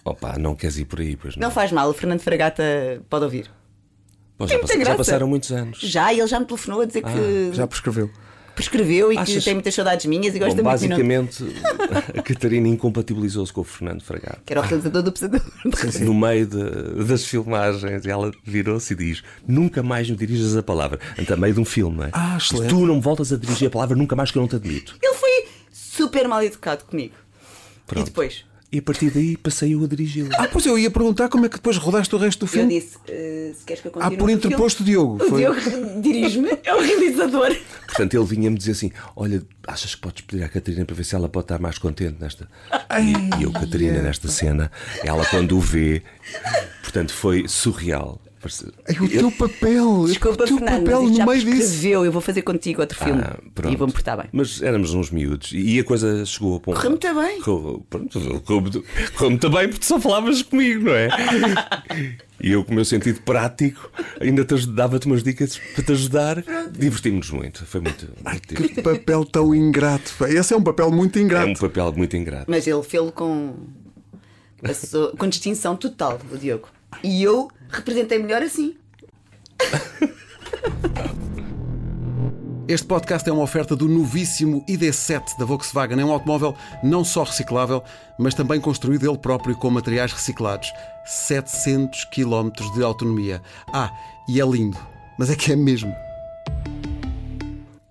Opa, 0.06 0.38
não 0.38 0.56
queres 0.56 0.78
ir 0.78 0.86
por 0.86 1.00
aí, 1.02 1.18
pois 1.18 1.36
não. 1.36 1.48
Não 1.48 1.52
faz 1.54 1.72
mal, 1.72 1.90
o 1.90 1.94
Fernando 1.94 2.22
Fragata 2.22 2.64
pode 3.10 3.26
ouvir. 3.26 3.52
Pô, 4.38 4.48
já, 4.48 4.60
passa- 4.60 4.84
já 4.86 4.96
passaram 4.96 5.28
muitos 5.28 5.52
anos. 5.52 5.80
Já, 5.80 6.14
ele 6.14 6.26
já 6.28 6.40
me 6.40 6.46
telefonou 6.46 6.82
a 6.82 6.86
dizer 6.86 7.02
que 7.04 7.54
Já 7.54 7.66
prescreveu. 7.68 8.10
Prescreveu 8.56 9.12
e 9.12 9.16
que 9.16 9.22
Achas- 9.22 9.44
tem 9.44 9.54
muitas 9.54 9.74
saudades 9.76 10.06
minhas 10.06 10.34
e 10.36 10.40
gosta 10.40 10.62
Bom, 10.64 10.70
muito 10.70 10.80
de 10.82 10.88
mim. 11.04 11.14
não- 11.14 11.26
basicamente, 11.26 12.18
a 12.18 12.22
Catarina 12.22 12.68
incompatibilizou-se 12.68 13.52
com 13.54 13.62
o 13.62 13.64
Fernando 13.64 14.02
Fragado. 14.04 14.40
Que 14.46 14.54
era 14.54 14.62
o 14.62 14.64
realizador 14.64 15.04
do 15.04 15.12
Pesadelo. 15.12 15.44
No 16.02 16.14
meio 16.14 16.46
de- 16.48 17.04
das 17.06 17.26
filmagens, 17.26 18.06
ela 18.06 18.32
virou-se 18.44 18.94
e 18.94 18.96
diz: 18.96 19.24
Nunca 19.48 19.84
mais 19.84 20.10
me 20.10 20.16
dirijas 20.16 20.56
a 20.56 20.64
palavra. 20.64 21.00
Então, 21.18 21.36
a 21.36 21.40
meio 21.40 21.54
de 21.54 21.60
um 21.60 21.66
filme, 21.66 21.98
não 21.98 22.04
é? 22.06 22.10
Ah, 22.14 22.38
excelente. 22.38 22.70
Tu 22.70 22.86
não 22.86 22.96
me 22.96 23.02
voltas 23.02 23.32
a 23.34 23.38
dirigir 23.38 23.68
a 23.68 23.72
palavra 23.72 23.96
nunca 23.96 24.16
mais 24.16 24.32
que 24.32 24.38
eu 24.38 24.42
não 24.42 24.48
te 24.50 24.56
admito. 24.56 24.98
Ele 25.02 25.14
foi 25.16 25.48
super 25.72 26.28
mal 26.28 26.42
educado 26.44 26.86
comigo. 26.86 27.14
Pronto. 27.86 28.02
E 28.02 28.10
depois? 28.10 28.46
E 28.76 28.80
a 28.80 28.82
partir 28.82 29.10
daí 29.10 29.38
passei 29.38 29.74
eu 29.74 29.82
a 29.82 29.88
dirigi-lo. 29.88 30.30
Ah, 30.38 30.50
pois 30.52 30.66
eu 30.66 30.78
ia 30.78 30.92
perguntar 30.92 31.30
como 31.30 31.46
é 31.46 31.50
que 31.50 31.56
depois 31.56 31.78
rodaste 31.78 32.14
o 32.14 32.18
resto 32.18 32.40
do 32.40 32.44
Eu 32.44 32.48
filme. 32.50 32.78
disse: 32.82 32.98
eh, 33.08 33.54
se 33.58 33.64
queres 33.64 33.82
que 33.82 33.88
eu 33.88 33.92
Ah, 33.96 34.10
continue. 34.10 34.18
por 34.18 34.26
no 34.26 34.32
interposto 34.34 34.84
Diogo. 34.84 35.18
filme, 35.18 35.30
Foi. 35.30 35.48
O 35.48 35.56
Diogo 35.62 36.02
dirige-me, 36.02 36.50
é 36.62 36.76
o 36.76 36.82
realizador. 36.82 37.56
Portanto, 37.88 38.14
ele 38.14 38.26
vinha-me 38.26 38.58
dizer 38.58 38.74
assim: 38.74 38.92
Olha, 39.16 39.42
achas 39.66 39.96
que 39.96 40.02
podes 40.02 40.26
pedir 40.26 40.44
à 40.44 40.50
Catarina 40.50 40.84
para 40.84 40.94
ver 40.94 41.06
se 41.06 41.16
ela 41.16 41.30
pode 41.30 41.46
estar 41.46 41.58
mais 41.60 41.78
contente 41.78 42.18
nesta. 42.20 42.50
E, 43.00 43.40
e 43.40 43.44
eu, 43.44 43.52
Catarina, 43.54 44.02
nesta 44.02 44.28
cena, 44.28 44.70
ela 45.06 45.26
quando 45.26 45.56
o 45.58 45.62
vê, 45.62 46.04
portanto, 46.84 47.14
foi 47.14 47.48
surreal. 47.48 48.20
Ai, 48.88 48.96
o 49.00 49.10
teu 49.10 49.32
papel. 49.32 50.06
Desculpa, 50.08 50.44
o 50.44 50.48
teu 50.48 50.58
Fernando, 50.58 50.84
papel 50.86 51.02
mas 51.04 51.18
no 51.18 51.26
meio 51.26 51.46
disso. 51.46 51.88
Eu 51.88 52.12
vou 52.12 52.22
fazer 52.22 52.42
contigo 52.42 52.82
outro 52.82 52.98
filme 52.98 53.22
Ah, 53.24 53.38
e 53.72 53.76
vou-me 53.76 53.92
portar 53.94 54.18
bem. 54.18 54.28
Mas 54.32 54.62
éramos 54.62 54.94
uns 54.94 55.10
miúdos 55.12 55.52
e 55.54 55.80
a 55.80 55.84
coisa 55.84 56.26
chegou 56.26 56.58
a 56.58 56.60
ponto. 56.60 56.76
Correu 56.76 56.92
muito 56.92 57.14
bem. 57.14 57.42
Correu, 57.42 57.86
pronto, 57.90 58.42
correu 58.42 58.62
muito- 58.62 58.84
correu 59.16 59.30
muito 59.32 59.50
bem 59.50 59.70
porque 59.70 59.86
só 59.86 60.00
falavas 60.00 60.42
comigo, 60.42 60.86
não 60.86 60.94
é? 60.94 61.08
E 62.42 62.52
eu, 62.52 62.64
com 62.66 62.74
o 62.74 62.76
meu 62.76 62.86
sentido 62.86 63.22
prático, 63.22 63.90
ainda 64.20 64.46
dava-te 64.74 65.08
umas 65.08 65.24
dicas 65.24 65.60
para 65.74 65.84
te 65.84 65.92
ajudar. 65.94 66.44
Divertimos-nos 66.72 67.32
muito. 67.40 67.66
Foi 67.66 67.80
muito. 67.82 68.08
muito 68.24 68.54
Que 68.56 68.82
papel 68.82 69.26
tão 69.26 69.56
ingrato. 69.56 70.14
Esse 70.28 70.54
é 70.54 70.58
um 70.58 70.62
papel 70.64 70.92
muito 70.92 71.18
É 71.18 71.22
ingrato. 71.22 71.50
um 71.50 71.54
papel 71.56 71.94
muito 71.94 72.16
ingrato. 72.18 72.46
Mas 72.48 72.68
ele 72.68 72.84
fez-lo 72.84 73.12
com, 73.12 73.56
passou- 74.62 75.12
com 75.18 75.28
distinção 75.28 75.76
total, 75.76 76.20
o 76.32 76.38
Diogo. 76.38 76.68
E 77.04 77.24
eu 77.24 77.50
representei 77.70 78.20
melhor 78.20 78.42
assim. 78.42 78.76
Este 82.68 82.88
podcast 82.88 83.30
é 83.30 83.32
uma 83.32 83.44
oferta 83.44 83.76
do 83.76 83.88
novíssimo 83.88 84.66
ID7 84.68 85.38
da 85.38 85.46
Volkswagen. 85.46 86.00
É 86.00 86.06
um 86.06 86.12
automóvel 86.12 86.56
não 86.84 87.04
só 87.04 87.24
reciclável, 87.24 87.84
mas 88.18 88.34
também 88.34 88.60
construído 88.60 89.08
ele 89.08 89.18
próprio 89.20 89.56
com 89.56 89.70
materiais 89.70 90.12
reciclados. 90.12 90.72
700 91.06 92.06
km 92.06 92.50
de 92.74 92.84
autonomia. 92.84 93.42
Ah, 93.72 93.92
e 94.28 94.42
é 94.42 94.46
lindo. 94.46 94.78
Mas 95.18 95.30
é 95.30 95.36
que 95.36 95.52
é 95.52 95.56
mesmo. 95.56 95.96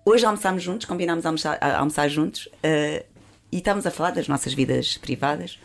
Hoje 0.03 0.25
almoçámos 0.25 0.61
juntos, 0.61 0.85
combinámos 0.85 1.25
a 1.25 1.29
almoçar, 1.29 1.57
almoçar 1.61 2.09
juntos 2.09 2.49
eh, 2.61 3.05
e 3.51 3.57
estávamos 3.57 3.87
a 3.87 3.91
falar 3.91 4.11
das 4.11 4.27
nossas 4.27 4.53
vidas 4.53 4.97
privadas. 4.97 5.57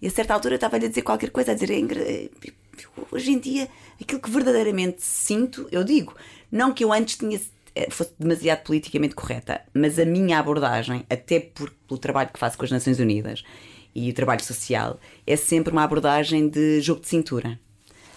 E 0.00 0.06
a 0.06 0.10
certa 0.10 0.32
altura 0.34 0.54
estava-lhe 0.56 0.86
a 0.86 0.88
dizer 0.88 1.02
qualquer 1.02 1.30
coisa, 1.30 1.52
a 1.52 1.54
dizer 1.54 1.70
"É 1.70 1.78
engra- 1.78 2.00
eh, 2.00 2.28
hoje 3.10 3.32
em 3.32 3.38
dia 3.38 3.68
aquilo 4.00 4.20
que 4.20 4.30
verdadeiramente 4.30 5.02
sinto, 5.02 5.68
eu 5.70 5.84
digo, 5.84 6.14
não 6.50 6.72
que 6.72 6.84
eu 6.84 6.92
antes 6.92 7.16
tinha 7.16 7.40
eh, 7.74 7.88
fosse 7.90 8.12
demasiado 8.18 8.62
politicamente 8.62 9.14
correta, 9.14 9.60
mas 9.72 9.98
a 9.98 10.04
minha 10.04 10.38
abordagem, 10.38 11.04
até 11.10 11.40
por, 11.40 11.70
pelo 11.88 11.98
trabalho 11.98 12.30
que 12.32 12.38
faço 12.38 12.56
com 12.56 12.64
as 12.64 12.70
Nações 12.70 13.00
Unidas 13.00 13.42
e 13.94 14.10
o 14.10 14.14
trabalho 14.14 14.42
social 14.44 14.98
é 15.26 15.36
sempre 15.36 15.72
uma 15.72 15.82
abordagem 15.82 16.48
de 16.48 16.80
jogo 16.80 17.00
de 17.00 17.08
cintura. 17.08 17.58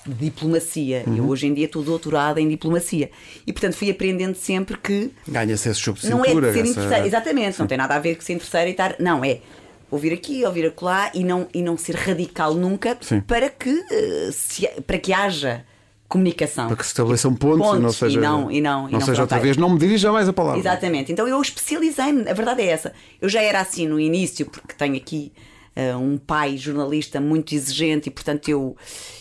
De 0.06 0.14
diplomacia. 0.14 1.04
Uhum. 1.06 1.18
Eu 1.18 1.28
hoje 1.28 1.48
em 1.48 1.54
dia 1.54 1.66
estou 1.66 1.84
doutorada 1.84 2.40
em 2.40 2.48
diplomacia. 2.48 3.12
E 3.46 3.52
portanto 3.52 3.74
fui 3.74 3.90
aprendendo 3.90 4.36
sempre 4.36 4.78
que 4.78 5.12
Ganha-se 5.28 5.68
esse 5.70 5.82
jogo 5.82 6.00
de 6.00 6.10
não 6.10 6.24
é 6.24 6.30
cintura. 6.30 6.54
de 6.54 6.68
ser 6.68 6.80
essa-. 6.80 7.06
Exatamente, 7.06 7.60
não 7.60 7.68
tem 7.68 7.78
nada 7.78 7.96
a 7.96 8.00
ver 8.00 8.16
com 8.16 8.22
ser 8.22 8.34
interesseira 8.34 8.68
e 8.70 8.72
estar. 8.72 8.96
Não, 9.00 9.26
é 9.26 9.42
ouvir 9.90 10.14
aqui, 10.14 10.44
ouvir 10.46 10.66
acolá 10.68 11.12
e 11.14 11.24
não, 11.24 11.48
e 11.54 11.62
não 11.62 11.78
ser 11.78 11.96
radical 11.96 12.54
nunca 12.54 12.98
Sim. 13.02 13.22
para 13.22 13.50
que, 13.50 13.70
eh, 13.92 14.30
se- 14.32 14.68
para 14.86 14.98
que 14.98 15.14
haja 15.14 15.66
comunicação. 16.08 16.68
Para 16.68 16.78
que 16.78 16.84
se 16.86 16.92
estabeleçam 16.92 17.36
pontos, 17.36 17.68
e 17.68 17.74
não 17.74 17.82
Pontos, 17.82 17.98
seja, 17.98 18.18
e 18.18 18.22
não, 18.22 18.52
e 18.52 18.62
não, 18.62 18.90
e 18.90 18.92
não 18.94 19.02
seja 19.02 19.22
outra 19.24 19.40
vez, 19.40 19.58
não 19.58 19.70
me 19.70 19.78
dirija 19.78 20.12
mais 20.12 20.28
a 20.30 20.34
palavra. 20.34 20.60
Exatamente. 20.60 21.12
Então 21.12 21.28
eu 21.28 21.42
especializei-me, 21.42 22.30
a 22.30 22.34
verdade 22.34 22.62
é 22.62 22.68
essa. 22.68 22.94
Eu 23.22 23.28
já 23.28 23.42
era 23.42 23.60
assim 23.60 23.88
no 23.88 24.00
início, 24.00 24.46
porque 24.46 24.74
tenho 24.74 24.96
aqui 24.96 25.34
eh, 25.76 25.94
um 25.96 26.18
pai 26.18 26.56
jornalista 26.58 27.20
muito 27.20 27.54
exigente 27.54 28.08
e, 28.08 28.12
portanto, 28.12 28.48
eu, 28.50 28.76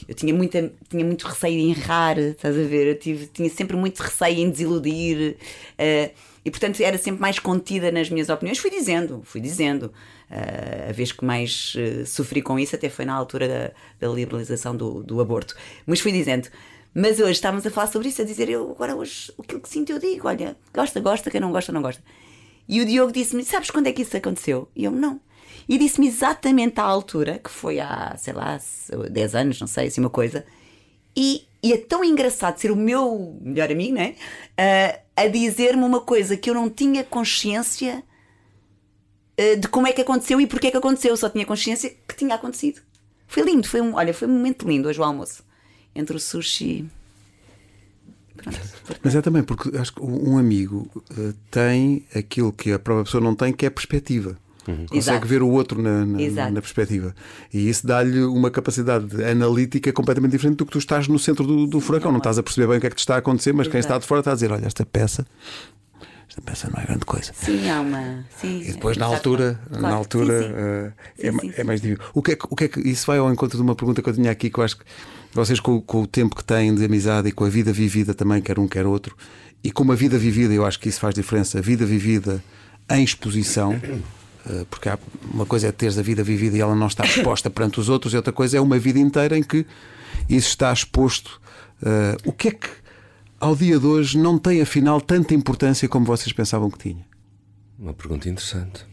eu 0.08 0.14
tinha, 0.14 0.32
muita, 0.32 0.72
tinha 0.88 1.04
muito 1.04 1.26
receio 1.26 1.60
de 1.74 1.80
errar, 1.80 2.18
estás 2.18 2.56
a 2.56 2.62
ver? 2.62 2.86
Eu 2.86 2.98
tive, 2.98 3.26
tinha 3.26 3.50
sempre 3.50 3.76
muito 3.76 3.98
receio 4.00 4.38
em 4.38 4.48
desiludir. 4.50 5.36
eh, 5.76 6.10
e, 6.44 6.50
portanto, 6.52 6.80
era 6.80 6.96
sempre 6.96 7.20
mais 7.20 7.40
contida 7.40 7.90
nas 7.90 8.08
minhas 8.08 8.28
opiniões. 8.28 8.58
Fui 8.58 8.70
dizendo, 8.70 9.20
fui 9.24 9.40
dizendo. 9.40 9.92
Eh, 10.30 10.88
a 10.90 10.92
vez 10.92 11.12
que 11.12 11.24
mais 11.24 11.74
eh, 11.76 12.04
sofri 12.04 12.42
com 12.42 12.58
isso 12.58 12.74
até 12.74 12.88
foi 12.88 13.04
na 13.04 13.14
altura 13.14 13.48
da, 13.48 14.06
da 14.08 14.12
liberalização 14.12 14.76
do, 14.76 15.02
do 15.02 15.20
aborto. 15.20 15.54
Mas 15.86 16.00
fui 16.00 16.12
dizendo. 16.12 16.48
Mas 16.94 17.20
hoje 17.20 17.32
estávamos 17.32 17.66
a 17.66 17.70
falar 17.70 17.88
sobre 17.88 18.08
isso, 18.08 18.22
a 18.22 18.24
dizer 18.24 18.48
eu 18.48 18.70
agora 18.70 18.96
hoje 18.96 19.30
aquilo 19.38 19.60
que 19.60 19.68
sinto 19.68 19.92
eu 19.92 19.98
digo, 19.98 20.26
olha, 20.26 20.56
gosta, 20.72 20.98
gosta, 20.98 21.30
quem 21.30 21.40
não 21.40 21.52
gosta, 21.52 21.70
não 21.70 21.82
gosta. 21.82 22.02
E 22.68 22.80
o 22.80 22.86
Diogo 22.86 23.12
disse-me: 23.12 23.44
Sabes 23.44 23.70
quando 23.70 23.86
é 23.86 23.92
que 23.92 24.02
isso 24.02 24.16
aconteceu? 24.16 24.68
E 24.74 24.84
eu 24.84 24.90
não. 24.90 25.20
E 25.68 25.78
disse-me 25.78 26.06
exatamente 26.06 26.80
à 26.80 26.84
altura, 26.84 27.38
que 27.38 27.50
foi 27.50 27.80
há, 27.80 28.16
sei 28.16 28.32
lá, 28.32 28.58
10 29.10 29.34
anos, 29.34 29.60
não 29.60 29.66
sei, 29.66 29.88
assim 29.88 30.00
uma 30.00 30.10
coisa. 30.10 30.44
E, 31.16 31.46
e 31.62 31.72
é 31.72 31.78
tão 31.78 32.04
engraçado 32.04 32.58
ser 32.58 32.70
o 32.70 32.76
meu 32.76 33.36
melhor 33.40 33.70
amigo, 33.70 33.94
né? 33.94 34.14
Ah, 34.56 34.98
a 35.16 35.26
dizer-me 35.28 35.82
uma 35.82 36.00
coisa 36.00 36.36
que 36.36 36.48
eu 36.50 36.54
não 36.54 36.70
tinha 36.70 37.02
consciência 37.02 38.02
de 39.56 39.68
como 39.68 39.86
é 39.86 39.92
que 39.92 40.00
aconteceu 40.00 40.40
e 40.40 40.46
porque 40.46 40.68
é 40.68 40.70
que 40.70 40.76
aconteceu. 40.76 41.10
Eu 41.10 41.16
só 41.16 41.28
tinha 41.28 41.44
consciência 41.44 41.94
que 42.08 42.16
tinha 42.16 42.34
acontecido. 42.34 42.80
Foi 43.28 43.42
lindo, 43.42 43.66
foi 43.68 43.80
um, 43.80 43.94
olha, 43.94 44.14
foi 44.14 44.26
um 44.28 44.32
momento 44.32 44.66
lindo 44.68 44.88
hoje 44.88 45.00
o 45.00 45.04
almoço. 45.04 45.42
Entre 45.94 46.16
o 46.16 46.20
sushi. 46.20 46.86
Pronto. 48.36 48.60
Mas 49.02 49.14
é 49.14 49.22
também 49.22 49.42
porque 49.42 49.76
acho 49.76 49.94
que 49.94 50.02
um 50.02 50.36
amigo 50.38 50.88
eh, 51.18 51.32
tem 51.50 52.04
aquilo 52.14 52.52
que 52.52 52.70
a 52.72 52.78
própria 52.78 53.04
pessoa 53.04 53.22
não 53.22 53.34
tem, 53.34 53.52
que 53.52 53.64
é 53.66 53.70
perspectiva. 53.70 54.36
Consegue 54.66 54.96
Exato. 54.98 55.26
ver 55.28 55.42
o 55.42 55.48
outro 55.48 55.80
na, 55.80 56.04
na- 56.04 56.50
na 56.50 56.60
perspectiva. 56.60 57.14
E 57.54 57.68
isso 57.68 57.86
dá-lhe 57.86 58.20
uma 58.24 58.50
capacidade 58.50 59.22
analítica 59.24 59.92
completamente 59.92 60.32
diferente 60.32 60.56
do 60.56 60.66
que 60.66 60.72
tu 60.72 60.78
estás 60.78 61.06
no 61.06 61.18
centro 61.20 61.46
do, 61.46 61.66
do 61.68 61.78
furacão. 61.80 62.10
Não 62.10 62.18
estás 62.18 62.36
a 62.36 62.42
perceber 62.42 62.66
bem 62.66 62.78
o 62.78 62.80
que 62.80 62.86
é 62.88 62.90
que 62.90 62.96
te 62.96 63.00
está 63.00 63.14
a 63.14 63.18
acontecer, 63.18 63.52
mas 63.52 63.68
quem 63.68 63.78
Exato. 63.78 63.94
está 63.94 63.98
de 64.00 64.06
fora 64.06 64.20
está 64.22 64.32
a 64.32 64.34
dizer: 64.34 64.50
olha, 64.50 64.66
esta 64.66 64.84
peça, 64.84 65.24
esta 66.28 66.40
peça 66.42 66.68
não 66.74 66.82
é 66.82 66.86
grande 66.86 67.04
coisa. 67.04 67.32
Sim, 67.34 67.68
há 67.70 67.80
uma. 67.80 68.24
Sim, 68.40 68.60
E 68.60 68.72
depois, 68.72 68.96
na 68.96 69.06
altura, 69.06 69.60
Claro. 69.68 69.82
na 69.82 69.94
altura 69.94 70.42
Sim, 70.42 70.48
sim. 70.48 70.54
eh, 70.56 70.92
é, 71.28 71.30
ma- 71.30 71.40
sim, 71.42 71.52
é 71.56 71.64
mais 71.64 71.80
difícil. 71.80 72.04
O 72.14 72.22
que, 72.22 72.32
é 72.32 72.36
que, 72.36 72.46
o 72.50 72.56
que 72.56 72.64
é 72.64 72.68
que 72.68 72.80
isso 72.80 73.06
vai 73.06 73.18
ao 73.18 73.32
encontro 73.32 73.56
de 73.56 73.62
uma 73.62 73.74
pergunta 73.74 74.02
que 74.02 74.08
eu 74.08 74.14
tinha 74.14 74.30
aqui 74.30 74.50
que 74.50 74.58
eu 74.58 74.64
acho 74.64 74.76
que 74.76 74.84
vocês, 75.32 75.60
com, 75.60 75.80
com 75.80 76.02
o 76.02 76.06
tempo 76.06 76.34
que 76.34 76.42
têm 76.44 76.74
de 76.74 76.84
amizade 76.84 77.28
e 77.28 77.32
com 77.32 77.44
a 77.44 77.48
vida 77.48 77.72
vivida 77.72 78.12
também, 78.14 78.40
quer 78.42 78.58
um, 78.58 78.66
quer 78.66 78.86
outro, 78.86 79.14
e 79.62 79.70
com 79.70 79.82
uma 79.84 79.94
vida 79.96 80.18
vivida, 80.18 80.52
eu 80.54 80.64
acho 80.66 80.78
que 80.80 80.88
isso 80.88 80.98
faz 81.00 81.14
diferença. 81.14 81.58
A 81.58 81.62
vida 81.62 81.84
vivida 81.86 82.42
em 82.90 83.02
exposição. 83.04 83.74
eh, 84.48 84.64
Porque 84.70 84.88
há 84.88 84.98
uma 85.32 85.44
coisa 85.46 85.66
é 85.68 85.72
teres 85.72 85.98
a 85.98 86.02
vida 86.02 86.22
vivida 86.22 86.56
e 86.56 86.60
ela 86.60 86.74
não 86.74 86.86
está 86.86 87.04
exposta 87.06 87.48
perante 87.50 87.78
os 87.80 87.88
outros, 87.88 88.12
e 88.14 88.16
outra 88.16 88.32
coisa 88.32 88.56
é 88.56 88.60
uma 88.60 88.78
vida 88.78 88.98
inteira 88.98 89.36
em 89.38 89.42
que 89.42 89.64
isso 90.28 90.48
está 90.48 90.72
exposto. 90.72 91.40
Eh, 91.84 92.16
o 92.24 92.32
que 92.32 92.48
é 92.48 92.50
que 92.52 92.68
ao 93.40 93.54
dia 93.56 93.78
de 93.78 93.86
hoje 93.86 94.18
não 94.18 94.38
tem 94.38 94.60
afinal 94.60 95.00
tanta 95.00 95.34
importância 95.34 95.88
como 95.88 96.06
vocês 96.06 96.32
pensavam 96.32 96.70
que 96.70 96.78
tinha? 96.78 97.04
Uma 97.78 97.92
pergunta 97.92 98.28
interessante. 98.28 98.84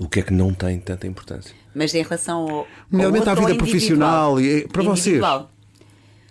O 0.00 0.08
que 0.08 0.20
é 0.20 0.22
que 0.22 0.32
não 0.32 0.52
tem 0.52 0.78
tanta 0.78 1.06
importância? 1.06 1.54
Mas 1.74 1.94
em 1.94 2.02
relação 2.02 2.40
ao. 2.48 2.66
Nomeadamente 2.90 3.28
à 3.28 3.34
vida 3.34 3.54
profissional 3.54 4.40
e- 4.40 4.66
para 4.68 4.82
vocês. 4.82 5.06
Individual. 5.16 5.50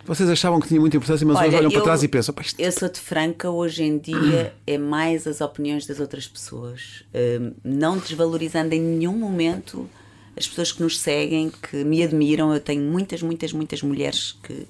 Vocês 0.06 0.30
achavam 0.30 0.60
que 0.60 0.68
tinha 0.68 0.80
muita 0.80 0.98
importância, 0.98 1.26
mas 1.26 1.36
hoje 1.38 1.48
Olha, 1.48 1.58
olham 1.58 1.72
para 1.72 1.80
eu- 1.80 1.84
trás 1.84 2.04
e 2.04 2.08
pensam, 2.08 2.36
"Pá, 2.36 2.44
isto 2.44 2.60
Eu 2.60 2.72
sou-te 2.72 3.00
franca, 3.00 3.50
hoje 3.50 3.82
em 3.84 3.98
dia 3.98 4.54
é 4.68 4.78
mais 4.78 5.26
as 5.26 5.41
opiniões 5.41 5.88
das 5.88 6.00
outras 6.00 6.28
pessoas. 6.28 7.04
Hum, 7.13 7.54
não 7.63 7.98
desvalorizando 7.98 8.76
em 8.76 8.80
nenhum 8.82 9.18
momento 9.18 9.89
as 10.38 10.48
pessoas 10.48 10.72
que 10.72 10.84
nos 10.84 11.00
seguem, 11.00 11.50
que 11.50 11.84
me 11.84 12.04
admiram. 12.04 12.54
Eu 12.54 12.60
tenho 12.60 12.84
muitas, 12.84 13.24
muitas, 13.24 13.52
muitas 13.52 13.82
mulheres 13.82 14.38
que, 14.44 14.68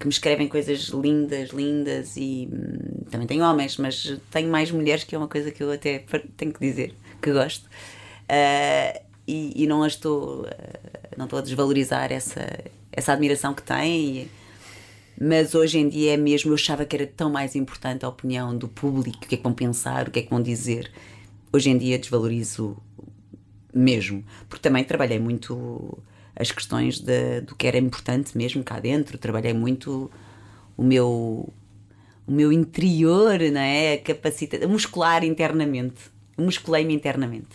que 0.00 0.06
me 0.06 0.12
escrevem 0.12 0.48
coisas 0.48 0.80
lindas, 0.88 1.50
lindas 1.50 2.16
e 2.16 2.48
hum, 2.52 3.04
também 3.10 3.26
tenho 3.28 3.44
homens, 3.44 3.76
mas 3.76 4.16
tenho 4.30 4.50
mais 4.50 4.70
mulheres, 4.72 5.04
que 5.04 5.14
é 5.14 5.18
uma 5.18 5.28
coisa 5.28 5.50
que 5.52 5.62
eu 5.62 5.70
até 5.70 6.04
tenho 6.36 6.52
que 6.52 6.60
dizer 6.60 6.94
que 7.22 7.32
gosto. 7.32 7.68
Ah, 8.28 9.00
e, 9.28 9.62
e 9.62 9.66
não 9.66 9.86
estou, 9.86 10.46
ah, 10.46 11.08
não 11.16 11.26
estou 11.26 11.38
a 11.38 11.42
desvalorizar 11.42 12.10
essa, 12.12 12.40
essa 12.90 13.12
admiração 13.12 13.54
que 13.54 13.62
têm. 13.62 14.16
e- 14.22 14.30
mas 15.22 15.54
hoje 15.54 15.78
em 15.78 15.86
dia 15.88 16.14
é 16.14 16.16
mesmo, 16.16 16.50
eu 16.50 16.54
achava 16.54 16.84
que 16.86 16.96
era 16.96 17.06
tão 17.06 17.28
mais 17.30 17.54
importante 17.54 18.06
a 18.06 18.08
opinião 18.08 18.56
do 18.56 18.66
público, 18.66 19.18
o 19.24 19.28
que 19.28 19.34
é 19.34 19.38
que 19.38 19.44
vão 19.44 19.52
pensar, 19.52 20.08
o 20.08 20.10
que 20.10 20.20
é 20.20 20.22
que 20.22 20.30
vão 20.30 20.42
dizer. 20.42 20.90
Hoje 21.52 21.68
em 21.68 21.76
dia 21.76 21.98
desvalorizo 21.98 22.76
mesmo, 23.74 24.24
porque 24.48 24.62
também 24.62 24.82
trabalhei 24.82 25.18
muito 25.18 25.98
as 26.40 26.50
questões 26.50 26.98
de- 27.00 27.40
do 27.42 27.54
que 27.54 27.66
era 27.66 27.78
importante 27.78 28.36
mesmo 28.36 28.62
cá 28.64 28.80
dentro, 28.80 29.18
trabalhei 29.18 29.52
muito 29.54 30.10
o 30.76 30.82
meu 30.82 31.52
o 32.26 32.32
meu 32.32 32.52
interior, 32.52 33.40
não 33.52 33.60
é? 33.60 33.94
A 33.94 33.98
capacidade, 34.00 34.64
muscular 34.66 35.24
internamente. 35.24 36.00
Eu 36.38 36.44
musculei-me 36.44 36.94
internamente. 36.94 37.48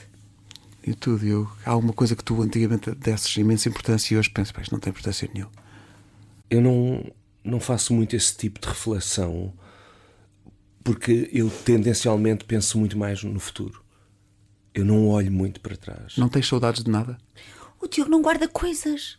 e 0.87 0.93
tudo. 0.93 1.25
Eu, 1.25 1.49
há 1.65 1.71
alguma 1.71 1.93
coisa 1.93 2.15
que 2.15 2.23
tu 2.23 2.41
antigamente 2.43 2.91
desses 2.91 3.35
imensa 3.37 3.69
importância 3.69 4.13
e 4.13 4.17
hoje 4.17 4.29
penso, 4.29 4.53
"Pá, 4.53 4.61
isto 4.61 4.71
não 4.71 4.79
tem 4.79 4.91
importância 4.91 5.27
nenhuma. 5.33 5.51
Eu 6.49 6.61
não, 6.61 7.03
não 7.43 7.59
faço 7.59 7.91
muito 7.93 8.15
esse 8.15 8.35
tipo 8.37 8.59
de 8.59 8.67
reflexão 8.67 9.51
porque 10.83 11.29
eu 11.33 11.49
tendencialmente 11.49 12.45
penso 12.45 12.77
muito 12.77 12.97
mais 12.97 13.23
no 13.23 13.39
futuro. 13.39 13.81
Eu 14.73 14.85
não 14.85 15.07
olho 15.07 15.31
muito 15.31 15.59
para 15.59 15.75
trás. 15.75 16.17
Não 16.17 16.29
tens 16.29 16.47
saudades 16.47 16.83
de 16.83 16.91
nada? 16.91 17.17
O 17.85 17.87
Diogo 17.87 18.09
não 18.09 18.19
guarda 18.19 18.47
coisas. 18.47 19.15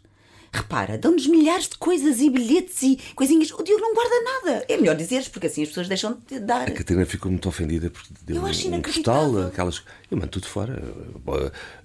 Repara, 0.53 0.97
dão-nos 0.97 1.27
milhares 1.27 1.69
de 1.69 1.77
coisas 1.77 2.21
e 2.21 2.31
bilhetes 2.31 2.83
e 2.83 2.99
coisinhas. 3.15 3.51
O 3.53 3.63
Diogo 3.63 3.81
não 3.83 3.95
guarda 3.95 4.15
nada. 4.23 4.65
É 4.69 4.77
melhor 4.77 4.97
dizeres, 4.97 5.29
porque 5.29 5.47
assim 5.49 5.63
as 5.63 5.69
pessoas 5.69 5.89
deixam 5.89 6.17
de 6.27 6.39
dar. 6.41 6.63
A 6.69 6.71
Catarina 6.71 7.05
ficou 7.05 7.31
muito 7.31 7.49
ofendida 7.49 7.91
porque 7.91 8.09
deu 8.25 8.37
Eu 8.37 8.47
acho 8.47 8.69
um 8.69 8.81
postal, 8.81 9.39
aquelas. 9.47 9.83
Eu 10.11 10.17
mando 10.17 10.29
tudo 10.29 10.47
fora. 10.47 10.83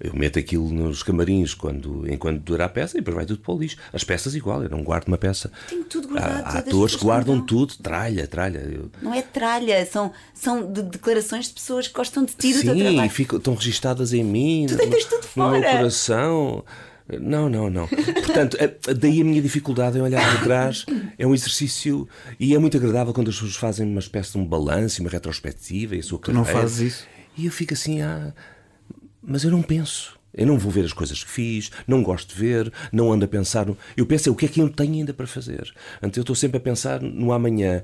Eu 0.00 0.14
meto 0.14 0.38
aquilo 0.38 0.70
nos 0.70 1.02
camarins 1.02 1.54
quando, 1.54 2.10
enquanto 2.10 2.40
dura 2.40 2.64
a 2.64 2.68
peça 2.68 2.96
e 2.96 3.00
depois 3.00 3.14
vai 3.16 3.26
tudo 3.26 3.40
para 3.40 3.52
o 3.54 3.58
lixo. 3.58 3.76
As 3.92 4.04
peças 4.04 4.34
igual, 4.34 4.62
eu 4.62 4.70
não 4.70 4.82
guardo 4.82 5.08
uma 5.08 5.18
peça. 5.18 5.50
Tenho 5.68 5.84
tudo 5.84 6.08
guardado, 6.08 6.44
Há, 6.46 6.48
há 6.50 6.58
atores 6.58 6.96
que 6.96 7.02
guardam 7.04 7.34
guardam. 7.36 7.46
tudo, 7.46 7.74
tralha, 7.82 8.26
tralha. 8.26 8.58
Eu- 8.58 8.90
Não 9.02 9.12
é 9.12 9.22
tralha, 9.22 9.84
são, 9.86 10.12
são 10.32 10.70
de 10.72 10.82
declarações 10.82 11.48
de 11.48 11.54
pessoas 11.54 11.88
que 11.88 11.94
gostam 11.94 12.24
de 12.24 12.32
ti, 12.34 12.54
do 12.54 12.60
teu 12.62 12.74
Sim, 12.74 12.80
trabalho. 12.80 13.10
ficam, 13.10 13.38
estão 13.38 13.54
registadas 13.54 14.12
em 14.12 14.24
mim, 14.24 14.66
Tu 14.68 14.76
deitas 14.76 15.04
tudo 15.04 15.26
no 15.36 15.50
meu 15.50 15.60
fora. 15.60 15.76
coração. 15.78 16.64
Não, 17.20 17.48
não, 17.48 17.68
não. 17.70 17.86
Portanto, 17.88 18.56
a- 18.60 18.92
daí 18.92 19.20
a 19.20 19.24
minha 19.24 19.40
dificuldade 19.42 19.98
em 19.98 20.00
olhar 20.00 20.20
para 20.22 20.42
trás 20.44 20.86
é 21.18 21.26
um 21.26 21.34
exercício 21.34 22.08
e 22.38 22.54
é 22.54 22.58
muito 22.58 22.76
agradável 22.76 23.12
quando 23.12 23.28
as 23.28 23.34
pessoas 23.34 23.56
fazem 23.56 23.86
uma 23.88 24.00
espécie 24.00 24.32
de 24.32 24.38
um 24.38 24.46
balanço, 24.46 25.00
uma 25.02 25.10
retrospectiva 25.10 25.96
e 25.96 26.00
a 26.00 26.02
sua 26.02 26.18
Tu 26.18 26.32
não 26.32 26.42
carreira. 26.44 26.62
fazes 26.68 26.80
isso? 26.94 27.06
E 27.36 27.46
eu 27.46 27.52
fico 27.52 27.74
assim, 27.74 28.00
ah, 28.02 28.32
mas 29.22 29.44
eu 29.44 29.50
não 29.50 29.62
penso. 29.62 30.18
Eu 30.34 30.46
não 30.46 30.58
vou 30.58 30.70
ver 30.72 30.84
as 30.86 30.94
coisas 30.94 31.22
que 31.22 31.30
fiz, 31.30 31.70
não 31.86 32.02
gosto 32.02 32.34
de 32.34 32.40
ver, 32.40 32.72
não 32.90 33.12
ando 33.12 33.24
a 33.26 33.28
pensar. 33.28 33.66
No... 33.66 33.76
Eu 33.94 34.06
penso, 34.06 34.30
é 34.30 34.32
o 34.32 34.34
que 34.34 34.46
é 34.46 34.48
que 34.48 34.60
eu 34.62 34.68
tenho 34.70 34.94
ainda 34.94 35.12
para 35.12 35.26
fazer? 35.26 35.70
Então 35.98 36.20
eu 36.20 36.22
estou 36.22 36.34
sempre 36.34 36.56
a 36.56 36.60
pensar 36.60 37.02
no 37.02 37.32
amanhã. 37.32 37.82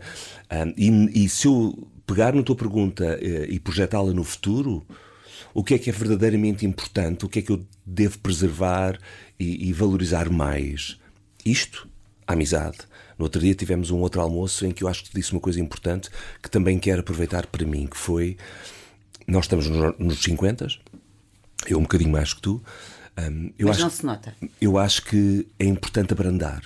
Ah, 0.49 0.65
e, 0.77 1.25
e 1.25 1.29
se 1.29 1.47
eu 1.47 1.87
pegar 2.07 2.33
na 2.35 2.43
tua 2.43 2.57
pergunta 2.57 3.19
eh, 3.21 3.47
e 3.51 3.61
projetá-la 3.61 4.13
no 4.15 4.25
futuro, 4.25 4.83
o 5.55 5.65
que 5.65 5.75
é 5.75 5.79
que 5.79 5.91
é 5.91 5.93
verdadeiramente 5.93 6.65
importante? 6.67 7.25
O 7.25 7.29
que 7.29 7.39
é 7.39 7.43
que 7.43 7.51
eu 7.51 7.65
devo 7.85 8.19
preservar 8.19 8.99
e, 9.39 9.69
e 9.69 9.73
valorizar 9.73 10.31
mais? 10.31 10.99
Isto, 11.45 11.89
a 12.27 12.33
amizade. 12.35 12.79
No 13.19 13.25
outro 13.25 13.41
dia 13.41 13.55
tivemos 13.55 13.91
um 13.91 13.99
outro 13.99 14.21
almoço 14.21 14.65
em 14.65 14.71
que 14.71 14.85
eu 14.85 14.89
acho 14.89 15.05
que 15.05 15.11
te 15.11 15.15
disse 15.15 15.33
uma 15.33 15.41
coisa 15.41 15.61
importante 15.61 16.09
que 16.43 16.51
também 16.51 16.79
quero 16.79 17.01
aproveitar 17.01 17.47
para 17.47 17.67
mim, 17.67 17.87
que 17.87 17.97
foi 17.97 18.37
nós 19.27 19.45
estamos 19.45 19.69
nos, 19.69 19.99
nos 19.99 20.23
50, 20.23 20.69
eu 21.67 21.79
um 21.79 21.83
bocadinho 21.83 22.11
mais 22.11 22.33
que 22.33 22.41
tu. 22.41 22.63
hum, 23.19 23.53
eu, 23.59 23.67
Mas 23.69 23.77
acho, 23.77 23.85
não 23.85 23.91
se 23.91 24.07
nota. 24.07 24.35
eu 24.61 24.79
acho 24.79 25.05
que 25.05 25.47
é 25.59 25.65
importante 25.65 26.13
abrandar. 26.13 26.63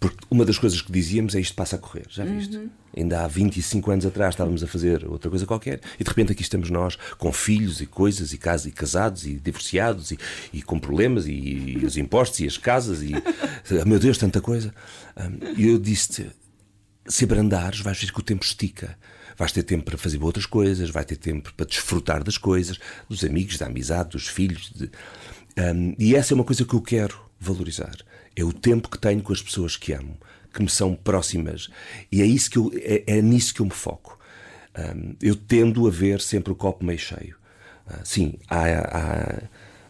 Porque 0.00 0.16
uma 0.30 0.46
das 0.46 0.58
coisas 0.58 0.80
que 0.80 0.90
dizíamos 0.90 1.34
é 1.34 1.40
isto 1.40 1.54
passa 1.54 1.76
a 1.76 1.78
correr, 1.78 2.06
já 2.08 2.24
viste? 2.24 2.56
Uhum. 2.56 2.70
Ainda 2.96 3.22
há 3.22 3.28
25 3.28 3.90
anos 3.90 4.06
atrás 4.06 4.32
estávamos 4.32 4.62
a 4.62 4.66
fazer 4.66 5.06
outra 5.06 5.28
coisa 5.28 5.44
qualquer 5.44 5.78
e 5.98 6.02
de 6.02 6.08
repente 6.08 6.32
aqui 6.32 6.40
estamos 6.40 6.70
nós 6.70 6.96
com 7.18 7.30
filhos 7.30 7.82
e 7.82 7.86
coisas 7.86 8.32
e, 8.32 8.38
casa, 8.38 8.66
e 8.66 8.72
casados 8.72 9.26
e 9.26 9.34
divorciados 9.34 10.10
e, 10.10 10.18
e 10.54 10.62
com 10.62 10.78
problemas 10.78 11.26
e, 11.26 11.32
e, 11.32 11.84
os 11.84 11.98
impostos 11.98 12.40
e 12.40 12.46
as 12.46 12.56
casas 12.56 13.02
e 13.02 13.12
meu 13.86 13.98
Deus, 13.98 14.16
tanta 14.16 14.40
coisa. 14.40 14.74
E 15.54 15.68
eu 15.68 15.78
disse-te: 15.78 16.30
se 17.06 17.24
abrandares, 17.24 17.80
vais 17.80 17.98
ver 18.00 18.10
que 18.10 18.20
o 18.20 18.22
tempo 18.22 18.44
estica. 18.44 18.96
Vais 19.36 19.52
ter 19.52 19.62
tempo 19.62 19.84
para 19.84 19.98
fazer 19.98 20.22
outras 20.22 20.46
coisas, 20.46 20.90
vai 20.90 21.04
ter 21.04 21.16
tempo 21.16 21.52
para 21.54 21.66
desfrutar 21.66 22.22
das 22.22 22.36
coisas, 22.36 22.78
dos 23.08 23.24
amigos, 23.24 23.58
da 23.58 23.66
amizade, 23.66 24.10
dos 24.10 24.26
filhos. 24.28 24.70
De... 24.74 24.90
Um, 25.58 25.94
e 25.98 26.14
essa 26.14 26.32
é 26.32 26.34
uma 26.34 26.44
coisa 26.44 26.64
que 26.64 26.74
eu 26.74 26.80
quero 26.80 27.18
valorizar 27.38 27.96
é 28.36 28.44
o 28.44 28.52
tempo 28.52 28.88
que 28.88 28.98
tenho 28.98 29.22
com 29.22 29.32
as 29.32 29.42
pessoas 29.42 29.76
que 29.76 29.92
amo, 29.92 30.16
que 30.52 30.62
me 30.62 30.68
são 30.68 30.94
próximas. 30.94 31.68
E 32.10 32.22
é, 32.22 32.26
isso 32.26 32.50
que 32.50 32.58
eu, 32.58 32.70
é, 32.74 33.04
é 33.06 33.22
nisso 33.22 33.54
que 33.54 33.60
eu 33.60 33.66
me 33.66 33.72
foco. 33.72 34.18
Um, 34.78 35.14
eu 35.20 35.34
tendo 35.34 35.86
a 35.86 35.90
ver 35.90 36.20
sempre 36.20 36.52
o 36.52 36.56
copo 36.56 36.84
meio 36.84 36.98
cheio. 36.98 37.36
Uh, 37.86 38.00
sim, 38.04 38.34
há, 38.48 38.64
há 38.64 39.42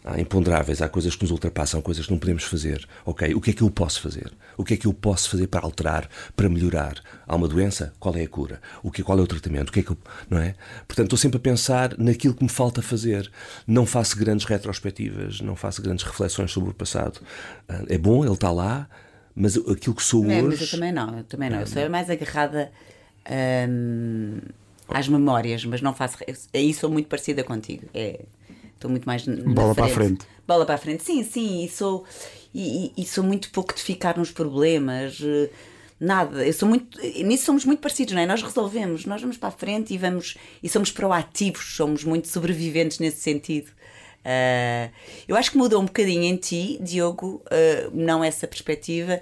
Há 0.03 0.19
imponderáveis, 0.19 0.81
há 0.81 0.89
coisas 0.89 1.15
que 1.15 1.21
nos 1.21 1.31
ultrapassam, 1.31 1.79
coisas 1.79 2.07
que 2.07 2.11
não 2.11 2.17
podemos 2.17 2.43
fazer. 2.43 2.87
Ok, 3.05 3.35
o 3.35 3.41
que 3.41 3.51
é 3.51 3.53
que 3.53 3.61
eu 3.61 3.69
posso 3.69 4.01
fazer? 4.01 4.31
O 4.57 4.63
que 4.63 4.73
é 4.73 4.77
que 4.77 4.87
eu 4.87 4.93
posso 4.93 5.29
fazer 5.29 5.45
para 5.45 5.63
alterar, 5.63 6.09
para 6.35 6.49
melhorar? 6.49 6.95
Há 7.27 7.35
uma 7.35 7.47
doença? 7.47 7.93
Qual 7.99 8.15
é 8.15 8.23
a 8.23 8.27
cura? 8.27 8.59
O 8.81 8.89
que, 8.89 9.03
qual 9.03 9.19
é 9.19 9.21
o 9.21 9.27
tratamento? 9.27 9.69
O 9.69 9.71
que 9.71 9.81
é 9.81 9.83
que 9.83 9.91
eu, 9.91 9.97
não 10.27 10.39
é? 10.39 10.55
Portanto, 10.87 11.05
estou 11.05 11.17
sempre 11.19 11.37
a 11.37 11.39
pensar 11.39 11.95
naquilo 11.99 12.33
que 12.33 12.43
me 12.43 12.49
falta 12.49 12.81
fazer. 12.81 13.31
Não 13.67 13.85
faço 13.85 14.17
grandes 14.17 14.45
retrospectivas, 14.45 15.39
não 15.39 15.55
faço 15.55 15.83
grandes 15.83 16.03
reflexões 16.03 16.51
sobre 16.51 16.71
o 16.71 16.73
passado. 16.73 17.21
Ah, 17.69 17.83
é 17.87 17.97
bom, 17.97 18.25
ele 18.25 18.33
está 18.33 18.51
lá, 18.51 18.89
mas 19.35 19.55
aquilo 19.55 19.95
que 19.95 20.03
sou 20.03 20.25
é, 20.25 20.41
hoje. 20.41 20.47
Mas 20.47 20.61
eu 20.61 20.69
também 20.69 20.91
não, 20.91 21.17
eu 21.19 21.23
também 21.25 21.49
não. 21.49 21.59
Eu 21.59 21.67
sou 21.67 21.87
mais 21.91 22.09
agarrada. 22.09 22.71
Hum, 23.69 24.39
às 24.93 25.07
memórias, 25.07 25.63
mas 25.65 25.81
não 25.81 25.93
faço. 25.93 26.17
Aí 26.53 26.73
sou 26.73 26.89
muito 26.89 27.07
parecida 27.07 27.43
contigo. 27.43 27.85
É, 27.93 28.25
Estou 28.81 28.89
muito 28.89 29.05
mais 29.05 29.23
Bola 29.27 29.75
para 29.75 29.85
a 29.85 29.89
frente. 29.89 30.25
Bola 30.47 30.65
para 30.65 30.73
a 30.73 30.77
frente, 30.79 31.03
sim, 31.03 31.23
sim. 31.23 31.63
E 31.63 31.69
sou, 31.69 32.03
e, 32.51 32.91
e, 32.97 33.05
sou 33.05 33.23
muito 33.23 33.51
pouco 33.51 33.75
de 33.75 33.81
ficar 33.83 34.17
nos 34.17 34.31
problemas. 34.31 35.19
Eh, 35.23 35.51
nada, 35.99 36.43
eu 36.43 36.51
sou 36.51 36.67
muito. 36.67 36.99
Nisso 37.23 37.45
somos 37.45 37.63
muito 37.63 37.79
parecidos, 37.79 38.15
não 38.15 38.21
é? 38.23 38.25
Nós 38.25 38.41
resolvemos, 38.41 39.05
nós 39.05 39.21
vamos 39.21 39.37
para 39.37 39.49
a 39.49 39.51
frente 39.51 39.93
e 39.93 39.99
vamos. 39.99 40.35
E 40.63 40.67
somos 40.67 40.91
proativos, 40.91 41.75
somos 41.75 42.03
muito 42.03 42.27
sobreviventes 42.27 42.97
nesse 42.97 43.21
sentido. 43.21 43.67
Uh, 43.67 44.91
eu 45.27 45.35
acho 45.35 45.51
que 45.51 45.59
mudou 45.59 45.79
um 45.79 45.85
bocadinho 45.85 46.23
em 46.23 46.35
ti, 46.35 46.79
Diogo, 46.81 47.43
uh, 47.45 47.91
não 47.93 48.23
essa 48.23 48.47
perspectiva. 48.47 49.21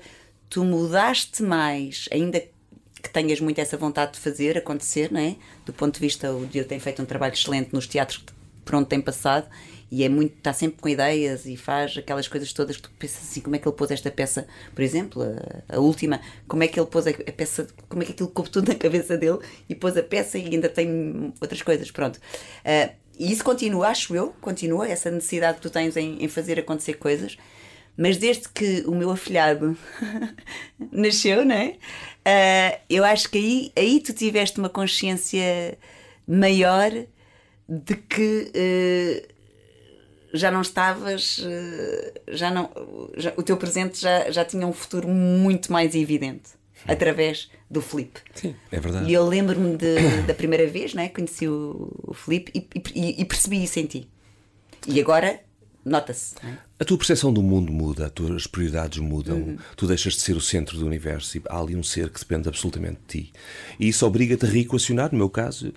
Tu 0.50 0.64
mudaste 0.64 1.44
mais, 1.44 2.08
ainda 2.14 2.40
que 2.40 3.10
tenhas 3.12 3.42
muito 3.42 3.60
essa 3.60 3.76
vontade 3.76 4.14
de 4.14 4.20
fazer 4.20 4.58
acontecer, 4.58 5.12
não 5.12 5.20
é? 5.20 5.36
Do 5.66 5.74
ponto 5.74 5.96
de 5.96 6.00
vista, 6.00 6.32
o 6.32 6.46
Diogo 6.46 6.70
tem 6.70 6.80
feito 6.80 7.02
um 7.02 7.06
trabalho 7.06 7.34
excelente 7.34 7.74
nos 7.74 7.86
teatros 7.86 8.24
por 8.70 8.76
onde 8.76 8.88
tem 8.88 9.02
passado 9.02 9.48
e 9.92 10.04
é 10.04 10.10
muito, 10.10 10.38
está 10.38 10.54
sempre 10.54 10.80
com 10.80 10.88
ideias 10.88 11.48
e 11.48 11.58
faz 11.58 11.98
aquelas 11.98 12.28
coisas 12.28 12.54
todas 12.54 12.78
que 12.78 12.84
tu 12.84 12.92
pensas 13.00 13.24
assim, 13.24 13.42
como 13.42 13.56
é 13.56 13.60
que 13.60 13.68
ele 13.68 13.76
pôs 13.76 13.90
esta 13.90 14.12
peça, 14.12 14.48
por 14.76 14.84
exemplo, 14.84 15.24
a, 15.24 15.78
a 15.78 15.80
última, 15.80 16.22
como 16.48 16.62
é 16.62 16.68
que 16.68 16.80
ele 16.80 16.86
pôs 16.86 17.08
a, 17.08 17.10
a, 17.10 17.32
peça, 17.32 17.68
como 17.88 18.04
é 18.04 18.06
que 18.06 18.12
aquilo 18.12 18.30
coube 18.30 18.52
tudo 18.52 18.68
na 18.68 18.76
cabeça 18.76 19.18
dele 19.18 19.40
e 19.68 19.74
pôs 19.74 19.98
a 19.98 20.04
peça 20.04 20.38
e 20.38 20.46
ainda 20.46 20.70
tem 20.70 21.34
outras 21.42 21.64
coisas, 21.64 21.90
pronto. 21.90 22.18
Uh, 22.18 22.94
e 23.18 23.32
isso 23.32 23.44
continua, 23.44 23.88
acho 23.88 24.16
eu, 24.16 24.30
continua, 24.40 24.88
essa 24.88 25.10
necessidade 25.10 25.56
que 25.58 25.64
tu 25.64 25.72
tens 25.72 25.98
em, 25.98 26.24
em 26.24 26.28
fazer 26.28 26.60
acontecer 26.60 26.94
coisas, 26.94 27.36
mas 27.98 28.18
desde 28.18 28.48
que 28.48 28.84
o 28.86 28.94
meu 28.94 29.10
afilhado 29.10 29.76
nasceu, 30.92 31.44
não 31.44 31.56
é? 31.56 31.78
Uh, 32.20 32.80
eu 32.88 33.04
acho 33.04 33.28
que 33.28 33.40
aí, 33.40 33.72
aí 33.76 34.00
tu 34.00 34.14
tiveste 34.14 34.60
uma 34.60 34.70
consciência 34.70 35.76
maior 36.28 36.92
de 37.70 37.96
que 37.96 38.52
uh, 38.56 39.34
já 40.34 40.50
não 40.50 40.62
estavas, 40.62 41.38
uh, 41.38 42.20
já 42.30 42.50
não, 42.50 42.72
já, 43.16 43.32
o 43.38 43.44
teu 43.44 43.56
presente 43.56 44.02
já, 44.02 44.32
já 44.32 44.44
tinha 44.44 44.66
um 44.66 44.74
futuro 44.74 45.08
muito 45.08 45.72
mais 45.72 45.94
evidente 45.94 46.50
através 46.88 47.52
do 47.70 47.82
Felipe. 47.82 48.22
Sim, 48.34 48.56
é 48.72 48.80
verdade. 48.80 49.10
E 49.10 49.14
eu 49.14 49.24
lembro-me 49.24 49.78
da 50.26 50.34
primeira 50.34 50.66
vez, 50.66 50.94
né, 50.96 51.10
conheci 51.10 51.48
o, 51.48 51.92
o 52.02 52.14
Felipe 52.14 52.52
e, 52.56 52.68
e, 52.96 53.22
e 53.22 53.26
percebi 53.26 53.64
isso 53.64 53.80
em 53.80 53.86
ti. 53.86 54.10
E 54.88 55.00
agora 55.00 55.40
nota-se. 55.84 56.36
É? 56.44 56.58
A 56.80 56.86
tua 56.86 56.98
percepção 56.98 57.34
do 57.34 57.42
mundo 57.42 57.72
muda, 57.72 58.06
as 58.06 58.12
tuas 58.12 58.48
prioridades 58.48 59.00
mudam, 59.00 59.38
uhum. 59.38 59.58
tu 59.76 59.88
deixas 59.88 60.14
de 60.14 60.22
ser 60.22 60.36
o 60.36 60.42
centro 60.42 60.78
do 60.78 60.86
universo 60.86 61.38
e 61.38 61.42
há 61.50 61.60
ali 61.60 61.76
um 61.76 61.84
ser 61.84 62.10
que 62.10 62.20
depende 62.20 62.48
absolutamente 62.48 63.00
de 63.08 63.24
ti. 63.24 63.34
E 63.80 63.88
isso 63.88 64.06
obriga-te 64.06 64.46
a 64.46 64.50
reequacionar, 64.50 65.12
no 65.12 65.18
meu 65.18 65.30
caso, 65.30 65.74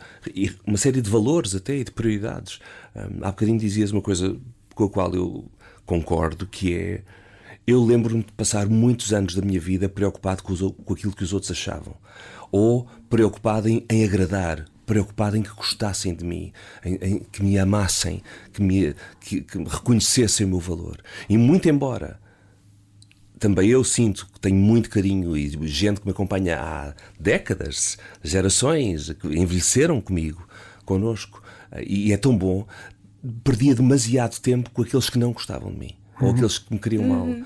uma 0.66 0.78
série 0.78 1.00
de 1.00 1.10
valores 1.10 1.54
até 1.54 1.76
e 1.76 1.84
de 1.84 1.90
prioridades. 1.90 2.60
Um, 2.94 3.24
há 3.24 3.30
bocadinho 3.30 3.58
dizias 3.58 3.90
uma 3.90 4.02
coisa 4.02 4.36
com 4.74 4.84
a 4.84 4.90
qual 4.90 5.14
eu 5.14 5.44
concordo, 5.84 6.46
que 6.46 6.74
é. 6.74 7.02
Eu 7.64 7.84
lembro-me 7.84 8.24
de 8.24 8.32
passar 8.32 8.68
muitos 8.68 9.12
anos 9.12 9.34
da 9.36 9.42
minha 9.42 9.60
vida 9.60 9.88
preocupado 9.88 10.42
com, 10.42 10.52
os, 10.52 10.60
com 10.60 10.94
aquilo 10.94 11.14
que 11.14 11.22
os 11.22 11.32
outros 11.32 11.52
achavam, 11.52 11.94
ou 12.50 12.88
preocupado 13.08 13.68
em, 13.68 13.84
em 13.88 14.04
agradar, 14.04 14.66
preocupado 14.86 15.36
em 15.36 15.42
que 15.42 15.50
gostassem 15.50 16.14
de 16.14 16.24
mim, 16.24 16.52
em, 16.84 16.94
em 16.94 17.18
que 17.20 17.42
me 17.42 17.58
amassem, 17.58 18.22
que 18.52 18.62
me, 18.62 18.94
que, 19.20 19.40
que 19.40 19.58
reconhecessem 19.58 20.46
o 20.46 20.50
meu 20.50 20.60
valor. 20.60 20.98
E 21.28 21.36
muito 21.36 21.68
embora 21.68 22.20
também 23.38 23.70
eu 23.70 23.82
sinto 23.82 24.28
que 24.32 24.38
tenho 24.38 24.54
muito 24.54 24.88
carinho 24.88 25.36
e 25.36 25.48
gente 25.66 26.00
que 26.00 26.06
me 26.06 26.12
acompanha 26.12 26.60
há 26.60 26.94
décadas, 27.18 27.98
gerações, 28.22 29.10
que 29.20 29.26
envelheceram 29.26 30.00
comigo, 30.00 30.46
connosco, 30.84 31.42
e 31.84 32.12
é 32.12 32.16
tão 32.16 32.38
bom, 32.38 32.64
perdia 33.42 33.74
demasiado 33.74 34.38
tempo 34.38 34.70
com 34.70 34.82
aqueles 34.82 35.10
que 35.10 35.18
não 35.18 35.32
gostavam 35.32 35.72
de 35.72 35.78
mim, 35.78 35.96
uhum. 36.20 36.28
ou 36.28 36.32
aqueles 36.32 36.58
que 36.58 36.72
me 36.72 36.78
queriam 36.78 37.04
mal. 37.04 37.24
Uhum 37.24 37.44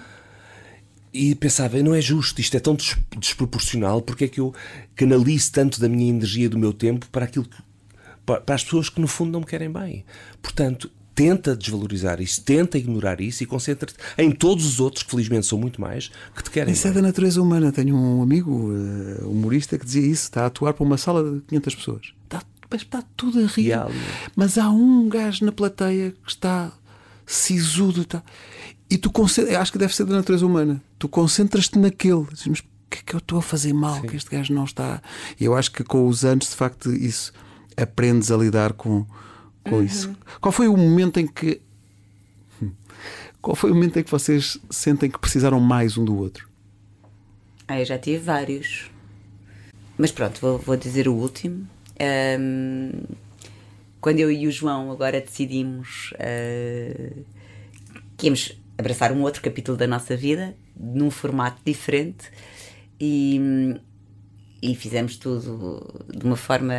e 1.12 1.34
pensava, 1.34 1.82
não 1.82 1.94
é 1.94 2.00
justo, 2.00 2.40
isto 2.40 2.56
é 2.56 2.60
tão 2.60 2.76
desproporcional, 3.18 4.02
porque 4.02 4.24
é 4.24 4.28
que 4.28 4.40
eu 4.40 4.54
canalizo 4.94 5.52
tanto 5.52 5.80
da 5.80 5.88
minha 5.88 6.10
energia, 6.10 6.48
do 6.48 6.58
meu 6.58 6.72
tempo, 6.72 7.06
para 7.10 7.24
aquilo 7.24 7.44
que, 7.44 7.56
para 8.24 8.54
as 8.54 8.64
pessoas 8.64 8.88
que 8.88 9.00
no 9.00 9.06
fundo 9.08 9.32
não 9.32 9.40
me 9.40 9.46
querem 9.46 9.70
bem. 9.70 10.04
Portanto, 10.42 10.90
tenta 11.16 11.56
desvalorizar 11.56 12.20
isso, 12.20 12.42
tenta 12.42 12.76
ignorar 12.76 13.22
isso 13.22 13.42
e 13.42 13.46
concentra-te 13.46 13.94
em 14.18 14.30
todos 14.30 14.66
os 14.66 14.78
outros, 14.78 15.02
que 15.02 15.10
felizmente 15.10 15.46
são 15.46 15.58
muito 15.58 15.80
mais, 15.80 16.10
que 16.36 16.44
te 16.44 16.50
querem. 16.50 16.74
Isso 16.74 16.82
bem. 16.82 16.92
é 16.92 16.94
da 16.94 17.02
natureza 17.02 17.40
humana. 17.40 17.72
Tenho 17.72 17.96
um 17.96 18.22
amigo 18.22 18.52
uh, 18.52 19.28
humorista 19.28 19.78
que 19.78 19.84
dizia 19.86 20.06
isso: 20.06 20.24
está 20.24 20.42
a 20.42 20.46
atuar 20.46 20.74
para 20.74 20.84
uma 20.84 20.98
sala 20.98 21.24
de 21.24 21.40
500 21.46 21.74
pessoas. 21.74 22.12
Está, 22.24 22.42
está 22.74 23.02
tudo 23.16 23.42
a 23.42 23.46
rir. 23.46 23.72
Mas 24.36 24.58
há 24.58 24.68
um 24.68 25.08
gajo 25.08 25.46
na 25.46 25.52
plateia 25.52 26.10
que 26.22 26.30
está 26.30 26.70
sisudo. 27.24 28.02
Está... 28.02 28.22
E 28.88 28.96
tu 28.96 29.10
acho 29.60 29.72
que 29.72 29.78
deve 29.78 29.94
ser 29.94 30.04
da 30.04 30.14
natureza 30.14 30.46
humana. 30.46 30.82
Tu 30.98 31.08
concentras-te 31.08 31.78
naquele. 31.78 32.24
Dizes, 32.30 32.46
mas 32.46 32.60
o 32.60 32.64
que 32.88 32.98
é 32.98 33.02
que 33.04 33.14
eu 33.14 33.18
estou 33.18 33.38
a 33.38 33.42
fazer 33.42 33.72
mal? 33.72 34.00
Sim. 34.00 34.06
Que 34.06 34.16
este 34.16 34.30
gajo 34.30 34.54
não 34.54 34.64
está. 34.64 35.02
E 35.40 35.44
eu 35.44 35.56
acho 35.56 35.72
que 35.72 35.82
com 35.82 36.06
os 36.06 36.24
anos, 36.24 36.48
de 36.50 36.54
facto, 36.54 36.92
isso 36.92 37.32
aprendes 37.76 38.30
a 38.30 38.36
lidar 38.36 38.72
com, 38.72 39.04
com 39.64 39.76
uhum. 39.76 39.82
isso. 39.82 40.16
Qual 40.40 40.52
foi 40.52 40.68
o 40.68 40.76
momento 40.76 41.18
em 41.18 41.26
que. 41.26 41.60
Qual 43.42 43.54
foi 43.54 43.70
o 43.70 43.74
momento 43.74 43.98
em 43.98 44.02
que 44.02 44.10
vocês 44.10 44.58
sentem 44.70 45.10
que 45.10 45.18
precisaram 45.18 45.60
mais 45.60 45.96
um 45.96 46.04
do 46.04 46.16
outro? 46.16 46.48
Ah, 47.68 47.78
eu 47.78 47.84
já 47.84 47.98
tive 47.98 48.18
vários. 48.18 48.90
Mas 49.98 50.12
pronto, 50.12 50.40
vou, 50.40 50.58
vou 50.58 50.76
dizer 50.76 51.08
o 51.08 51.14
último. 51.14 51.66
Um, 52.38 52.92
quando 54.00 54.20
eu 54.20 54.30
e 54.30 54.46
o 54.46 54.50
João 54.50 54.92
agora 54.92 55.20
decidimos 55.20 56.12
uh, 56.14 57.24
que 58.16 58.26
íamos 58.26 58.56
abraçar 58.78 59.12
um 59.12 59.22
outro 59.22 59.42
capítulo 59.42 59.76
da 59.76 59.86
nossa 59.86 60.16
vida, 60.16 60.56
num 60.78 61.10
formato 61.10 61.60
diferente, 61.64 62.30
e, 63.00 63.40
e 64.62 64.74
fizemos 64.74 65.16
tudo 65.16 66.04
de 66.08 66.24
uma 66.24 66.36
forma, 66.36 66.74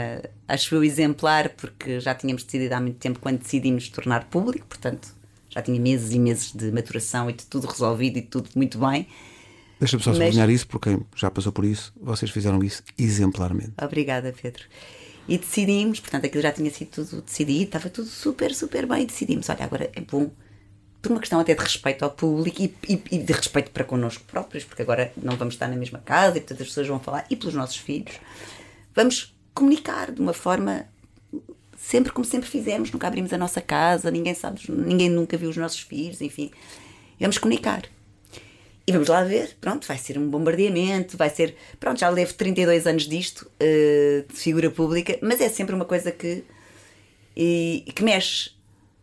acho 0.48 0.76
eu, 0.76 0.84
exemplar, 0.84 1.50
porque 1.50 2.00
já 2.00 2.14
tínhamos 2.14 2.43
decidido 2.43 2.74
há 2.76 2.82
muito 2.82 2.98
tempo 2.98 3.20
quando 3.20 3.39
decidimos 3.39 3.89
tornar 3.89 4.26
público, 4.26 4.68
portanto, 4.68 5.16
já 5.50 5.62
tinha 5.62 5.80
meses 5.80 6.12
e 6.12 6.20
meses 6.20 6.52
de 6.54 6.72
maturação 6.72 7.30
e 7.30 7.34
de 7.34 7.45
tudo 7.45 7.68
resolvido 7.68 8.18
e 8.18 8.22
tudo 8.22 8.50
muito 8.56 8.78
bem. 8.78 9.08
Deixa-me 9.80 10.04
só 10.04 10.12
Mas... 10.12 10.20
sublinhar 10.20 10.50
isso, 10.50 10.68
porque 10.68 11.00
já 11.16 11.30
passou 11.30 11.52
por 11.52 11.66
isso, 11.66 11.93
vocês 12.00 12.32
fizeram 12.32 12.64
isso 12.64 12.84
exemplarmente. 12.98 13.74
Obrigada, 13.82 14.34
Pedro. 14.39 14.64
E 15.28 15.38
decidimos, 15.38 16.00
portanto, 16.00 16.26
aquilo 16.26 16.41
já 16.41 16.52
tinha 16.52 16.72
sido 16.72 16.89
tudo 16.89 17.22
decidido, 17.22 17.64
estava 17.64 17.89
tudo 17.89 18.08
super, 18.08 18.54
super 18.56 18.86
bem. 18.88 19.04
E 19.04 19.06
decidimos: 19.06 19.50
olha, 19.50 19.66
agora 19.66 19.89
é 19.93 20.02
bom 20.02 20.32
por 21.02 21.12
uma 21.12 21.20
questão 21.20 21.39
até 21.39 21.54
de 21.54 21.62
respeito 21.62 22.04
ao 22.04 22.12
público 22.12 22.62
e, 22.62 22.76
e, 22.88 23.04
e, 23.12 23.18
de 23.20 23.34
respeito 23.34 23.72
para 23.72 23.84
connosco 23.84 24.24
próprios, 24.26 24.64
porque 24.64 24.82
agora 24.82 25.12
não 25.16 25.38
vamos 25.38 25.54
estar 25.54 25.68
na 25.68 25.76
mesma 25.76 26.00
casa 26.00 26.38
e 26.38 26.41
portanto 26.41 26.62
as 26.62 26.68
pessoas 26.68 26.88
vão 26.88 27.00
falar, 27.00 27.26
e 27.30 27.36
pelos 27.36 27.54
nossos 27.54 27.78
filhos, 27.78 28.16
vamos 28.95 29.36
comunicar 29.54 30.12
de 30.12 30.22
uma 30.22 30.34
forma 30.34 30.88
sempre 31.78 32.12
como 32.12 32.26
sempre 32.26 32.50
fizemos, 32.50 32.91
nunca 32.91 33.08
abrimos 33.08 33.32
a 33.32 33.38
nossa 33.38 33.62
casa, 33.62 34.10
ninguém 34.12 34.34
sabe, 34.34 34.62
ninguém 34.70 35.10
nunca 35.10 35.38
viu 35.38 35.50
os 35.50 35.58
nossos 35.58 35.80
filhos, 35.80 36.22
enfim, 36.22 36.52
vamos 37.20 37.38
comunicar. 37.38 37.84
E 38.88 38.91
vamos 38.93 39.10
lá 39.10 39.22
ver, 39.22 39.58
pronto, 39.60 39.86
vai 39.86 39.98
ser 39.98 40.18
um 40.18 40.30
bombardeamento, 40.30 41.18
vai 41.18 41.30
ser. 41.30 41.58
Pronto, 41.78 42.00
já 42.00 42.08
levo 42.10 42.34
32 42.34 42.88
anos 42.88 43.06
disto, 43.06 43.41
uh, 43.41 44.26
de 44.32 44.39
figura 44.39 44.72
pública, 44.72 45.20
mas 45.22 45.41
é 45.41 45.50
sempre 45.50 45.76
uma 45.76 45.84
coisa 45.84 46.10
que. 46.10 46.45
E, 47.36 47.84
que 47.93 48.02
mexe. 48.02 48.52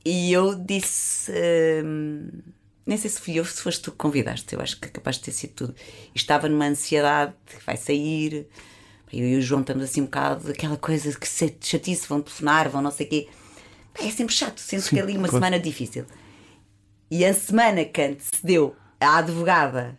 E 0.05 0.32
eu 0.32 0.55
disse. 0.55 1.32
Uh, 1.32 2.55
nem 2.86 2.98
sei 2.98 3.09
se 3.09 3.20
fui 3.20 3.34
eu, 3.38 3.44
se 3.44 3.62
foste 3.62 3.80
tu 3.80 3.90
que 3.92 3.96
convidaste, 3.96 4.55
eu 4.55 4.61
acho 4.61 4.78
que 4.78 4.86
é 4.86 4.90
capaz 4.90 5.16
de 5.16 5.22
ter 5.22 5.32
sido 5.32 5.52
tudo. 5.55 5.74
E 6.14 6.16
estava 6.18 6.48
numa 6.48 6.66
ansiedade 6.66 7.32
que 7.46 7.64
vai 7.64 7.76
sair. 7.76 8.46
Eu 9.12 9.26
e 9.26 9.36
o 9.36 9.42
João 9.42 9.62
estamos 9.62 9.84
assim 9.84 10.02
um 10.02 10.05
bocado, 10.05 10.50
aquela 10.50 10.76
coisa 10.76 11.16
que 11.16 11.26
se 11.26 11.57
chatice, 11.61 12.07
vão 12.09 12.20
telefonar, 12.20 12.68
vão 12.68 12.82
não 12.82 12.90
sei 12.90 13.07
o 13.07 13.09
quê. 13.09 13.28
É 13.94 14.11
sempre 14.11 14.34
chato, 14.34 14.59
sentes 14.59 14.88
que 14.88 14.98
ali 14.98 15.16
uma 15.16 15.28
claro. 15.28 15.44
semana 15.44 15.59
difícil. 15.62 16.05
E 17.11 17.24
a 17.24 17.32
semana 17.32 17.84
que 17.84 18.02
antecedeu 18.02 18.74
a 19.00 19.18
advogada 19.18 19.96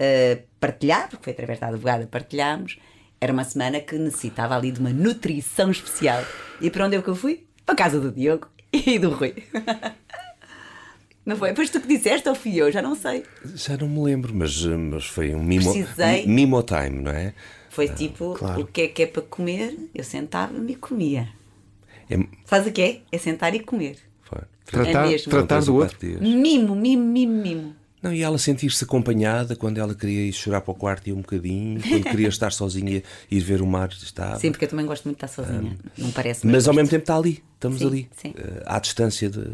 uh, 0.00 0.42
partilhar, 0.58 1.08
porque 1.10 1.24
foi 1.24 1.32
através 1.34 1.60
da 1.60 1.68
advogada 1.68 2.06
partilhámos, 2.06 2.78
era 3.20 3.32
uma 3.32 3.44
semana 3.44 3.80
que 3.80 3.96
necessitava 3.96 4.56
ali 4.56 4.72
de 4.72 4.80
uma 4.80 4.90
nutrição 4.90 5.70
especial. 5.70 6.24
E 6.60 6.70
para 6.70 6.86
onde 6.86 6.96
é 6.96 7.02
que 7.02 7.08
eu 7.08 7.14
fui? 7.14 7.46
Para 7.64 7.74
a 7.74 7.78
casa 7.78 8.00
do 8.00 8.10
Diogo 8.10 8.48
e 8.86 8.98
do 8.98 9.10
Rui. 9.10 9.34
Não 11.24 11.36
foi? 11.36 11.50
Depois 11.50 11.70
tu 11.70 11.80
que 11.80 11.86
disseste 11.86 12.28
ou 12.28 12.34
fui 12.34 12.56
eu? 12.56 12.72
Já 12.72 12.82
não 12.82 12.96
sei. 12.96 13.22
Já 13.54 13.76
não 13.76 13.88
me 13.88 14.02
lembro, 14.02 14.34
mas, 14.34 14.64
mas 14.64 15.06
foi 15.06 15.32
um 15.32 15.44
mimo, 15.44 15.72
Precisei... 15.72 16.26
mimo 16.26 16.60
time, 16.64 17.00
não 17.00 17.12
é? 17.12 17.32
Foi 17.70 17.86
ah, 17.86 17.94
tipo, 17.94 18.34
claro. 18.34 18.62
o 18.62 18.66
que 18.66 18.82
é 18.82 18.88
que 18.88 19.02
é 19.04 19.06
para 19.06 19.22
comer? 19.22 19.88
Eu 19.94 20.02
sentava-me 20.02 20.72
e 20.72 20.74
comia. 20.74 21.28
É... 22.10 22.18
Faz 22.44 22.66
o 22.66 22.72
quê? 22.72 23.02
É 23.12 23.18
sentar 23.18 23.54
e 23.54 23.60
comer. 23.60 23.98
Foi. 24.22 24.40
Tratar, 24.66 25.06
é 25.06 25.10
mesmo. 25.10 25.30
tratar 25.30 25.60
do 25.60 25.76
outro. 25.76 25.96
Mimo, 26.20 26.74
mimo, 26.74 27.04
mimo, 27.04 27.40
mimo. 27.40 27.76
Não, 28.02 28.12
e 28.12 28.20
ela 28.20 28.36
sentir-se 28.36 28.82
acompanhada 28.82 29.54
quando 29.54 29.78
ela 29.78 29.94
queria 29.94 30.26
ir 30.26 30.32
chorar 30.32 30.60
para 30.60 30.72
o 30.72 30.74
quarto 30.74 31.06
e 31.08 31.12
um 31.12 31.20
bocadinho, 31.20 31.80
quando 31.80 32.02
queria 32.02 32.26
estar 32.28 32.50
sozinha 32.50 33.00
e 33.30 33.36
ir 33.36 33.40
ver 33.40 33.62
o 33.62 33.66
mar, 33.66 33.90
estava. 33.90 34.40
Sim, 34.40 34.50
porque 34.50 34.64
eu 34.64 34.68
também 34.68 34.84
gosto 34.84 35.04
muito 35.04 35.18
de 35.18 35.24
estar 35.24 35.42
sozinha. 35.42 35.78
Um, 35.98 36.02
não 36.02 36.10
parece 36.10 36.44
Mas 36.44 36.66
ao 36.66 36.74
mesmo 36.74 36.90
tempo 36.90 37.04
está 37.04 37.16
ali, 37.16 37.42
estamos 37.54 37.78
sim, 37.78 37.86
ali, 37.86 38.10
sim. 38.16 38.30
Uh, 38.30 38.62
à 38.66 38.80
distância 38.80 39.30
de. 39.30 39.46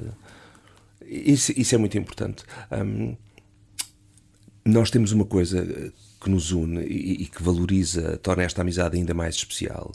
Isso, 1.04 1.52
isso 1.56 1.74
é 1.74 1.78
muito 1.78 1.98
importante. 1.98 2.42
Um, 2.72 3.14
nós 4.64 4.90
temos 4.90 5.12
uma 5.12 5.26
coisa 5.26 5.92
que 6.20 6.30
nos 6.30 6.50
une 6.50 6.80
e, 6.82 7.22
e, 7.22 7.26
que 7.26 7.42
valoriza, 7.42 8.16
torna 8.18 8.42
esta 8.42 8.62
amizade 8.62 8.96
ainda 8.96 9.14
mais 9.14 9.34
especial 9.34 9.92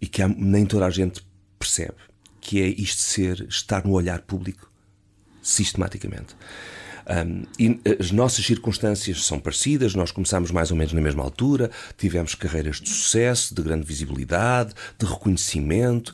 e 0.00 0.06
que 0.06 0.22
há, 0.22 0.28
nem 0.28 0.64
toda 0.64 0.86
a 0.86 0.90
gente 0.90 1.26
percebe, 1.58 1.96
que 2.40 2.60
é 2.60 2.68
isto 2.68 2.98
de 2.98 3.02
ser, 3.02 3.46
estar 3.48 3.84
no 3.84 3.92
olhar 3.92 4.20
público 4.22 4.70
sistematicamente. 5.42 6.36
Um, 7.08 7.44
e 7.58 7.80
as 8.00 8.10
nossas 8.10 8.44
circunstâncias 8.44 9.24
são 9.24 9.38
parecidas, 9.38 9.94
nós 9.94 10.10
começámos 10.10 10.50
mais 10.50 10.72
ou 10.72 10.76
menos 10.76 10.92
na 10.92 11.00
mesma 11.00 11.22
altura, 11.22 11.70
tivemos 11.96 12.34
carreiras 12.34 12.80
de 12.80 12.88
sucesso, 12.88 13.54
de 13.54 13.62
grande 13.62 13.86
visibilidade, 13.86 14.74
de 14.98 15.06
reconhecimento. 15.06 16.12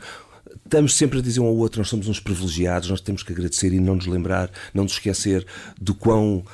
Estamos 0.65 0.95
sempre 0.95 1.19
a 1.19 1.23
dizer 1.23 1.41
um 1.41 1.47
ao 1.47 1.57
outro: 1.57 1.81
nós 1.81 1.89
somos 1.89 2.09
uns 2.09 2.21
privilegiados, 2.21 2.91
nós 2.91 3.01
temos 3.01 3.23
que 3.23 3.33
agradecer 3.33 3.73
e 3.73 3.81
não 3.81 3.95
nos 3.95 4.07
lembrar, 4.07 4.51
não 4.75 4.83
nos 4.83 4.93
esquecer 4.93 5.47
do 5.81 5.95
quão 5.95 6.37
uh, 6.37 6.45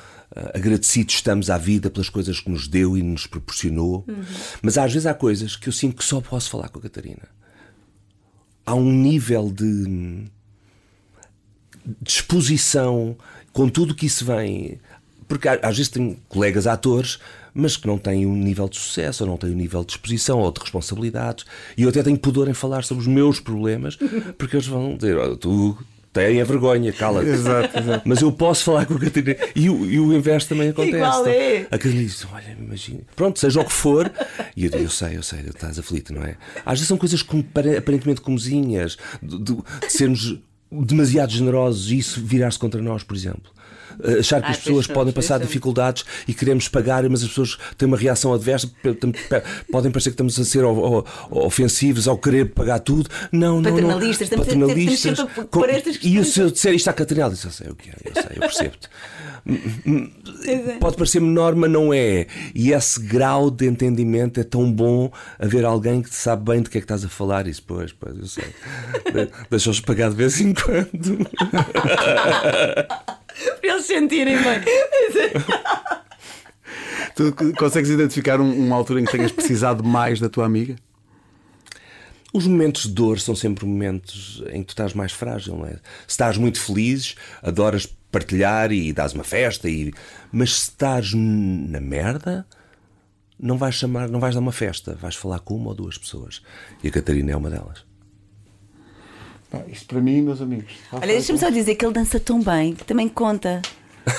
agradecidos 0.53 1.15
estamos 1.15 1.49
à 1.49 1.57
vida 1.57 1.89
pelas 1.89 2.09
coisas 2.09 2.39
que 2.39 2.49
nos 2.49 2.67
deu 2.67 2.97
e 2.97 3.03
nos 3.03 3.27
proporcionou. 3.27 4.05
Uhum. 4.07 4.23
Mas 4.61 4.77
às 4.77 4.93
vezes 4.93 5.05
há 5.05 5.13
coisas 5.13 5.57
que 5.57 5.67
eu 5.67 5.73
sinto 5.73 5.97
que 5.97 6.03
só 6.03 6.21
posso 6.21 6.49
falar 6.49 6.69
com 6.69 6.79
a 6.79 6.81
Catarina. 6.83 7.27
Há 8.65 8.73
um 8.73 8.91
nível 8.91 9.51
de 9.51 10.29
disposição 12.01 13.17
com 13.53 13.69
tudo 13.69 13.95
que 13.95 14.05
isso 14.05 14.25
vem. 14.25 14.79
Porque 15.27 15.47
às 15.47 15.77
vezes 15.77 15.89
tenho 15.89 16.17
colegas 16.27 16.65
atores, 16.65 17.19
mas 17.53 17.77
que 17.77 17.87
não 17.87 17.97
têm 17.97 18.25
um 18.25 18.35
nível 18.35 18.67
de 18.67 18.77
sucesso, 18.77 19.23
ou 19.23 19.29
não 19.29 19.37
têm 19.37 19.51
um 19.51 19.55
nível 19.55 19.83
de 19.83 19.91
exposição 19.91 20.39
ou 20.39 20.51
de 20.51 20.59
responsabilidades. 20.59 21.45
E 21.77 21.83
eu 21.83 21.89
até 21.89 22.01
tenho 22.01 22.17
pudor 22.17 22.49
em 22.49 22.53
falar 22.53 22.83
sobre 22.83 23.01
os 23.01 23.07
meus 23.07 23.39
problemas, 23.39 23.97
porque 24.37 24.55
eles 24.55 24.67
vão 24.67 24.95
dizer: 24.97 25.17
oh, 25.17 25.37
tu 25.37 25.77
tem 26.11 26.41
a 26.41 26.43
vergonha, 26.43 26.91
cala-te. 26.91 27.29
Exato, 27.29 27.77
exato. 27.77 28.09
Mas 28.09 28.21
eu 28.21 28.31
posso 28.31 28.63
falar 28.63 28.85
com 28.85 28.95
a 28.95 28.99
Catarina. 28.99 29.35
E 29.55 29.69
o, 29.69 29.85
e 29.85 29.99
o 29.99 30.13
inverso 30.13 30.49
também 30.49 30.69
acontece. 30.69 30.97
Igual 30.97 31.27
é. 31.27 31.61
A 31.69 31.77
Catarina 31.77 32.01
diz: 32.01 32.25
Olha, 32.33 32.57
imagina. 32.59 33.01
Pronto, 33.15 33.39
seja 33.39 33.61
o 33.61 33.65
que 33.65 33.71
for. 33.71 34.11
E 34.55 34.65
eu 34.65 34.71
digo: 34.71 34.83
Eu 34.85 34.89
sei, 34.89 35.17
eu 35.17 35.23
sei, 35.23 35.41
estás 35.41 35.77
aflito, 35.77 36.13
não 36.13 36.23
é? 36.23 36.35
Às 36.65 36.79
vezes 36.79 36.87
são 36.87 36.97
coisas 36.97 37.21
como, 37.21 37.45
aparentemente 37.77 38.21
comozinhas, 38.21 38.97
de, 39.21 39.37
de, 39.37 39.55
de 39.55 39.63
sermos 39.91 40.39
demasiado 40.71 41.31
generosos 41.31 41.91
e 41.91 41.97
isso 41.97 42.21
virar-se 42.21 42.59
contra 42.59 42.81
nós, 42.81 43.03
por 43.03 43.15
exemplo. 43.15 43.51
Eh, 44.03 44.19
achar 44.19 44.41
que 44.41 44.47
ah, 44.47 44.51
as 44.51 44.57
pessoas 44.57 44.87
podem 44.87 45.13
passar 45.13 45.39
dificuldades 45.39 46.05
e 46.27 46.33
queremos 46.33 46.67
pagar, 46.67 47.07
mas 47.09 47.21
as 47.21 47.29
pessoas 47.29 47.57
têm 47.77 47.87
uma 47.87 47.97
reação 47.97 48.33
adversa, 48.33 48.69
podem 49.71 49.91
parecer 49.91 50.11
que 50.11 50.13
estamos 50.13 50.39
a 50.39 50.45
ser 50.45 50.63
ofensivos 51.29 52.07
ao 52.07 52.17
querer 52.17 52.51
pagar 52.51 52.79
tudo. 52.79 53.09
Não, 53.31 53.61
não, 53.61 53.71
paternalistas, 53.71 54.29
não. 54.29 54.37
Paternalistas. 54.37 55.19
Com, 55.49 55.65
e 55.65 56.23
se 56.23 56.39
eu 56.39 56.51
disser 56.51 56.73
isto 56.73 56.87
à 56.89 56.93
Catarina, 56.93 57.27
eu 57.27 57.35
sei 57.35 57.69
o 57.69 57.75
que 57.75 57.89
é, 57.89 57.93
eu 58.05 58.13
sei, 58.13 58.31
eu 58.35 58.39
percebo-te. 58.39 58.89
Pode 60.79 60.97
parecer 60.97 61.19
menor, 61.19 61.55
mas 61.55 61.71
não 61.71 61.93
é. 61.93 62.27
E 62.53 62.71
esse 62.71 62.99
grau 63.01 63.49
de 63.51 63.67
entendimento 63.67 64.39
é 64.39 64.43
tão 64.43 64.71
bom 64.71 65.11
haver 65.37 65.65
alguém 65.65 66.01
que 66.01 66.13
sabe 66.13 66.51
bem 66.51 66.61
do 66.61 66.69
que 66.69 66.77
é 66.77 66.81
que 66.81 66.85
estás 66.85 67.03
a 67.03 67.09
falar. 67.09 67.47
Isso, 67.47 67.63
pois, 67.65 67.91
pois, 67.91 68.17
eu 68.17 68.27
sei. 68.27 68.53
Deixa-os 69.49 69.79
pagar 69.79 70.09
de 70.09 70.15
vez 70.15 70.39
em 70.39 70.53
quando. 70.53 71.27
Para 73.61 73.69
eles 73.69 73.85
sentirem 73.85 74.37
bem. 74.37 74.61
tu 77.15 77.33
consegues 77.57 77.89
identificar 77.89 78.39
um, 78.39 78.51
uma 78.51 78.75
altura 78.75 79.01
em 79.01 79.05
que 79.05 79.11
tenhas 79.11 79.31
precisado 79.31 79.83
mais 79.83 80.19
da 80.19 80.29
tua 80.29 80.45
amiga? 80.45 80.75
Os 82.31 82.45
momentos 82.45 82.83
de 82.83 82.89
dor 82.89 83.19
são 83.19 83.35
sempre 83.35 83.65
momentos 83.65 84.43
em 84.51 84.61
que 84.61 84.67
tu 84.67 84.69
estás 84.69 84.93
mais 84.93 85.11
frágil, 85.11 85.57
não 85.57 85.65
é? 85.65 85.73
Se 86.05 86.09
estás 86.09 86.37
muito 86.37 86.61
feliz, 86.61 87.15
adoras 87.41 87.87
partilhar 88.11 88.71
e 88.71 88.91
dás 88.91 89.13
uma 89.13 89.23
festa, 89.23 89.69
e... 89.69 89.93
mas 90.31 90.53
se 90.55 90.69
estás 90.69 91.13
na 91.13 91.79
merda, 91.79 92.45
não 93.39 93.57
vais 93.57 93.75
chamar, 93.75 94.09
não 94.09 94.19
vais 94.19 94.35
dar 94.35 94.41
uma 94.41 94.51
festa, 94.51 94.95
vais 94.95 95.15
falar 95.15 95.39
com 95.39 95.55
uma 95.55 95.69
ou 95.69 95.75
duas 95.75 95.97
pessoas. 95.97 96.41
E 96.83 96.87
a 96.87 96.91
Catarina 96.91 97.31
é 97.31 97.35
uma 97.35 97.49
delas. 97.49 97.85
isto 99.67 99.87
para 99.87 100.01
mim, 100.01 100.21
meus 100.21 100.41
amigos. 100.41 100.73
Olha, 100.91 101.07
deixa-me 101.07 101.39
só 101.39 101.49
dizer 101.49 101.75
que 101.75 101.85
ele 101.85 101.93
dança 101.93 102.19
tão 102.19 102.41
bem 102.41 102.73
que 102.73 102.83
também 102.83 103.07
conta. 103.07 103.61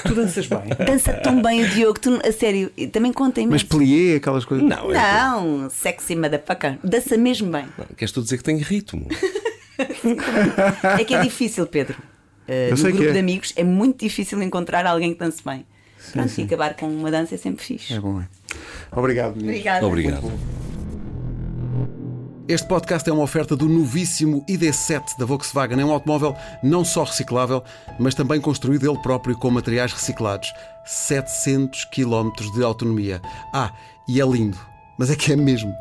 Tu 0.07 0.14
danças 0.14 0.47
bem. 0.47 0.61
Dança 0.86 1.12
tão 1.14 1.43
bem 1.43 1.64
o 1.64 1.68
Diogo, 1.68 1.99
tu, 1.99 2.20
a 2.24 2.30
sério, 2.30 2.70
também 2.93 3.12
conta 3.12 3.41
imenso. 3.41 3.53
Mas 3.53 3.62
plié, 3.64 4.16
aquelas 4.16 4.45
coisas. 4.45 4.68
Não, 4.68 4.88
não, 4.88 5.66
é 5.66 5.70
sexy 5.70 6.14
motherfucker. 6.14 6.78
Dança 6.84 7.16
mesmo 7.16 7.51
bem. 7.51 7.66
Não, 7.76 7.86
queres 7.97 8.12
tu 8.12 8.22
dizer 8.22 8.38
que 8.38 8.45
tem 8.45 8.59
ritmo? 8.59 9.09
é 10.99 11.05
que 11.05 11.14
é 11.14 11.22
difícil, 11.22 11.66
Pedro. 11.66 11.97
Uh, 12.51 12.77
no 12.77 12.93
grupo 12.93 13.09
é. 13.11 13.13
de 13.13 13.19
amigos 13.21 13.53
é 13.55 13.63
muito 13.63 14.01
difícil 14.01 14.43
encontrar 14.43 14.85
alguém 14.85 15.13
que 15.13 15.21
dance 15.21 15.41
bem. 15.45 15.65
Sim, 15.99 16.13
Pronto, 16.13 16.29
sim. 16.31 16.43
e 16.43 16.45
acabar 16.47 16.75
com 16.75 16.89
uma 16.89 17.11
dança 17.11 17.37
é 17.37 17.39
sempre 17.39 17.65
fixe. 17.65 17.95
É 17.95 18.01
bom, 18.01 18.21
é. 18.21 18.27
Obrigado, 18.91 19.39
Obrigado. 19.39 19.85
Obrigado. 19.87 20.33
Este 22.49 22.67
podcast 22.67 23.09
é 23.09 23.13
uma 23.13 23.23
oferta 23.23 23.55
do 23.55 23.69
novíssimo 23.69 24.45
ID7 24.47 25.17
da 25.17 25.25
Volkswagen. 25.25 25.81
É 25.81 25.85
um 25.85 25.93
automóvel 25.93 26.35
não 26.65 26.85
só 26.85 27.05
reciclável, 27.05 27.63
mas 27.97 28.13
também 28.13 28.41
construído 28.41 28.91
ele 28.91 29.01
próprio 29.01 29.39
com 29.39 29.49
materiais 29.53 29.93
reciclados. 29.93 30.53
700 30.85 31.85
km 31.85 32.33
de 32.53 32.65
autonomia. 32.65 33.23
Ah, 33.55 33.73
e 34.09 34.21
é 34.21 34.27
lindo, 34.27 34.59
mas 34.99 35.11
é 35.11 35.15
que 35.15 35.33
é 35.33 35.37
mesmo. 35.37 35.73